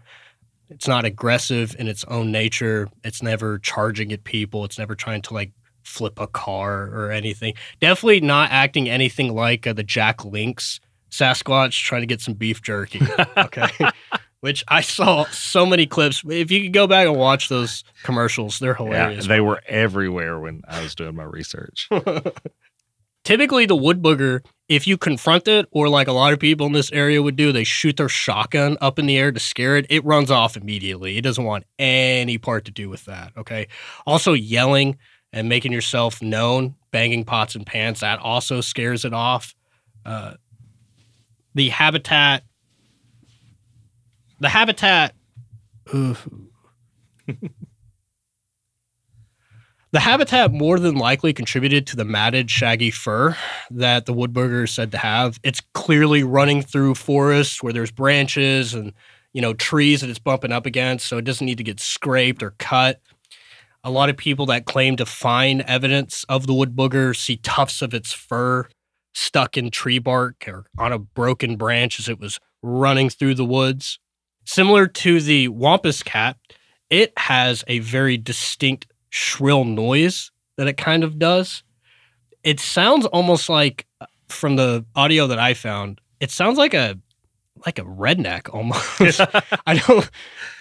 it's 0.72 0.88
not 0.88 1.06
aggressive 1.06 1.76
in 1.78 1.88
its 1.88 2.04
own 2.06 2.32
nature. 2.32 2.88
It's 3.04 3.22
never 3.22 3.60
charging 3.60 4.12
at 4.12 4.24
people. 4.24 4.66
It's 4.66 4.80
never 4.80 4.96
trying 4.96 5.22
to 5.24 5.34
like 5.34 5.52
flip 5.84 6.20
a 6.20 6.28
car 6.28 6.84
or 6.94 7.12
anything. 7.12 7.54
Definitely 7.80 8.22
not 8.22 8.52
acting 8.52 8.90
anything 8.90 9.34
like 9.36 9.68
uh, 9.68 9.74
the 9.74 9.84
Jack 9.84 10.24
Link's 10.26 10.80
Sasquatch 11.12 11.84
trying 11.84 12.02
to 12.02 12.08
get 12.08 12.22
some 12.22 12.34
beef 12.36 12.62
jerky. 12.62 13.02
Okay. 13.38 13.68
Which 14.40 14.64
I 14.68 14.82
saw 14.82 15.26
so 15.26 15.68
many 15.68 15.86
clips. 15.86 16.24
If 16.28 16.50
you 16.50 16.64
could 16.64 16.74
go 16.74 16.88
back 16.88 17.06
and 17.06 17.16
watch 17.16 17.48
those 17.48 17.84
commercials, 18.02 18.58
they're 18.58 18.72
Yeah, 18.80 18.86
hilarious. 18.86 19.28
they 19.28 19.40
were 19.40 19.62
everywhere 19.68 20.40
when 20.40 20.64
I 20.68 20.82
was 20.82 20.96
doing 20.96 21.16
my 21.16 21.26
research. 21.26 21.88
Typically, 23.24 23.66
the 23.66 23.76
wood 23.76 24.02
booger, 24.02 24.44
if 24.68 24.88
you 24.88 24.98
confront 24.98 25.48
it, 25.48 25.68
or 25.72 25.88
like 25.90 26.08
a 26.08 26.12
lot 26.12 26.34
of 26.34 26.40
people 26.40 26.66
in 26.66 26.74
this 26.74 26.92
area 26.92 27.22
would 27.22 27.36
do, 27.36 27.52
they 27.52 27.64
shoot 27.64 27.98
their 27.98 28.10
shotgun 28.10 28.78
up 28.82 28.98
in 28.98 29.06
the 29.06 29.18
air 29.18 29.32
to 29.32 29.40
scare 29.40 29.78
it. 29.78 29.86
It 29.90 30.04
runs 30.04 30.32
off 30.32 30.58
immediately. 30.58 31.18
It 31.18 31.22
doesn't 31.22 31.44
want 31.44 31.66
any 31.78 32.38
part 32.38 32.66
to 32.66 32.72
do 32.72 32.90
with 32.90 33.06
that. 33.06 33.32
Okay. 33.38 33.68
Also, 34.08 34.34
yelling 34.34 34.98
and 35.34 35.48
making 35.48 35.72
yourself 35.72 36.22
known, 36.22 36.76
banging 36.92 37.24
pots 37.24 37.56
and 37.56 37.66
pans, 37.66 38.00
that 38.00 38.20
also 38.20 38.60
scares 38.60 39.06
it 39.06 39.14
off. 39.14 39.54
Uh, 40.06 40.34
the 41.54 41.70
habitat, 41.70 42.44
the 44.40 44.50
habitat. 44.50 45.14
The 49.94 50.00
habitat 50.00 50.54
more 50.54 50.80
than 50.80 50.96
likely 50.96 51.34
contributed 51.34 51.86
to 51.88 51.98
the 51.98 52.06
matted, 52.06 52.50
shaggy 52.50 52.92
fur 52.92 53.36
that 53.72 54.06
the 54.06 54.14
woodburger 54.14 54.64
is 54.64 54.72
said 54.72 54.92
to 54.94 54.98
have. 54.98 55.38
It's 55.44 55.62
clearly 55.74 56.24
running 56.24 56.62
through 56.62 56.96
forests 56.96 57.62
where 57.62 57.74
there's 57.74 57.92
branches 57.92 58.74
and 58.74 58.94
you 59.34 59.42
know 59.42 59.54
trees 59.54 60.00
that 60.00 60.10
it's 60.10 60.18
bumping 60.18 60.54
up 60.54 60.66
against, 60.66 61.08
so 61.08 61.18
it 61.18 61.26
doesn't 61.26 61.46
need 61.46 61.58
to 61.58 61.64
get 61.66 61.82
scraped 61.82 62.42
or 62.42 62.52
cut. 62.52 63.02
A 63.84 63.92
lot 63.92 64.10
of 64.10 64.16
people 64.16 64.46
that 64.46 64.66
claim 64.66 64.96
to 64.96 65.06
find 65.06 65.62
evidence 65.64 66.24
of 66.30 66.48
the 66.48 66.54
wood 66.54 66.74
booger 66.74 67.14
see 67.14 67.36
tufts 67.38 67.82
of 67.82 67.94
its 67.94 68.14
fur 68.14 68.70
stuck 69.14 69.58
in 69.58 69.72
tree 69.72 70.00
bark 70.00 70.46
or 70.48 70.68
on 70.78 70.94
a 70.94 71.00
broken 71.00 71.58
branch 71.58 72.00
as 72.00 72.08
it 72.08 72.18
was 72.18 72.40
running 72.64 73.10
through 73.10 73.36
the 73.36 73.44
woods. 73.44 74.00
Similar 74.46 74.88
to 74.88 75.20
the 75.20 75.50
wampus 75.50 76.02
cat, 76.02 76.38
it 76.90 77.12
has 77.18 77.66
a 77.68 77.80
very 77.80 78.18
distinct 78.18 78.86
shrill 79.12 79.66
noise 79.66 80.32
that 80.58 80.68
it 80.68 80.78
kind 80.78 81.04
of 81.04 81.20
does. 81.20 81.64
It 82.44 82.60
sounds 82.60 83.06
almost 83.06 83.50
like 83.50 83.86
from 84.30 84.56
the 84.56 84.84
audio 84.96 85.28
that 85.28 85.38
I 85.38 85.54
found, 85.54 86.02
it 86.20 86.32
sounds 86.32 86.58
like 86.58 86.74
a 86.74 86.98
like 87.66 87.78
a 87.78 87.84
redneck 87.84 88.52
almost. 88.52 89.22
I 89.68 89.76
don't 89.76 90.10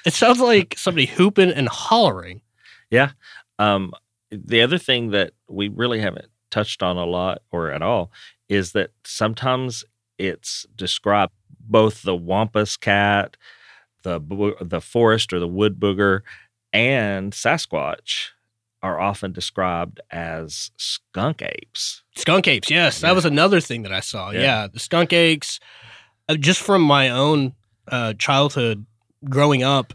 it 0.05 0.13
sounds 0.13 0.41
like 0.41 0.75
somebody 0.77 1.07
hooping 1.07 1.51
and 1.51 1.69
hollering. 1.69 2.43
Yeah. 2.91 3.13
Um, 3.59 3.93
the 4.31 4.63
other 4.63 4.79
thing 4.79 5.11
that 5.11 5.33
we 5.49 5.69
really 5.69 6.01
haven't 6.01 6.27
touched 6.51 6.83
on 6.83 6.97
a 6.97 7.05
lot 7.05 7.43
or 7.51 7.71
at 7.71 7.83
all 7.83 8.11
is 8.49 8.73
that 8.73 8.91
sometimes 9.05 9.85
it's 10.19 10.67
described 10.77 11.33
both 11.61 12.03
the 12.03 12.17
wampus 12.17 12.77
cat, 12.77 13.37
the 14.03 14.21
the 14.61 14.81
forest 14.81 15.33
or 15.33 15.39
the 15.39 15.49
wood 15.49 15.79
booger, 15.79 16.21
and 16.73 17.33
Sasquatch 17.33 18.31
are 18.83 18.99
often 18.99 19.33
described 19.33 20.01
as 20.11 20.71
skunk 20.77 21.43
apes. 21.43 22.03
Skunk 22.17 22.49
apes, 22.49 22.71
yes. 22.71 23.01
Yeah. 23.03 23.09
That 23.09 23.15
was 23.15 23.25
another 23.25 23.61
thing 23.61 23.83
that 23.83 23.93
I 23.93 24.01
saw. 24.01 24.31
Yeah. 24.31 24.41
Yeah, 24.41 24.67
the 24.73 24.81
skunk 24.81 25.13
apes 25.13 25.61
uh, 26.29 26.37
just 26.37 26.61
from 26.63 26.83
my 26.83 27.09
own 27.11 27.55
uh, 27.89 28.15
childhood 28.15 28.87
growing 29.29 29.63
up 29.63 29.93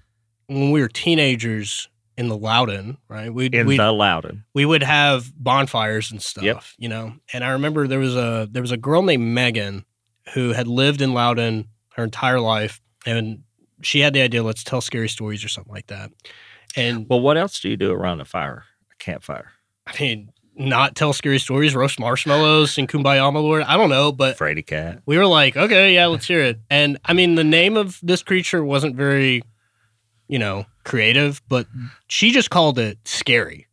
when 0.47 0.71
we 0.71 0.81
were 0.81 0.87
teenagers 0.87 1.89
in 2.17 2.27
the 2.29 2.37
Loudon, 2.37 2.97
right? 3.09 3.33
We'd, 3.33 3.55
In 3.55 3.67
we'd 3.67 3.79
the 3.79 3.91
Loudon. 3.91 4.45
we 4.53 4.65
would 4.65 4.83
have 4.83 5.33
bonfires 5.35 6.11
and 6.11 6.21
stuff, 6.21 6.43
Yep. 6.43 6.63
you 6.77 6.87
know. 6.87 7.13
And 7.33 7.43
I 7.43 7.49
remember 7.49 7.87
there 7.87 7.99
was 7.99 8.15
a 8.15 8.47
there 8.51 8.61
was 8.61 8.71
a 8.71 8.77
girl 8.77 9.01
named 9.01 9.23
Megan 9.23 9.83
who 10.33 10.53
had 10.53 10.67
lived 10.67 11.01
in 11.01 11.13
Loudon 11.13 11.67
her 11.95 12.03
entire 12.03 12.39
life, 12.39 12.81
and 13.05 13.43
she 13.81 13.99
had 13.99 14.13
the 14.13 14.21
idea, 14.21 14.43
let's 14.43 14.63
tell 14.63 14.79
scary 14.81 15.09
stories 15.09 15.43
or 15.43 15.49
something 15.49 15.73
like 15.73 15.87
that. 15.87 16.11
And 16.77 17.05
Well, 17.09 17.19
what 17.21 17.37
else 17.37 17.59
do 17.59 17.69
you 17.69 17.77
do 17.77 17.91
around 17.91 18.21
a 18.21 18.25
fire, 18.25 18.63
campfire? 19.05 19.51
I 19.87 19.93
mean, 19.99 20.31
not 20.55 20.95
tell 20.95 21.13
scary 21.13 21.39
stories, 21.39 21.75
roast 21.75 21.99
marshmallows, 21.99 22.77
and 22.77 22.87
"Kumbaya, 22.87 23.31
my 23.31 23.39
lord." 23.39 23.63
I 23.63 23.77
don't 23.77 23.89
know, 23.89 24.11
but 24.11 24.37
Frady 24.37 24.63
cat. 24.63 25.01
we 25.05 25.17
were 25.17 25.25
like, 25.25 25.55
okay, 25.55 25.93
yeah, 25.93 26.07
let's 26.07 26.27
hear 26.27 26.41
it. 26.41 26.59
And 26.69 26.97
I 27.05 27.13
mean, 27.13 27.35
the 27.35 27.43
name 27.43 27.77
of 27.77 27.99
this 28.01 28.23
creature 28.23 28.63
wasn't 28.63 28.95
very, 28.95 29.43
you 30.27 30.39
know, 30.39 30.65
creative, 30.83 31.41
but 31.47 31.67
she 32.07 32.31
just 32.31 32.49
called 32.49 32.79
it 32.79 32.97
scary. 33.05 33.67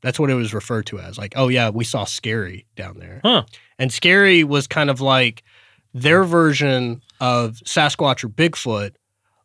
That's 0.00 0.18
what 0.18 0.30
it 0.30 0.34
was 0.34 0.52
referred 0.54 0.86
to 0.86 0.98
as. 0.98 1.18
Like, 1.18 1.34
oh 1.36 1.48
yeah, 1.48 1.70
we 1.70 1.84
saw 1.84 2.04
scary 2.04 2.66
down 2.76 2.98
there. 2.98 3.20
Huh. 3.24 3.44
And 3.78 3.92
scary 3.92 4.44
was 4.44 4.66
kind 4.66 4.90
of 4.90 5.00
like 5.00 5.42
their 5.94 6.24
version 6.24 7.02
of 7.20 7.60
Sasquatch 7.64 8.24
or 8.24 8.28
Bigfoot, 8.28 8.92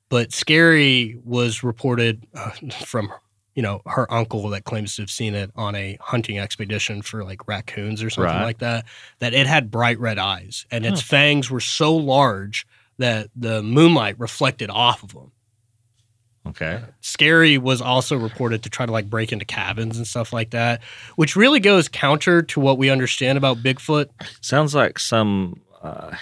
but 0.10 0.32
scary 0.32 1.18
was 1.24 1.64
reported 1.64 2.26
uh, 2.34 2.52
from 2.86 3.12
you 3.58 3.64
know 3.64 3.82
her 3.88 4.06
uncle 4.14 4.48
that 4.50 4.64
claims 4.66 4.96
to 4.96 5.02
have 5.02 5.10
seen 5.10 5.34
it 5.36 5.50
on 5.56 5.74
a 5.76 5.98
hunting 6.00 6.38
expedition 6.38 7.02
for 7.02 7.24
like 7.24 7.48
raccoons 7.48 8.02
or 8.04 8.10
something 8.12 8.36
Right. 8.38 8.44
like 8.44 8.60
that 8.60 8.86
that 9.18 9.34
it 9.34 9.48
had 9.48 9.72
bright 9.72 10.00
red 10.00 10.20
eyes 10.20 10.66
and 10.72 10.86
its 10.86 11.02
fangs 11.02 11.50
were 11.50 11.60
so 11.60 11.96
large 11.96 12.68
that 13.00 13.30
the 13.36 13.64
moonlight 13.64 14.20
reflected 14.20 14.70
off 14.70 15.02
of 15.04 15.14
them 15.14 15.32
Okay. 16.48 16.82
scary 17.02 17.58
was 17.58 17.82
also 17.82 18.16
reported 18.16 18.64
to 18.64 18.70
try 18.70 18.86
to 18.86 18.92
like 18.92 19.10
break 19.10 19.34
into 19.34 19.44
cabins 19.44 19.98
and 19.98 20.08
stuff 20.08 20.32
like 20.32 20.52
that 20.52 20.82
which 21.18 21.36
really 21.36 21.60
goes 21.60 21.90
counter 21.90 22.42
to 22.44 22.60
what 22.62 22.78
we 22.78 22.90
understand 22.92 23.38
about 23.40 23.58
bigfoot 23.58 24.08
Sounds 24.40 24.74
like 24.76 24.98
some 25.00 25.60
uh, 25.82 26.16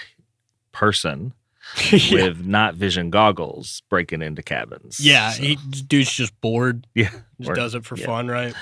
person 0.72 1.32
yeah, 1.92 2.24
with 2.28 2.46
night 2.46 2.74
vision 2.74 3.10
goggles 3.10 3.82
breaking 3.90 4.22
into 4.22 4.42
cabins. 4.42 4.98
yeah 5.00 5.30
So- 5.30 5.42
he, 5.42 5.56
dude's 5.86 6.12
just 6.12 6.38
bored 6.40 6.86
yeah. 6.94 7.10
just 7.40 7.50
Or- 7.50 7.54
does 7.54 7.74
it 7.74 7.84
for 7.84 7.96
yeah. 7.96 8.06
fun 8.06 8.28
right 8.28 8.54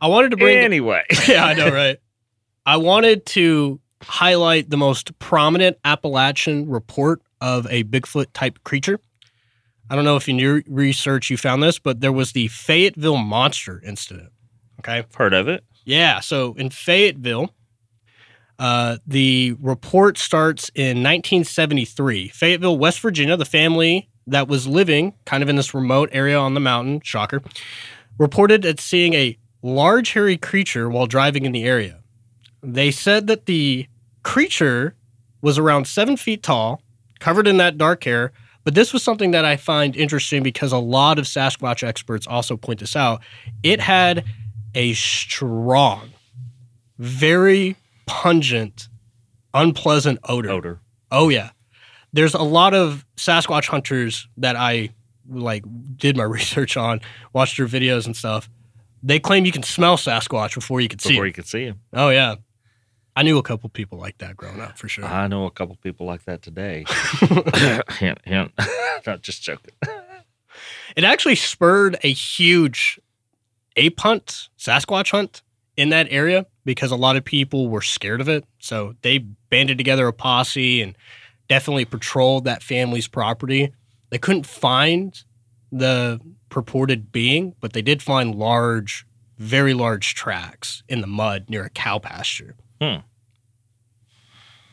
i 0.00 0.06
wanted 0.08 0.30
to 0.32 0.36
bring 0.36 0.58
Anyway. 0.58 1.02
yeah, 1.28 1.44
I 1.44 1.54
know, 1.54 1.68
right? 1.70 1.98
I 2.66 2.76
wanted 2.76 3.24
to 3.26 3.80
highlight 4.02 4.68
the 4.70 4.76
most 4.76 5.18
prominent 5.18 5.78
Appalachian 5.84 6.68
report 6.68 7.22
of 7.40 7.66
a 7.70 7.84
Bigfoot 7.84 8.26
type 8.34 8.58
creature. 8.64 9.00
I 9.88 9.94
don't 9.94 10.04
know 10.04 10.16
if 10.16 10.28
in 10.28 10.38
your 10.38 10.62
research 10.66 11.30
you 11.30 11.36
found 11.36 11.62
this, 11.62 11.78
but 11.78 12.00
there 12.00 12.12
was 12.12 12.32
the 12.32 12.48
Fayetteville 12.48 13.16
monster 13.18 13.80
incident. 13.86 14.30
Okay. 14.80 15.04
Heard 15.14 15.32
of 15.34 15.48
it? 15.48 15.64
Yeah. 15.84 16.20
So 16.20 16.54
in 16.54 16.70
Fayetteville, 16.70 17.54
Uh, 18.58 18.98
the 19.06 19.56
report 19.60 20.16
starts 20.16 20.70
in 20.74 21.02
1973. 21.02 22.28
Fayetteville, 22.28 22.78
West 22.78 23.00
Virginia, 23.00 23.36
the 23.36 23.44
family 23.44 24.08
that 24.26 24.48
was 24.48 24.66
living 24.66 25.12
kind 25.26 25.42
of 25.42 25.48
in 25.48 25.56
this 25.56 25.74
remote 25.74 26.08
area 26.12 26.38
on 26.38 26.54
the 26.54 26.60
mountain, 26.60 27.00
shocker, 27.02 27.42
reported 28.18 28.64
at 28.64 28.80
seeing 28.80 29.14
a 29.14 29.36
large 29.62 30.12
hairy 30.12 30.36
creature 30.36 30.88
while 30.88 31.06
driving 31.06 31.44
in 31.44 31.52
the 31.52 31.64
area. 31.64 32.00
They 32.62 32.90
said 32.90 33.26
that 33.26 33.46
the 33.46 33.86
creature 34.22 34.94
was 35.42 35.58
around 35.58 35.86
seven 35.86 36.16
feet 36.16 36.42
tall, 36.42 36.80
covered 37.20 37.46
in 37.46 37.58
that 37.58 37.76
dark 37.76 38.04
hair. 38.04 38.32
But 38.64 38.74
this 38.74 38.94
was 38.94 39.02
something 39.02 39.32
that 39.32 39.44
I 39.44 39.56
find 39.56 39.94
interesting 39.94 40.42
because 40.42 40.72
a 40.72 40.78
lot 40.78 41.18
of 41.18 41.26
Sasquatch 41.26 41.86
experts 41.86 42.26
also 42.26 42.56
point 42.56 42.80
this 42.80 42.96
out. 42.96 43.20
It 43.62 43.78
had 43.78 44.24
a 44.74 44.94
strong, 44.94 46.12
very 46.98 47.76
pungent, 48.06 48.88
unpleasant 49.52 50.18
odor. 50.28 50.50
Odor. 50.50 50.80
Oh 51.10 51.28
yeah. 51.28 51.50
There's 52.12 52.34
a 52.34 52.42
lot 52.42 52.74
of 52.74 53.04
Sasquatch 53.16 53.66
hunters 53.66 54.28
that 54.36 54.56
I 54.56 54.90
like 55.28 55.64
did 55.96 56.16
my 56.16 56.22
research 56.24 56.76
on, 56.76 57.00
watched 57.32 57.56
their 57.56 57.66
videos 57.66 58.06
and 58.06 58.16
stuff. 58.16 58.48
They 59.02 59.18
claim 59.18 59.44
you 59.44 59.52
can 59.52 59.62
smell 59.62 59.96
Sasquatch 59.96 60.54
before 60.54 60.80
you 60.80 60.88
can 60.88 60.98
see. 60.98 61.10
Before 61.10 61.26
you 61.26 61.32
can 61.32 61.44
see 61.44 61.64
him. 61.64 61.80
Oh 61.92 62.10
yeah. 62.10 62.36
I 63.16 63.22
knew 63.22 63.38
a 63.38 63.42
couple 63.42 63.68
people 63.68 63.98
like 63.98 64.18
that 64.18 64.36
growing 64.36 64.60
up 64.60 64.76
for 64.76 64.88
sure. 64.88 65.04
I 65.04 65.28
know 65.28 65.46
a 65.46 65.50
couple 65.50 65.76
people 65.76 66.04
like 66.04 66.24
that 66.24 66.42
today. 66.42 66.84
hint, 67.98 68.18
hint. 68.24 68.52
Not 69.06 69.22
just 69.22 69.42
joking. 69.42 69.74
It 70.96 71.04
actually 71.04 71.36
spurred 71.36 71.96
a 72.02 72.12
huge 72.12 72.98
ape 73.76 74.00
hunt, 74.00 74.48
Sasquatch 74.58 75.10
hunt 75.10 75.42
in 75.76 75.88
that 75.90 76.06
area 76.10 76.46
because 76.64 76.90
a 76.90 76.96
lot 76.96 77.16
of 77.16 77.24
people 77.24 77.68
were 77.68 77.82
scared 77.82 78.20
of 78.20 78.28
it. 78.28 78.44
So 78.58 78.94
they 79.02 79.18
banded 79.18 79.78
together 79.78 80.06
a 80.06 80.12
posse 80.12 80.80
and 80.80 80.96
definitely 81.48 81.84
patrolled 81.84 82.44
that 82.44 82.62
family's 82.62 83.08
property. 83.08 83.72
They 84.10 84.18
couldn't 84.18 84.46
find 84.46 85.22
the 85.72 86.20
purported 86.48 87.10
being, 87.10 87.54
but 87.60 87.72
they 87.72 87.82
did 87.82 88.02
find 88.02 88.34
large, 88.34 89.06
very 89.38 89.74
large 89.74 90.14
tracks 90.14 90.82
in 90.88 91.00
the 91.00 91.06
mud 91.06 91.46
near 91.48 91.64
a 91.64 91.70
cow 91.70 91.98
pasture. 91.98 92.54
Hmm. 92.80 92.98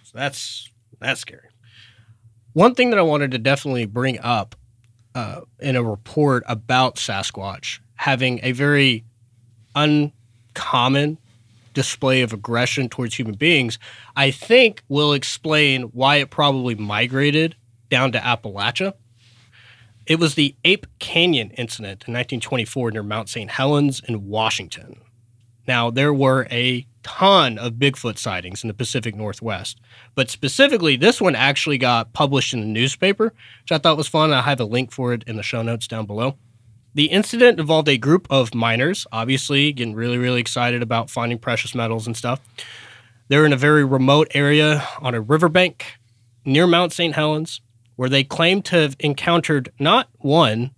So 0.04 0.12
that's 0.14 0.70
that's 1.00 1.22
scary. 1.22 1.48
One 2.54 2.76
thing 2.76 2.90
that 2.90 3.00
I 3.00 3.04
wanted 3.04 3.32
to 3.32 3.38
definitely 3.38 3.86
bring 3.86 4.20
up 4.20 4.56
uh, 5.16 5.42
in 5.60 5.76
a 5.76 5.84
report 5.84 6.44
about 6.48 6.98
Sasquatch 6.98 7.80
having 7.96 8.40
a 8.44 8.52
very 8.52 9.06
uncommon 10.56 11.18
display 11.74 12.22
of 12.22 12.34
aggression 12.34 12.90
towards 12.90 13.16
human 13.16 13.36
beings, 13.36 13.80
I 14.16 14.32
think 14.32 14.84
will 14.90 15.14
explain 15.14 15.84
why 15.84 16.18
it 16.18 16.30
probably 16.30 16.76
migrated 16.76 17.56
down 17.90 18.12
to 18.12 18.20
Appalachia. 18.20 18.94
It 20.06 20.20
was 20.20 20.36
the 20.36 20.56
Ape 20.66 20.88
Canyon 21.00 21.52
incident 21.52 22.04
in 22.08 22.14
1924 22.14 22.92
near 22.92 23.04
Mount 23.04 23.30
St. 23.30 23.52
Helens 23.52 24.02
in 24.06 24.28
Washington. 24.28 25.00
Now, 25.68 25.92
there 25.92 26.14
were 26.14 26.48
a 26.52 26.86
ton 27.04 27.58
of 27.58 27.74
Bigfoot 27.74 28.18
sightings 28.18 28.64
in 28.64 28.68
the 28.68 28.74
Pacific 28.74 29.16
Northwest, 29.16 29.80
but 30.16 30.30
specifically, 30.30 30.98
this 30.98 31.22
one 31.22 31.36
actually 31.36 31.78
got 31.78 32.14
published 32.14 32.54
in 32.54 32.62
the 32.62 32.66
newspaper, 32.66 33.34
which 33.62 33.72
I 33.72 33.78
thought 33.78 33.98
was 33.98 34.08
fun. 34.08 34.34
I 34.34 34.42
have 34.42 34.60
a 34.60 34.66
link 34.66 34.92
for 34.92 35.14
it 35.14 35.24
in 35.28 35.38
the 35.38 35.44
show 35.44 35.62
notes 35.62 35.88
down 35.88 36.06
below. 36.06 36.36
The 36.94 37.06
incident 37.06 37.58
involved 37.58 37.88
a 37.88 37.98
group 37.98 38.28
of 38.30 38.54
miners, 38.54 39.08
obviously 39.14 39.72
getting 39.72 39.96
really, 39.96 40.18
really 40.18 40.42
excited 40.42 40.82
about 40.82 41.10
finding 41.10 41.40
precious 41.40 41.74
metals 41.74 42.06
and 42.06 42.18
stuff. 42.18 42.42
They're 43.30 43.46
in 43.46 43.54
a 43.54 43.58
very 43.58 43.86
remote 43.86 44.28
area 44.34 44.86
on 45.00 45.16
a 45.16 45.22
riverbank 45.22 45.86
near 46.44 46.68
Mount 46.68 46.92
St. 46.92 47.16
Helens, 47.16 47.62
where 47.96 48.10
they 48.10 48.26
claim 48.26 48.62
to 48.64 48.76
have 48.76 48.98
encountered 49.00 49.72
not 49.80 50.10
one, 50.18 50.72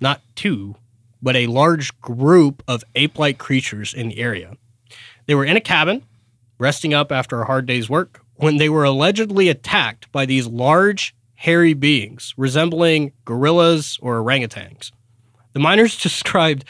not 0.00 0.22
two, 0.34 0.74
but 1.22 1.36
a 1.36 1.46
large 1.46 2.00
group 2.00 2.64
of 2.66 2.82
ape 2.96 3.16
like 3.16 3.38
creatures 3.38 3.94
in 3.94 4.08
the 4.08 4.18
area. 4.18 4.56
They 5.26 5.36
were 5.36 5.44
in 5.44 5.56
a 5.56 5.60
cabin, 5.60 6.02
resting 6.58 6.92
up 6.92 7.12
after 7.12 7.40
a 7.40 7.46
hard 7.46 7.66
day's 7.66 7.88
work, 7.88 8.22
when 8.34 8.56
they 8.56 8.68
were 8.68 8.84
allegedly 8.84 9.48
attacked 9.48 10.10
by 10.10 10.26
these 10.26 10.48
large, 10.48 11.14
hairy 11.34 11.74
beings 11.74 12.34
resembling 12.36 13.12
gorillas 13.24 13.98
or 14.02 14.20
orangutans. 14.20 14.90
The 15.54 15.60
miners 15.60 15.96
described 16.02 16.64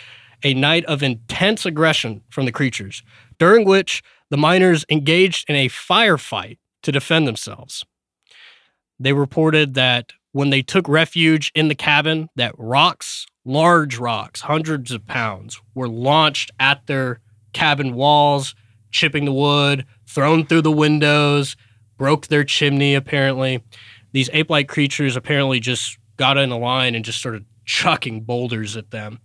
a 0.45 0.55
night 0.55 0.85
of 0.85 1.03
intense 1.03 1.67
aggression 1.67 2.23
from 2.29 2.45
the 2.45 2.53
creatures, 2.53 3.03
during 3.39 3.65
which 3.67 4.03
the 4.31 4.37
miners 4.37 4.85
engaged 4.89 5.49
in 5.49 5.57
a 5.57 5.69
firefight 5.69 6.59
to 6.83 6.93
defend 6.93 7.27
themselves. 7.27 7.85
They 9.01 9.13
reported 9.13 9.75
that 9.75 10.13
when 10.33 10.51
they 10.51 10.63
took 10.63 10.89
refuge 10.89 11.51
in 11.55 11.69
the 11.69 11.75
cabin, 11.75 12.29
that 12.37 12.55
rocks, 12.59 13.27
large 13.45 13.99
rocks, 13.99 14.43
hundreds 14.43 14.91
of 14.91 15.07
pounds, 15.07 15.61
were 15.75 15.89
launched 15.89 16.51
at 16.61 16.87
their 16.87 17.21
cabin 17.53 17.95
walls, 17.95 18.55
chipping 18.91 19.25
the 19.25 19.33
wood, 19.33 19.87
thrown 20.07 20.45
through 20.45 20.63
the 20.63 20.71
windows, 20.71 21.57
broke 21.97 22.27
their 22.27 22.45
chimney 22.45 22.95
apparently. 22.95 23.63
These 24.13 24.31
ape-like 24.33 24.69
creatures 24.69 25.17
apparently 25.17 25.61
just 25.61 25.99
got 26.17 26.37
in 26.37 26.51
a 26.51 26.59
line 26.59 26.95
and 26.95 27.05
just 27.05 27.19
started 27.19 27.45
chucking 27.65 28.23
boulders 28.23 28.77
at 28.77 28.91
them, 28.91 29.21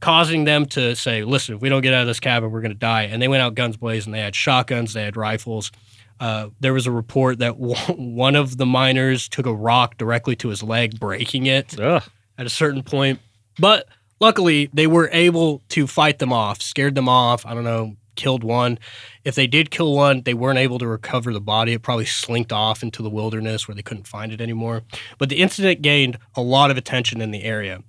causing 0.00 0.44
them 0.44 0.66
to 0.66 0.94
say, 0.96 1.24
"Listen, 1.24 1.56
if 1.56 1.60
we 1.60 1.68
don't 1.68 1.82
get 1.82 1.94
out 1.94 2.02
of 2.02 2.06
this 2.06 2.20
cabin, 2.20 2.50
we're 2.50 2.60
going 2.60 2.72
to 2.72 2.78
die." 2.78 3.02
And 3.02 3.20
they 3.20 3.28
went 3.28 3.42
out 3.42 3.54
guns 3.54 3.76
blazing. 3.76 4.12
They 4.12 4.20
had 4.20 4.34
shotguns, 4.34 4.92
they 4.92 5.02
had 5.02 5.16
rifles. 5.16 5.70
Uh, 6.18 6.50
there 6.60 6.74
was 6.74 6.86
a 6.86 6.90
report 6.90 7.38
that 7.38 7.56
one 7.58 8.36
of 8.36 8.56
the 8.58 8.66
miners 8.66 9.28
took 9.28 9.46
a 9.46 9.54
rock 9.54 9.96
directly 9.96 10.36
to 10.36 10.48
his 10.48 10.62
leg, 10.62 11.00
breaking 11.00 11.46
it 11.46 11.78
Ugh. 11.80 12.02
at 12.38 12.46
a 12.46 12.50
certain 12.50 12.82
point. 12.82 13.20
But 13.58 13.88
luckily, 14.20 14.68
they 14.72 14.86
were 14.86 15.08
able 15.12 15.62
to 15.70 15.86
fight 15.86 16.18
them 16.18 16.32
off, 16.32 16.60
scared 16.62 16.94
them 16.94 17.08
off. 17.08 17.46
I 17.46 17.54
don't 17.54 17.64
know, 17.64 17.96
killed 18.20 18.44
one. 18.44 18.78
If 19.24 19.34
they 19.34 19.46
did 19.46 19.70
kill 19.70 19.94
one, 19.94 20.22
they 20.22 20.34
weren't 20.34 20.58
able 20.58 20.78
to 20.78 20.86
recover 20.86 21.32
the 21.32 21.40
body. 21.40 21.72
It 21.72 21.82
probably 21.82 22.04
slinked 22.04 22.52
off 22.52 22.82
into 22.82 23.02
the 23.02 23.08
wilderness 23.08 23.66
where 23.66 23.74
they 23.74 23.82
couldn't 23.82 24.06
find 24.06 24.30
it 24.30 24.42
anymore. 24.42 24.82
But 25.16 25.30
the 25.30 25.40
incident 25.40 25.80
gained 25.80 26.18
a 26.34 26.42
lot 26.42 26.70
of 26.70 26.76
attention 26.76 27.22
in 27.22 27.30
the 27.30 27.44
area. 27.44 27.82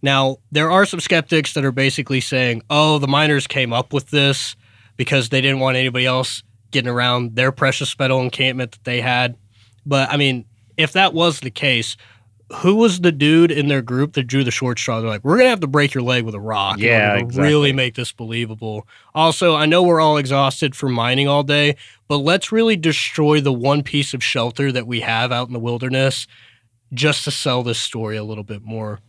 Now, 0.00 0.38
there 0.50 0.70
are 0.70 0.86
some 0.86 1.00
skeptics 1.00 1.52
that 1.52 1.66
are 1.66 1.72
basically 1.72 2.22
saying, 2.22 2.62
oh, 2.70 2.98
the 2.98 3.06
miners 3.06 3.46
came 3.46 3.74
up 3.74 3.92
with 3.92 4.08
this 4.08 4.56
because 4.96 5.28
they 5.28 5.42
didn't 5.42 5.60
want 5.60 5.76
anybody 5.76 6.06
else 6.06 6.42
getting 6.70 6.90
around 6.90 7.36
their 7.36 7.52
precious 7.52 7.98
metal 7.98 8.22
encampment 8.22 8.72
that 8.72 8.84
they 8.84 9.02
had. 9.02 9.36
But 9.84 10.10
I 10.10 10.16
mean, 10.16 10.46
if 10.78 10.92
that 10.92 11.12
was 11.12 11.40
the 11.40 11.50
case, 11.50 11.96
who 12.52 12.74
was 12.76 13.00
the 13.00 13.12
dude 13.12 13.50
in 13.50 13.68
their 13.68 13.82
group 13.82 14.12
that 14.14 14.24
drew 14.24 14.44
the 14.44 14.50
short 14.50 14.78
straw? 14.78 15.00
They're 15.00 15.08
like, 15.08 15.24
we're 15.24 15.38
gonna 15.38 15.48
have 15.50 15.60
to 15.60 15.66
break 15.66 15.94
your 15.94 16.02
leg 16.02 16.24
with 16.24 16.34
a 16.34 16.40
rock 16.40 16.78
Yeah, 16.78 17.14
exactly. 17.14 17.42
really 17.42 17.72
make 17.72 17.94
this 17.94 18.12
believable. 18.12 18.86
Also, 19.14 19.54
I 19.54 19.66
know 19.66 19.82
we're 19.82 20.00
all 20.00 20.16
exhausted 20.18 20.74
from 20.76 20.92
mining 20.92 21.26
all 21.26 21.42
day, 21.42 21.76
but 22.06 22.18
let's 22.18 22.52
really 22.52 22.76
destroy 22.76 23.40
the 23.40 23.52
one 23.52 23.82
piece 23.82 24.12
of 24.14 24.22
shelter 24.22 24.70
that 24.72 24.86
we 24.86 25.00
have 25.00 25.32
out 25.32 25.46
in 25.48 25.52
the 25.54 25.58
wilderness 25.58 26.26
just 26.92 27.24
to 27.24 27.30
sell 27.30 27.62
this 27.62 27.78
story 27.78 28.16
a 28.16 28.24
little 28.24 28.44
bit 28.44 28.62
more. 28.62 29.00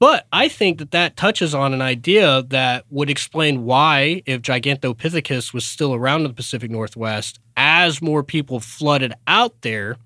But 0.00 0.26
I 0.32 0.48
think 0.48 0.78
that 0.78 0.90
that 0.90 1.16
touches 1.16 1.54
on 1.54 1.72
an 1.72 1.80
idea 1.80 2.42
that 2.48 2.84
would 2.90 3.08
explain 3.08 3.64
why, 3.64 4.22
if 4.26 4.42
Gigantopithecus 4.42 5.54
was 5.54 5.64
still 5.64 5.94
around 5.94 6.22
in 6.22 6.26
the 6.28 6.34
Pacific 6.34 6.70
Northwest, 6.70 7.38
as 7.56 8.02
more 8.02 8.22
people 8.24 8.58
flooded 8.60 9.14
out 9.28 9.54
there, 9.62 9.96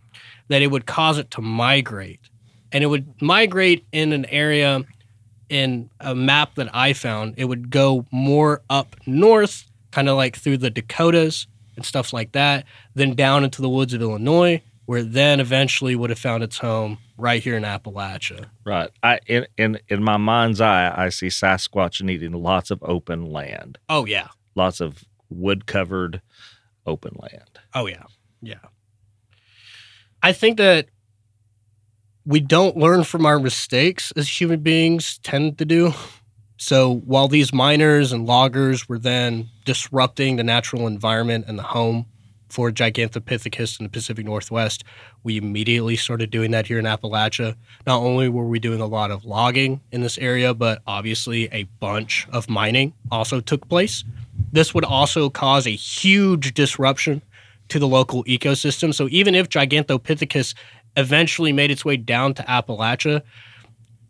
that 0.48 0.62
it 0.62 0.68
would 0.70 0.86
cause 0.86 1.18
it 1.18 1.30
to 1.32 1.40
migrate. 1.42 2.20
And 2.72 2.84
it 2.84 2.88
would 2.88 3.20
migrate 3.22 3.86
in 3.92 4.12
an 4.12 4.26
area 4.26 4.84
in 5.48 5.88
a 6.00 6.14
map 6.14 6.54
that 6.56 6.68
I 6.74 6.92
found. 6.92 7.34
It 7.38 7.46
would 7.46 7.70
go 7.70 8.04
more 8.10 8.62
up 8.68 8.96
north, 9.06 9.64
kind 9.90 10.08
of 10.08 10.16
like 10.16 10.36
through 10.36 10.58
the 10.58 10.70
Dakotas 10.70 11.46
and 11.76 11.84
stuff 11.84 12.12
like 12.12 12.32
that, 12.32 12.64
then 12.94 13.14
down 13.14 13.44
into 13.44 13.62
the 13.62 13.68
woods 13.68 13.94
of 13.94 14.02
Illinois, 14.02 14.60
where 14.86 15.00
it 15.00 15.12
then 15.12 15.40
eventually 15.40 15.96
would 15.96 16.10
have 16.10 16.18
found 16.18 16.42
its 16.42 16.58
home 16.58 16.98
right 17.16 17.42
here 17.42 17.56
in 17.56 17.62
Appalachia. 17.62 18.46
Right. 18.66 18.90
I 19.02 19.20
in, 19.26 19.46
in 19.56 19.78
in 19.88 20.02
my 20.02 20.16
mind's 20.18 20.60
eye, 20.60 20.92
I 20.94 21.08
see 21.08 21.28
Sasquatch 21.28 22.02
needing 22.02 22.32
lots 22.32 22.70
of 22.70 22.82
open 22.82 23.30
land, 23.30 23.78
Oh, 23.88 24.04
yeah. 24.04 24.28
lots 24.54 24.80
of 24.80 25.04
wood 25.30 25.66
covered 25.66 26.20
open 26.86 27.16
land. 27.18 27.58
Oh 27.74 27.86
yeah, 27.86 28.04
yeah. 28.42 28.56
I 30.22 30.32
think 30.32 30.58
that 30.58 30.88
we 32.24 32.40
don't 32.40 32.76
learn 32.76 33.04
from 33.04 33.24
our 33.24 33.38
mistakes 33.38 34.12
as 34.16 34.40
human 34.40 34.60
beings 34.60 35.18
tend 35.22 35.58
to 35.58 35.64
do. 35.64 35.94
So 36.58 36.94
while 37.06 37.28
these 37.28 37.54
miners 37.54 38.12
and 38.12 38.26
loggers 38.26 38.88
were 38.88 38.98
then 38.98 39.48
disrupting 39.64 40.36
the 40.36 40.44
natural 40.44 40.86
environment 40.86 41.44
and 41.46 41.58
the 41.58 41.62
home 41.62 42.06
for 42.48 42.70
Gigantopithecus 42.70 43.78
in 43.78 43.84
the 43.84 43.90
Pacific 43.90 44.24
Northwest, 44.24 44.82
we 45.22 45.36
immediately 45.36 45.96
started 45.96 46.30
doing 46.30 46.50
that 46.50 46.66
here 46.66 46.78
in 46.78 46.84
Appalachia. 46.84 47.54
Not 47.86 48.00
only 48.00 48.28
were 48.28 48.46
we 48.46 48.58
doing 48.58 48.80
a 48.80 48.86
lot 48.86 49.10
of 49.10 49.24
logging 49.24 49.80
in 49.92 50.00
this 50.00 50.18
area, 50.18 50.52
but 50.52 50.82
obviously 50.86 51.48
a 51.52 51.64
bunch 51.78 52.26
of 52.32 52.48
mining 52.48 52.92
also 53.12 53.40
took 53.40 53.68
place. 53.68 54.02
This 54.50 54.74
would 54.74 54.84
also 54.84 55.30
cause 55.30 55.66
a 55.66 55.70
huge 55.70 56.54
disruption 56.54 57.22
to 57.68 57.78
the 57.78 57.88
local 57.88 58.24
ecosystem. 58.24 58.94
So 58.94 59.08
even 59.10 59.34
if 59.34 59.48
Gigantopithecus 59.48 60.54
eventually 60.96 61.52
made 61.52 61.70
its 61.70 61.84
way 61.84 61.96
down 61.96 62.34
to 62.34 62.42
Appalachia, 62.44 63.22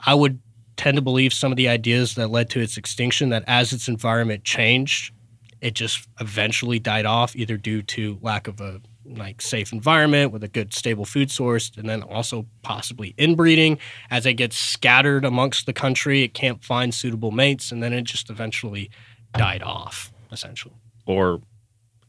I 0.01 0.15
would 0.15 0.41
tend 0.77 0.97
to 0.97 1.03
believe 1.03 1.33
some 1.33 1.53
of 1.53 1.57
the 1.57 1.69
ideas 1.69 2.15
that 2.15 2.31
led 2.31 2.49
to 2.51 2.61
its 2.61 2.77
extinction 2.77 3.31
that 3.31 3.45
as 3.47 3.73
its 3.73 3.89
environment 3.89 4.45
changed, 4.45 5.13
it 5.61 5.75
just 5.75 6.07
eventually 6.21 6.79
died 6.79 7.05
off 7.05 7.35
either 7.35 7.57
due 7.57 7.83
to 7.83 8.19
lack 8.23 8.47
of 8.47 8.61
a 8.61 8.81
like 9.05 9.41
safe 9.41 9.73
environment 9.73 10.33
with 10.33 10.45
a 10.45 10.49
good 10.49 10.75
stable 10.75 11.07
food 11.07 11.31
source 11.31 11.73
and 11.79 11.89
then 11.89 12.03
also 12.03 12.47
possibly 12.63 13.15
inbreeding. 13.19 13.79
As 14.11 14.27
it 14.27 14.35
gets 14.35 14.57
scattered 14.57 15.25
amongst 15.25 15.67
the 15.67 15.73
country 15.73 16.23
it 16.23 16.35
can't 16.35 16.63
find 16.63 16.95
suitable 16.95 17.31
mates 17.31 17.73
and 17.73 17.83
then 17.83 17.93
it 17.93 18.03
just 18.03 18.31
eventually 18.31 18.91
died 19.33 19.63
off 19.63 20.13
essentially. 20.31 20.75
Or 21.07 21.41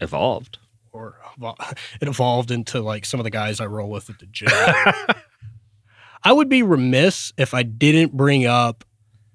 evolved 0.02 0.60
or 0.92 1.18
it 2.02 2.08
evolved 2.08 2.52
into 2.52 2.82
like 2.82 3.06
some 3.06 3.20
of 3.20 3.24
the 3.24 3.30
guys 3.30 3.60
i 3.60 3.66
roll 3.66 3.90
with 3.90 4.10
at 4.10 4.20
the 4.20 4.26
gym 4.28 4.50
i 6.24 6.32
would 6.32 6.50
be 6.50 6.64
remiss 6.64 7.34
if 7.38 7.54
i 7.54 7.64
didn't 7.64 8.16
bring 8.16 8.46
up 8.46 8.84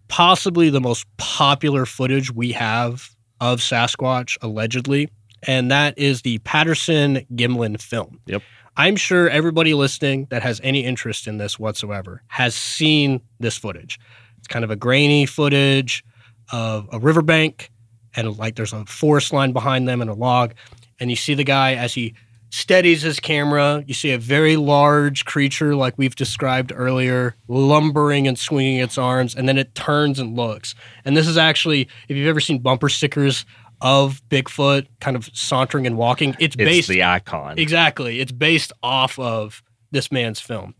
possibly 0.09 0.71
the 0.71 0.81
most 0.81 1.07
popular 1.17 1.87
footage 1.87 2.33
we 2.33 2.53
have 2.53 3.11
of 3.41 3.61
sasquatch 3.61 4.37
allegedly 4.43 5.09
and 5.47 5.71
that 5.71 5.99
is 5.99 6.23
the 6.23 6.39
Patterson 6.39 7.27
Gimlin 7.35 7.81
film. 7.81 8.21
Yep. 8.27 8.43
I'm 8.77 8.97
sure 8.97 9.29
everybody 9.29 9.75
listening 9.75 10.27
that 10.31 10.43
has 10.43 10.61
any 10.65 10.85
interest 10.85 11.27
in 11.27 11.39
this 11.39 11.59
whatsoever 11.59 12.23
has 12.29 12.55
seen 12.55 13.21
this 13.39 13.57
footage. 13.57 14.01
It's 14.39 14.49
kind 14.49 14.65
of 14.65 14.71
a 14.71 14.77
grainy 14.77 15.27
footage 15.27 16.05
of 16.53 16.89
a 16.93 16.99
riverbank, 16.99 17.71
and 18.17 18.37
like 18.37 18.57
there's 18.57 18.73
a 18.73 18.85
forest 18.87 19.33
line 19.33 19.53
behind 19.53 19.87
them 19.87 20.01
and 20.01 20.11
a 20.11 20.15
log. 20.15 20.55
And 21.01 21.11
you 21.11 21.17
see 21.17 21.35
the 21.35 21.45
guy 21.45 21.75
as 21.75 21.95
he 21.95 22.15
steadies 22.51 23.03
his 23.03 23.19
camera. 23.19 23.83
You 23.87 23.95
see 23.95 24.13
a 24.13 24.19
very 24.19 24.57
large 24.57 25.25
creature, 25.25 25.75
like 25.75 25.99
we've 25.99 26.15
described 26.15 26.73
earlier, 26.75 27.35
lumbering 27.49 28.29
and 28.29 28.39
swinging 28.39 28.77
its 28.77 28.97
arms, 28.97 29.35
and 29.35 29.49
then 29.49 29.59
it 29.59 29.75
turns 29.75 30.21
and 30.21 30.37
looks. 30.37 30.75
And 31.05 31.17
this 31.17 31.27
is 31.27 31.37
actually, 31.37 31.89
if 32.09 32.17
you've 32.17 32.29
ever 32.29 32.41
seen 32.41 32.61
bumper 32.61 32.89
stickers 32.89 33.45
of 33.81 34.23
Bigfoot 34.29 34.87
kind 35.01 35.17
of 35.17 35.29
sauntering 35.35 35.87
and 35.87 35.97
walking. 35.97 36.31
It's, 36.39 36.55
it's 36.55 36.57
based 36.57 36.89
the 36.89 37.03
icon. 37.03 37.59
Exactly. 37.59 38.21
It's 38.21 38.33
based 38.33 38.73
off 38.83 39.19
of 39.19 39.63
this 39.91 40.11
man's 40.11 40.41
film. 40.41 40.75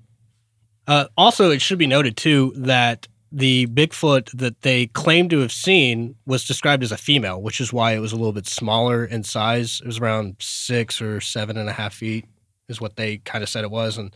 Uh, 0.87 1.07
also, 1.17 1.51
it 1.51 1.61
should 1.61 1.79
be 1.79 1.87
noted 1.87 2.17
too 2.17 2.53
that 2.57 3.09
the 3.37 3.67
Bigfoot 3.67 4.31
that 4.39 4.63
they 4.63 4.87
claim 4.87 5.29
to 5.29 5.41
have 5.41 5.51
seen 5.51 6.15
was 6.25 6.45
described 6.45 6.85
as 6.85 6.93
a 6.93 6.97
female, 6.97 7.43
which 7.43 7.61
is 7.61 7.73
why 7.73 7.93
it 7.93 7.99
was 7.99 8.13
a 8.13 8.17
little 8.17 8.33
bit 8.33 8.47
smaller 8.47 9.05
in 9.05 9.25
size. 9.25 9.81
It 9.83 9.87
was 9.89 9.99
around 9.99 10.37
six 10.39 11.03
or 11.03 11.21
seven 11.21 11.57
and 11.57 11.69
a 11.69 11.73
half 11.73 11.95
feet, 11.95 12.27
is 12.69 12.81
what 12.81 12.95
they 12.95 13.19
kind 13.19 13.43
of 13.43 13.49
said 13.49 13.65
it 13.65 13.73
was. 13.73 13.99
And 13.99 14.15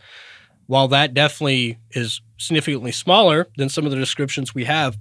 while 0.67 0.87
that 0.87 1.13
definitely 1.13 1.79
is 1.91 2.21
significantly 2.37 2.93
smaller 2.93 3.47
than 3.57 3.67
some 3.67 3.83
of 3.83 3.91
the 3.91 3.97
descriptions 3.97 4.55
we 4.55 4.63
have 4.63 4.97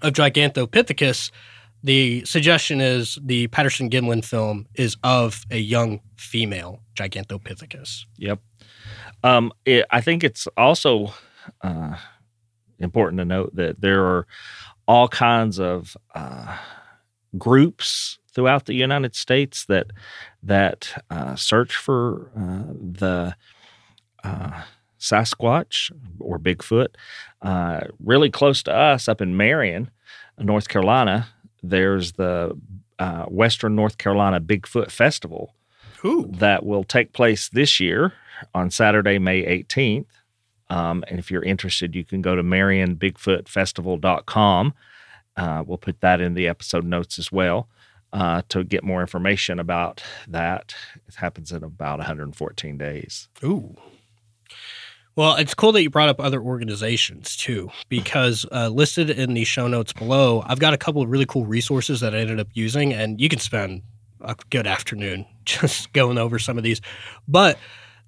of 0.00 0.12
Gigantopithecus, 0.14 1.30
the 1.84 2.24
suggestion 2.24 2.80
is 2.80 3.16
the 3.22 3.46
Patterson 3.48 3.88
Gimlin 3.88 4.24
film 4.24 4.66
is 4.74 4.96
of 5.04 5.44
a 5.52 5.58
young 5.58 6.00
female 6.16 6.80
Gigantopithecus. 6.96 8.06
Yep. 8.18 8.40
Um, 9.22 9.52
it, 9.64 9.86
I 9.90 10.00
think 10.00 10.24
it's 10.24 10.48
also 10.56 11.14
uh, 11.60 11.96
important 12.82 13.18
to 13.18 13.24
note 13.24 13.54
that 13.56 13.80
there 13.80 14.04
are 14.04 14.26
all 14.86 15.08
kinds 15.08 15.58
of 15.58 15.96
uh, 16.14 16.56
groups 17.38 18.18
throughout 18.34 18.66
the 18.66 18.74
United 18.74 19.14
States 19.14 19.64
that 19.66 19.88
that 20.42 21.02
uh, 21.10 21.36
search 21.36 21.76
for 21.76 22.30
uh, 22.36 22.72
the 22.72 23.36
uh, 24.24 24.62
Sasquatch 24.98 25.90
or 26.18 26.38
Bigfoot. 26.38 26.88
Uh, 27.40 27.80
really 28.02 28.30
close 28.30 28.62
to 28.62 28.74
us, 28.74 29.08
up 29.08 29.20
in 29.20 29.36
Marion, 29.36 29.90
North 30.38 30.68
Carolina, 30.68 31.28
there's 31.62 32.12
the 32.12 32.58
uh, 32.98 33.24
Western 33.24 33.74
North 33.74 33.98
Carolina 33.98 34.40
Bigfoot 34.40 34.90
Festival 34.90 35.54
Ooh. 36.04 36.28
that 36.32 36.64
will 36.64 36.84
take 36.84 37.12
place 37.12 37.48
this 37.48 37.80
year 37.80 38.12
on 38.54 38.70
Saturday, 38.70 39.18
May 39.18 39.42
18th. 39.42 40.06
Um, 40.72 41.04
and 41.08 41.18
if 41.18 41.30
you're 41.30 41.42
interested, 41.42 41.94
you 41.94 42.02
can 42.02 42.22
go 42.22 42.34
to 42.34 42.42
marionbigfootfestival.com. 42.42 44.74
Uh, 45.36 45.64
we'll 45.66 45.76
put 45.76 46.00
that 46.00 46.22
in 46.22 46.32
the 46.32 46.48
episode 46.48 46.86
notes 46.86 47.18
as 47.18 47.30
well 47.30 47.68
uh, 48.14 48.40
to 48.48 48.64
get 48.64 48.82
more 48.82 49.02
information 49.02 49.58
about 49.58 50.02
that. 50.28 50.74
It 51.06 51.16
happens 51.16 51.52
in 51.52 51.62
about 51.62 51.98
114 51.98 52.78
days. 52.78 53.28
Ooh. 53.44 53.76
Well, 55.14 55.36
it's 55.36 55.52
cool 55.52 55.72
that 55.72 55.82
you 55.82 55.90
brought 55.90 56.08
up 56.08 56.18
other 56.18 56.40
organizations 56.40 57.36
too, 57.36 57.68
because 57.90 58.46
uh, 58.50 58.68
listed 58.68 59.10
in 59.10 59.34
the 59.34 59.44
show 59.44 59.68
notes 59.68 59.92
below, 59.92 60.42
I've 60.46 60.58
got 60.58 60.72
a 60.72 60.78
couple 60.78 61.02
of 61.02 61.10
really 61.10 61.26
cool 61.26 61.44
resources 61.44 62.00
that 62.00 62.14
I 62.14 62.20
ended 62.20 62.40
up 62.40 62.48
using, 62.54 62.94
and 62.94 63.20
you 63.20 63.28
can 63.28 63.40
spend 63.40 63.82
a 64.22 64.34
good 64.48 64.66
afternoon 64.66 65.26
just 65.44 65.92
going 65.92 66.16
over 66.16 66.38
some 66.38 66.56
of 66.56 66.64
these. 66.64 66.80
But 67.28 67.58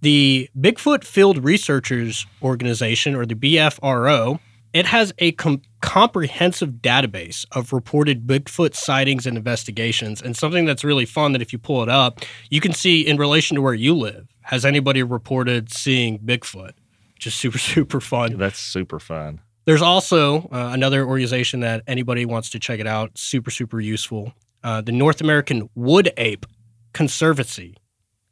the 0.05 0.50
Bigfoot 0.57 1.02
Field 1.02 1.42
Researchers 1.42 2.26
Organization, 2.42 3.14
or 3.14 3.24
the 3.24 3.34
BFRO, 3.34 4.38
it 4.74 4.86
has 4.86 5.14
a 5.18 5.32
com- 5.32 5.62
comprehensive 5.80 6.74
database 6.82 7.46
of 7.52 7.72
reported 7.72 8.26
Bigfoot 8.26 8.74
sightings 8.74 9.26
and 9.26 9.36
investigations. 9.36 10.20
And 10.20 10.36
something 10.36 10.66
that's 10.66 10.84
really 10.84 11.07
fun 11.07 11.32
that 11.32 11.40
if 11.40 11.52
you 11.52 11.59
pull 11.59 11.82
it 11.82 11.88
up, 11.88 12.20
you 12.50 12.61
can 12.61 12.72
see 12.72 13.00
in 13.00 13.16
relation 13.16 13.55
to 13.55 13.62
where 13.62 13.72
you 13.72 13.94
live, 13.94 14.28
has 14.42 14.64
anybody 14.64 15.02
reported 15.02 15.72
seeing 15.72 16.18
Bigfoot? 16.18 16.72
just 17.18 17.38
super 17.38 17.59
super 17.74 18.00
fun. 18.00 18.36
That's 18.36 18.59
super 18.59 19.00
fun. 19.00 19.40
There's 19.64 19.80
also 19.80 20.42
uh, 20.52 20.70
another 20.74 21.07
organization 21.07 21.61
that 21.61 21.82
anybody 21.86 22.26
wants 22.26 22.50
to 22.50 22.59
check 22.59 22.80
it 22.80 22.86
out. 22.86 23.16
Super 23.16 23.50
super 23.50 23.80
useful. 23.80 24.34
Uh, 24.62 24.82
the 24.82 24.92
North 24.92 25.20
American 25.20 25.70
Wood 25.74 26.12
Ape 26.16 26.46
Conservancy, 26.92 27.76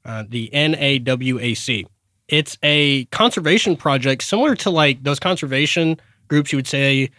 uh, 0.05 0.25
the 0.29 0.51
NAWAC. 0.53 1.87
It's 2.29 2.57
a 2.63 3.05
conservation 3.07 3.77
project 3.77 4.23
similar 4.23 4.55
to 4.57 4.71
like 4.71 5.03
those 5.03 5.19
conservation 5.19 6.01
groups 6.29 6.53
you 6.53 6.57
would 6.59 6.67
say, 6.67 7.11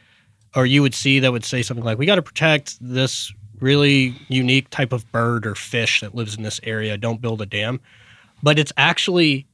or 0.56 0.66
you 0.66 0.82
would 0.82 0.96
see 0.96 1.20
that 1.20 1.32
would 1.32 1.46
say 1.46 1.62
something 1.62 1.86
like, 1.86 1.98
"We 1.98 2.06
got 2.06 2.16
to 2.16 2.22
protect 2.22 2.78
this 2.82 3.32
really 3.60 4.16
unique 4.28 4.70
type 4.70 4.92
of 4.92 5.10
bird 5.12 5.46
or 5.46 5.56
fish 5.56 6.02
that 6.02 6.16
lives 6.16 6.36
in 6.36 6.44
this 6.44 6.60
area. 6.64 6.98
Don't 6.98 7.22
build 7.22 7.42
a 7.42 7.46
dam." 7.46 7.80
But 8.42 8.60
it's 8.60 8.74
actually 8.76 9.46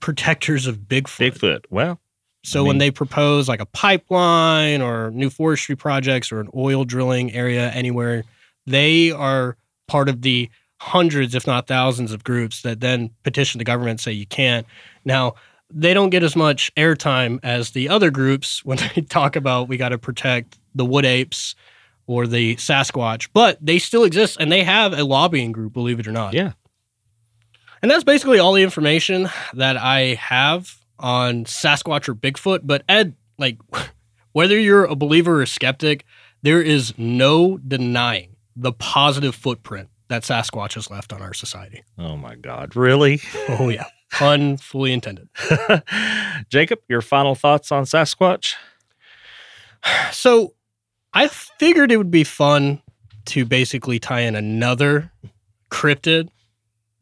protectors 0.00 0.66
of 0.66 0.78
Bigfoot. 0.78 1.32
Bigfoot. 1.32 1.64
Well, 1.70 2.00
so 2.42 2.60
I 2.60 2.62
mean, 2.62 2.68
when 2.68 2.78
they 2.78 2.90
propose 2.90 3.48
like 3.48 3.60
a 3.60 3.66
pipeline 3.66 4.82
or 4.82 5.10
new 5.10 5.30
forestry 5.30 5.76
projects 5.76 6.30
or 6.30 6.40
an 6.40 6.48
oil 6.54 6.84
drilling 6.84 7.32
area 7.32 7.70
anywhere, 7.70 8.24
they 8.66 9.10
are 9.10 9.56
part 9.88 10.08
of 10.08 10.22
the 10.22 10.48
hundreds, 10.78 11.34
if 11.34 11.46
not 11.46 11.66
thousands, 11.66 12.12
of 12.12 12.24
groups 12.24 12.62
that 12.62 12.80
then 12.80 13.10
petition 13.22 13.58
the 13.58 13.64
government 13.64 14.00
say 14.00 14.12
you 14.12 14.26
can't. 14.26 14.66
Now, 15.04 15.34
they 15.70 15.94
don't 15.94 16.10
get 16.10 16.22
as 16.22 16.36
much 16.36 16.72
airtime 16.76 17.40
as 17.42 17.70
the 17.70 17.88
other 17.88 18.10
groups 18.10 18.64
when 18.64 18.78
they 18.94 19.02
talk 19.02 19.36
about 19.36 19.68
we 19.68 19.76
got 19.76 19.90
to 19.90 19.98
protect 19.98 20.58
the 20.74 20.84
wood 20.84 21.04
apes 21.04 21.54
or 22.06 22.26
the 22.26 22.56
Sasquatch, 22.56 23.28
but 23.32 23.58
they 23.60 23.78
still 23.78 24.04
exist 24.04 24.36
and 24.38 24.50
they 24.52 24.62
have 24.62 24.92
a 24.92 25.04
lobbying 25.04 25.52
group, 25.52 25.72
believe 25.72 25.98
it 25.98 26.06
or 26.06 26.12
not. 26.12 26.34
Yeah. 26.34 26.52
And 27.82 27.90
that's 27.90 28.04
basically 28.04 28.38
all 28.38 28.52
the 28.52 28.62
information 28.62 29.28
that 29.54 29.76
I 29.76 30.14
have 30.14 30.76
on 30.98 31.44
Sasquatch 31.44 32.08
or 32.08 32.14
Bigfoot. 32.14 32.60
But 32.62 32.84
Ed, 32.88 33.14
like, 33.38 33.58
whether 34.32 34.58
you're 34.58 34.84
a 34.84 34.94
believer 34.94 35.38
or 35.38 35.42
a 35.42 35.46
skeptic, 35.46 36.04
there 36.42 36.62
is 36.62 36.94
no 36.96 37.58
denying 37.58 38.36
the 38.54 38.72
positive 38.72 39.34
footprint 39.34 39.88
that 40.08 40.22
Sasquatch 40.22 40.74
has 40.74 40.90
left 40.90 41.12
on 41.12 41.22
our 41.22 41.34
society. 41.34 41.82
Oh 41.98 42.16
my 42.16 42.34
God. 42.36 42.76
Really? 42.76 43.20
Oh, 43.48 43.68
yeah. 43.68 43.86
Pun 44.10 44.56
fully 44.56 44.92
intended. 44.92 45.28
Jacob, 46.48 46.78
your 46.88 47.02
final 47.02 47.34
thoughts 47.34 47.72
on 47.72 47.84
Sasquatch? 47.84 48.54
So 50.12 50.54
I 51.12 51.28
figured 51.28 51.92
it 51.92 51.96
would 51.96 52.10
be 52.10 52.24
fun 52.24 52.82
to 53.26 53.44
basically 53.44 53.98
tie 53.98 54.20
in 54.20 54.34
another 54.34 55.12
cryptid 55.70 56.28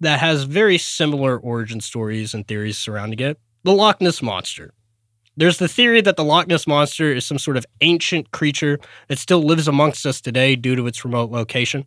that 0.01 0.21
has 0.21 0.45
very 0.45 0.77
similar 0.79 1.39
origin 1.39 1.81
stories 1.81 2.35
and 2.35 2.47
theories 2.47 2.79
surrounding 2.79 3.21
it 3.21 3.39
the 3.63 3.73
Loch 3.73 4.01
Ness 4.01 4.21
Monster. 4.21 4.75
There's 5.37 5.59
the 5.59 5.69
theory 5.69 6.01
that 6.03 6.17
the 6.17 6.25
Loch 6.25 6.47
Ness 6.47 6.67
Monster 6.67 7.13
is 7.13 7.25
some 7.25 7.39
sort 7.39 7.57
of 7.57 7.65
ancient 7.81 8.31
creature 8.31 8.79
that 9.09 9.19
still 9.19 9.43
lives 9.43 9.67
amongst 9.67 10.05
us 10.07 10.21
today 10.21 10.55
due 10.55 10.77
to 10.77 10.87
its 10.87 11.05
remote 11.05 11.31
location. 11.31 11.87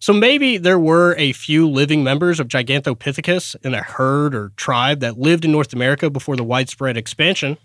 So 0.00 0.12
maybe 0.12 0.58
there 0.58 0.78
were 0.78 1.14
a 1.16 1.32
few 1.32 1.68
living 1.68 2.04
members 2.04 2.38
of 2.38 2.48
Gigantopithecus 2.48 3.56
in 3.64 3.74
a 3.74 3.82
herd 3.82 4.34
or 4.34 4.52
tribe 4.56 5.00
that 5.00 5.18
lived 5.18 5.44
in 5.44 5.52
North 5.52 5.72
America 5.72 6.10
before 6.10 6.36
the 6.36 6.44
widespread 6.44 6.96
expansion 6.96 7.56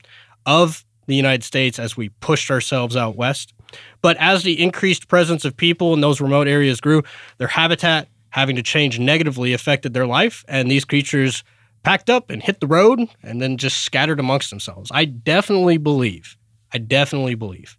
of 0.45 0.85
the 1.07 1.15
United 1.15 1.43
States 1.43 1.77
as 1.77 1.97
we 1.97 2.09
pushed 2.09 2.49
ourselves 2.49 2.95
out 2.95 3.15
west. 3.15 3.53
But 4.01 4.17
as 4.17 4.43
the 4.43 4.61
increased 4.61 5.07
presence 5.07 5.45
of 5.45 5.55
people 5.55 5.93
in 5.93 6.01
those 6.01 6.21
remote 6.21 6.47
areas 6.47 6.81
grew, 6.81 7.03
their 7.37 7.47
habitat 7.47 8.07
having 8.29 8.55
to 8.55 8.63
change 8.63 8.97
negatively 8.97 9.53
affected 9.53 9.93
their 9.93 10.07
life, 10.07 10.45
and 10.47 10.71
these 10.71 10.85
creatures 10.85 11.43
packed 11.83 12.09
up 12.09 12.29
and 12.29 12.41
hit 12.41 12.59
the 12.59 12.67
road 12.67 12.99
and 13.23 13.41
then 13.41 13.57
just 13.57 13.81
scattered 13.81 14.19
amongst 14.19 14.49
themselves. 14.49 14.89
I 14.93 15.05
definitely 15.05 15.77
believe, 15.77 16.37
I 16.73 16.77
definitely 16.77 17.35
believe 17.35 17.77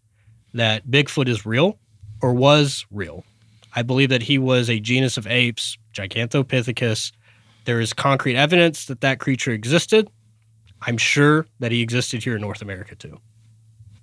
that 0.54 0.86
Bigfoot 0.86 1.28
is 1.28 1.46
real 1.46 1.78
or 2.20 2.34
was 2.34 2.84
real. 2.90 3.24
I 3.74 3.82
believe 3.82 4.10
that 4.10 4.22
he 4.22 4.38
was 4.38 4.68
a 4.68 4.80
genus 4.80 5.16
of 5.16 5.26
apes, 5.26 5.78
Gigantopithecus. 5.94 7.12
There 7.64 7.80
is 7.80 7.92
concrete 7.92 8.36
evidence 8.36 8.86
that 8.86 9.00
that 9.00 9.18
creature 9.18 9.52
existed. 9.52 10.10
I'm 10.82 10.98
sure 10.98 11.46
that 11.60 11.72
he 11.72 11.80
existed 11.80 12.22
here 12.24 12.34
in 12.34 12.40
North 12.40 12.60
America 12.60 12.94
too. 12.94 13.18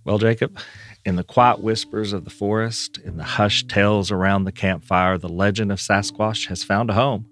Well, 0.06 0.18
Jacob, 0.18 0.58
in 1.06 1.18
the 1.18 1.24
quiet 1.24 1.62
whispers 1.62 2.14
of 2.14 2.24
the 2.24 2.30
forest, 2.30 2.98
in 3.00 3.18
the 3.18 3.24
hushed 3.24 3.70
tales 3.70 4.12
around 4.12 4.46
the 4.46 4.52
campfire, 4.52 5.18
the 5.18 5.30
legend 5.30 5.72
of 5.72 5.80
Sasquatch 5.80 6.48
has 6.48 6.64
found 6.64 6.90
a 6.90 6.94
home. 6.94 7.28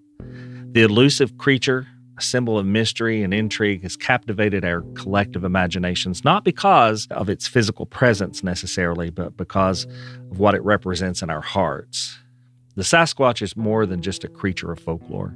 The 0.73 0.83
elusive 0.83 1.37
creature, 1.37 1.87
a 2.17 2.21
symbol 2.21 2.59
of 2.59 2.65
mystery 2.65 3.23
and 3.23 3.33
intrigue, 3.33 3.83
has 3.83 3.95
captivated 3.95 4.65
our 4.65 4.81
collective 4.95 5.43
imaginations, 5.43 6.23
not 6.23 6.43
because 6.43 7.07
of 7.09 7.29
its 7.29 7.47
physical 7.47 7.85
presence 7.85 8.43
necessarily, 8.43 9.09
but 9.09 9.37
because 9.37 9.85
of 10.29 10.39
what 10.39 10.53
it 10.53 10.63
represents 10.63 11.21
in 11.21 11.29
our 11.29 11.41
hearts. 11.41 12.19
The 12.77 12.83
Sasquatch 12.83 13.41
is 13.41 13.57
more 13.57 13.87
than 13.87 14.03
just 14.03 14.23
a 14.23 14.27
creature 14.27 14.71
of 14.71 14.77
folklore. 14.77 15.35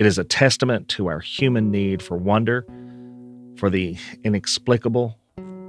It 0.00 0.06
is 0.06 0.18
a 0.18 0.24
testament 0.24 0.88
to 0.88 1.06
our 1.06 1.20
human 1.20 1.70
need 1.70 2.02
for 2.02 2.16
wonder, 2.16 2.66
for 3.56 3.70
the 3.70 3.96
inexplicable, 4.24 5.16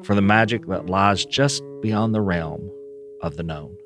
for 0.01 0.15
the 0.15 0.21
magic 0.23 0.65
that 0.65 0.87
lies 0.87 1.25
just 1.25 1.61
beyond 1.83 2.15
the 2.15 2.21
realm 2.21 2.71
of 3.21 3.37
the 3.37 3.43
known. 3.43 3.77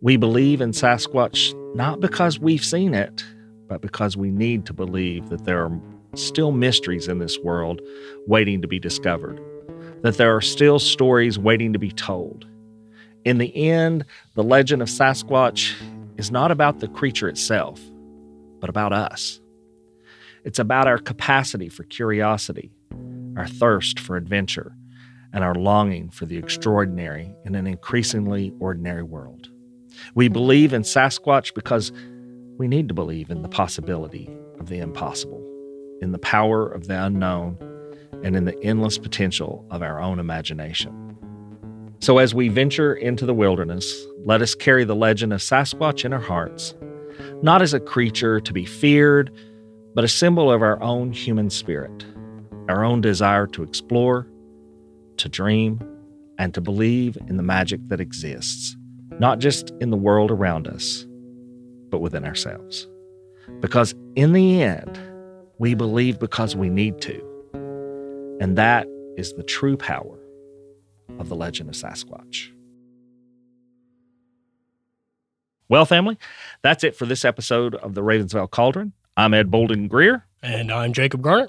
We 0.00 0.16
believe 0.16 0.60
in 0.60 0.72
Sasquatch 0.72 1.54
not 1.76 2.00
because 2.00 2.40
we've 2.40 2.64
seen 2.64 2.92
it, 2.92 3.24
but 3.68 3.80
because 3.80 4.16
we 4.16 4.32
need 4.32 4.66
to 4.66 4.72
believe 4.72 5.28
that 5.28 5.44
there 5.44 5.64
are 5.64 5.80
still 6.16 6.50
mysteries 6.50 7.06
in 7.06 7.20
this 7.20 7.38
world 7.38 7.80
waiting 8.26 8.60
to 8.60 8.66
be 8.66 8.80
discovered, 8.80 9.40
that 10.02 10.16
there 10.16 10.34
are 10.34 10.40
still 10.40 10.80
stories 10.80 11.38
waiting 11.38 11.72
to 11.72 11.78
be 11.78 11.92
told. 11.92 12.44
In 13.24 13.38
the 13.38 13.56
end, 13.56 14.04
the 14.34 14.44
legend 14.44 14.82
of 14.82 14.88
Sasquatch 14.88 15.74
is 16.18 16.30
not 16.30 16.50
about 16.50 16.80
the 16.80 16.88
creature 16.88 17.28
itself, 17.28 17.80
but 18.60 18.68
about 18.68 18.92
us. 18.92 19.40
It's 20.44 20.58
about 20.58 20.86
our 20.86 20.98
capacity 20.98 21.70
for 21.70 21.84
curiosity, 21.84 22.70
our 23.36 23.46
thirst 23.46 23.98
for 23.98 24.16
adventure, 24.16 24.76
and 25.32 25.42
our 25.42 25.54
longing 25.54 26.10
for 26.10 26.26
the 26.26 26.36
extraordinary 26.36 27.34
in 27.46 27.54
an 27.54 27.66
increasingly 27.66 28.52
ordinary 28.60 29.02
world. 29.02 29.48
We 30.14 30.28
believe 30.28 30.74
in 30.74 30.82
Sasquatch 30.82 31.54
because 31.54 31.92
we 32.58 32.68
need 32.68 32.88
to 32.88 32.94
believe 32.94 33.30
in 33.30 33.40
the 33.40 33.48
possibility 33.48 34.28
of 34.60 34.68
the 34.68 34.78
impossible, 34.78 35.42
in 36.02 36.12
the 36.12 36.18
power 36.18 36.68
of 36.68 36.88
the 36.88 37.02
unknown, 37.02 37.56
and 38.22 38.36
in 38.36 38.44
the 38.44 38.62
endless 38.62 38.98
potential 38.98 39.66
of 39.70 39.82
our 39.82 39.98
own 39.98 40.18
imagination. 40.18 41.00
So, 42.04 42.18
as 42.18 42.34
we 42.34 42.48
venture 42.48 42.92
into 42.92 43.24
the 43.24 43.32
wilderness, 43.32 44.04
let 44.26 44.42
us 44.42 44.54
carry 44.54 44.84
the 44.84 44.94
legend 44.94 45.32
of 45.32 45.40
Sasquatch 45.40 46.04
in 46.04 46.12
our 46.12 46.20
hearts, 46.20 46.74
not 47.40 47.62
as 47.62 47.72
a 47.72 47.80
creature 47.80 48.40
to 48.40 48.52
be 48.52 48.66
feared, 48.66 49.30
but 49.94 50.04
a 50.04 50.08
symbol 50.08 50.52
of 50.52 50.60
our 50.60 50.78
own 50.82 51.12
human 51.12 51.48
spirit, 51.48 52.04
our 52.68 52.84
own 52.84 53.00
desire 53.00 53.46
to 53.46 53.62
explore, 53.62 54.28
to 55.16 55.30
dream, 55.30 55.80
and 56.36 56.52
to 56.52 56.60
believe 56.60 57.16
in 57.26 57.38
the 57.38 57.42
magic 57.42 57.80
that 57.88 58.02
exists, 58.02 58.76
not 59.18 59.38
just 59.38 59.72
in 59.80 59.88
the 59.88 59.96
world 59.96 60.30
around 60.30 60.68
us, 60.68 61.06
but 61.88 62.02
within 62.02 62.26
ourselves. 62.26 62.86
Because 63.60 63.94
in 64.14 64.34
the 64.34 64.62
end, 64.62 65.00
we 65.58 65.72
believe 65.72 66.18
because 66.18 66.54
we 66.54 66.68
need 66.68 67.00
to. 67.00 67.18
And 68.42 68.58
that 68.58 68.86
is 69.16 69.32
the 69.32 69.42
true 69.42 69.78
power 69.78 70.18
of 71.18 71.28
the 71.28 71.36
legend 71.36 71.68
of 71.68 71.74
Sasquatch. 71.74 72.50
Well, 75.68 75.86
family, 75.86 76.18
that's 76.62 76.84
it 76.84 76.94
for 76.94 77.06
this 77.06 77.24
episode 77.24 77.74
of 77.76 77.94
the 77.94 78.02
Ravens 78.02 78.32
Vail 78.32 78.46
Cauldron. 78.46 78.92
I'm 79.16 79.32
Ed 79.32 79.50
Bolden-Greer. 79.50 80.26
And 80.42 80.70
I'm 80.70 80.92
Jacob 80.92 81.22
Garner. 81.22 81.48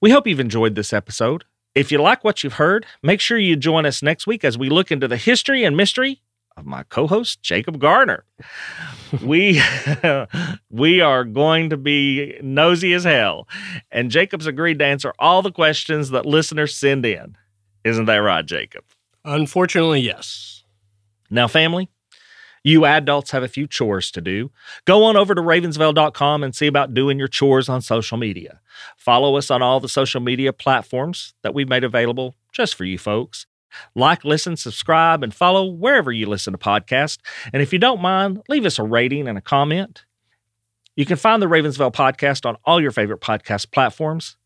We 0.00 0.10
hope 0.10 0.26
you've 0.26 0.38
enjoyed 0.38 0.76
this 0.76 0.92
episode. 0.92 1.44
If 1.74 1.90
you 1.90 1.98
like 2.00 2.22
what 2.22 2.44
you've 2.44 2.54
heard, 2.54 2.86
make 3.02 3.20
sure 3.20 3.38
you 3.38 3.56
join 3.56 3.84
us 3.84 4.02
next 4.02 4.26
week 4.26 4.44
as 4.44 4.56
we 4.56 4.70
look 4.70 4.92
into 4.92 5.08
the 5.08 5.16
history 5.16 5.64
and 5.64 5.76
mystery 5.76 6.22
of 6.56 6.64
my 6.64 6.84
co-host 6.84 7.42
Jacob 7.42 7.78
Garner. 7.78 8.24
we 9.22 9.60
we 10.70 11.00
are 11.00 11.24
going 11.24 11.70
to 11.70 11.76
be 11.76 12.38
nosy 12.42 12.94
as 12.94 13.04
hell, 13.04 13.46
and 13.90 14.10
Jacob's 14.10 14.46
agreed 14.46 14.78
to 14.78 14.86
answer 14.86 15.12
all 15.18 15.42
the 15.42 15.52
questions 15.52 16.10
that 16.10 16.24
listeners 16.24 16.74
send 16.74 17.04
in. 17.04 17.36
Isn't 17.84 18.06
that 18.06 18.16
right, 18.16 18.44
Jacob? 18.46 18.84
Unfortunately, 19.26 20.00
yes. 20.00 20.62
Now, 21.30 21.48
family, 21.48 21.90
you 22.62 22.84
adults 22.84 23.32
have 23.32 23.42
a 23.42 23.48
few 23.48 23.66
chores 23.66 24.10
to 24.12 24.20
do. 24.20 24.50
Go 24.84 25.04
on 25.04 25.16
over 25.16 25.34
to 25.34 25.42
ravensvail.com 25.42 26.42
and 26.42 26.54
see 26.54 26.66
about 26.66 26.94
doing 26.94 27.18
your 27.18 27.28
chores 27.28 27.68
on 27.68 27.80
social 27.80 28.16
media. 28.16 28.60
Follow 28.96 29.36
us 29.36 29.50
on 29.50 29.62
all 29.62 29.80
the 29.80 29.88
social 29.88 30.20
media 30.20 30.52
platforms 30.52 31.34
that 31.42 31.54
we've 31.54 31.68
made 31.68 31.84
available 31.84 32.36
just 32.52 32.76
for 32.76 32.84
you 32.84 32.98
folks. 32.98 33.46
Like, 33.94 34.24
listen, 34.24 34.56
subscribe, 34.56 35.22
and 35.22 35.34
follow 35.34 35.66
wherever 35.66 36.10
you 36.12 36.26
listen 36.26 36.52
to 36.52 36.58
podcasts. 36.58 37.18
And 37.52 37.62
if 37.62 37.72
you 37.72 37.78
don't 37.78 38.00
mind, 38.00 38.42
leave 38.48 38.64
us 38.64 38.78
a 38.78 38.84
rating 38.84 39.28
and 39.28 39.36
a 39.36 39.42
comment. 39.42 40.04
You 40.94 41.04
can 41.04 41.16
find 41.16 41.42
the 41.42 41.48
Ravens 41.48 41.76
Vail 41.76 41.90
podcast 41.90 42.46
on 42.46 42.56
all 42.64 42.80
your 42.80 42.92
favorite 42.92 43.20
podcast 43.20 43.70
platforms. 43.70 44.36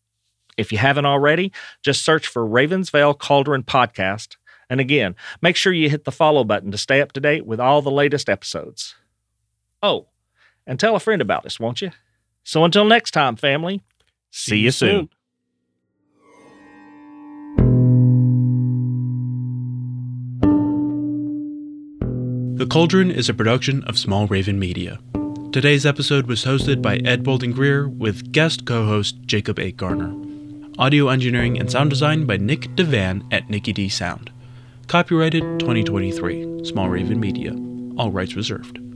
If 0.57 0.73
you 0.73 0.79
haven't 0.79 1.07
already, 1.07 1.53
just 1.83 2.05
search 2.05 2.27
for 2.27 2.45
Ravens 2.45 2.91
Vail 2.91 3.15
Cauldron 3.15 3.63
Podcast 3.63 4.37
and 4.71 4.81
again, 4.81 5.17
make 5.43 5.57
sure 5.57 5.73
you 5.73 5.91
hit 5.91 6.05
the 6.05 6.13
follow 6.13 6.45
button 6.45 6.71
to 6.71 6.79
stay 6.79 7.03
up 7.03 7.13
to 7.13 7.21
date 7.21 7.45
with 7.45 7.61
all 7.61 7.83
the 7.83 7.91
latest 7.91 8.31
episodes. 8.31 8.95
Oh, 9.83 10.07
and 10.67 10.79
tell 10.79 10.95
a 10.95 11.01
friend 11.01 11.21
about 11.21 11.45
us, 11.45 11.59
won't 11.59 11.83
you? 11.83 11.91
So 12.45 12.65
until 12.65 12.85
next 12.85 13.11
time, 13.11 13.35
family, 13.37 13.83
see, 14.31 14.59
you 14.59 14.71
soon. 14.71 15.11
The 22.57 22.67
Cauldron 22.67 23.11
is 23.11 23.29
a 23.29 23.35
production 23.35 23.83
of 23.85 23.99
Small 23.99 24.27
Raven 24.27 24.59
Media. 24.59 25.01
Today's 25.51 25.85
episode 25.85 26.27
was 26.27 26.45
hosted 26.45 26.81
by 26.81 26.99
Ed 26.99 27.25
Bolden-Greer 27.25 27.89
with 27.89 28.31
guest 28.31 28.67
co 28.67 28.87
host 28.87 29.17
Jacob 29.27 29.59
A. 29.59 29.73
Garner. 29.73 30.15
Audio 30.79 31.09
engineering 31.09 31.59
and 31.59 31.71
sound 31.71 31.91
design 31.91 32.25
by 32.25 32.37
Nick 32.37 32.69
DeVan 32.77 33.27
at 33.33 33.51
Nicky 33.51 33.73
D 33.73 33.89
Sound. 33.89 34.31
Copyrighted 34.91 35.45
2023. 35.61 36.65
Small 36.65 36.89
Raven 36.89 37.21
Media. 37.21 37.53
All 37.97 38.11
rights 38.11 38.35
reserved. 38.35 38.90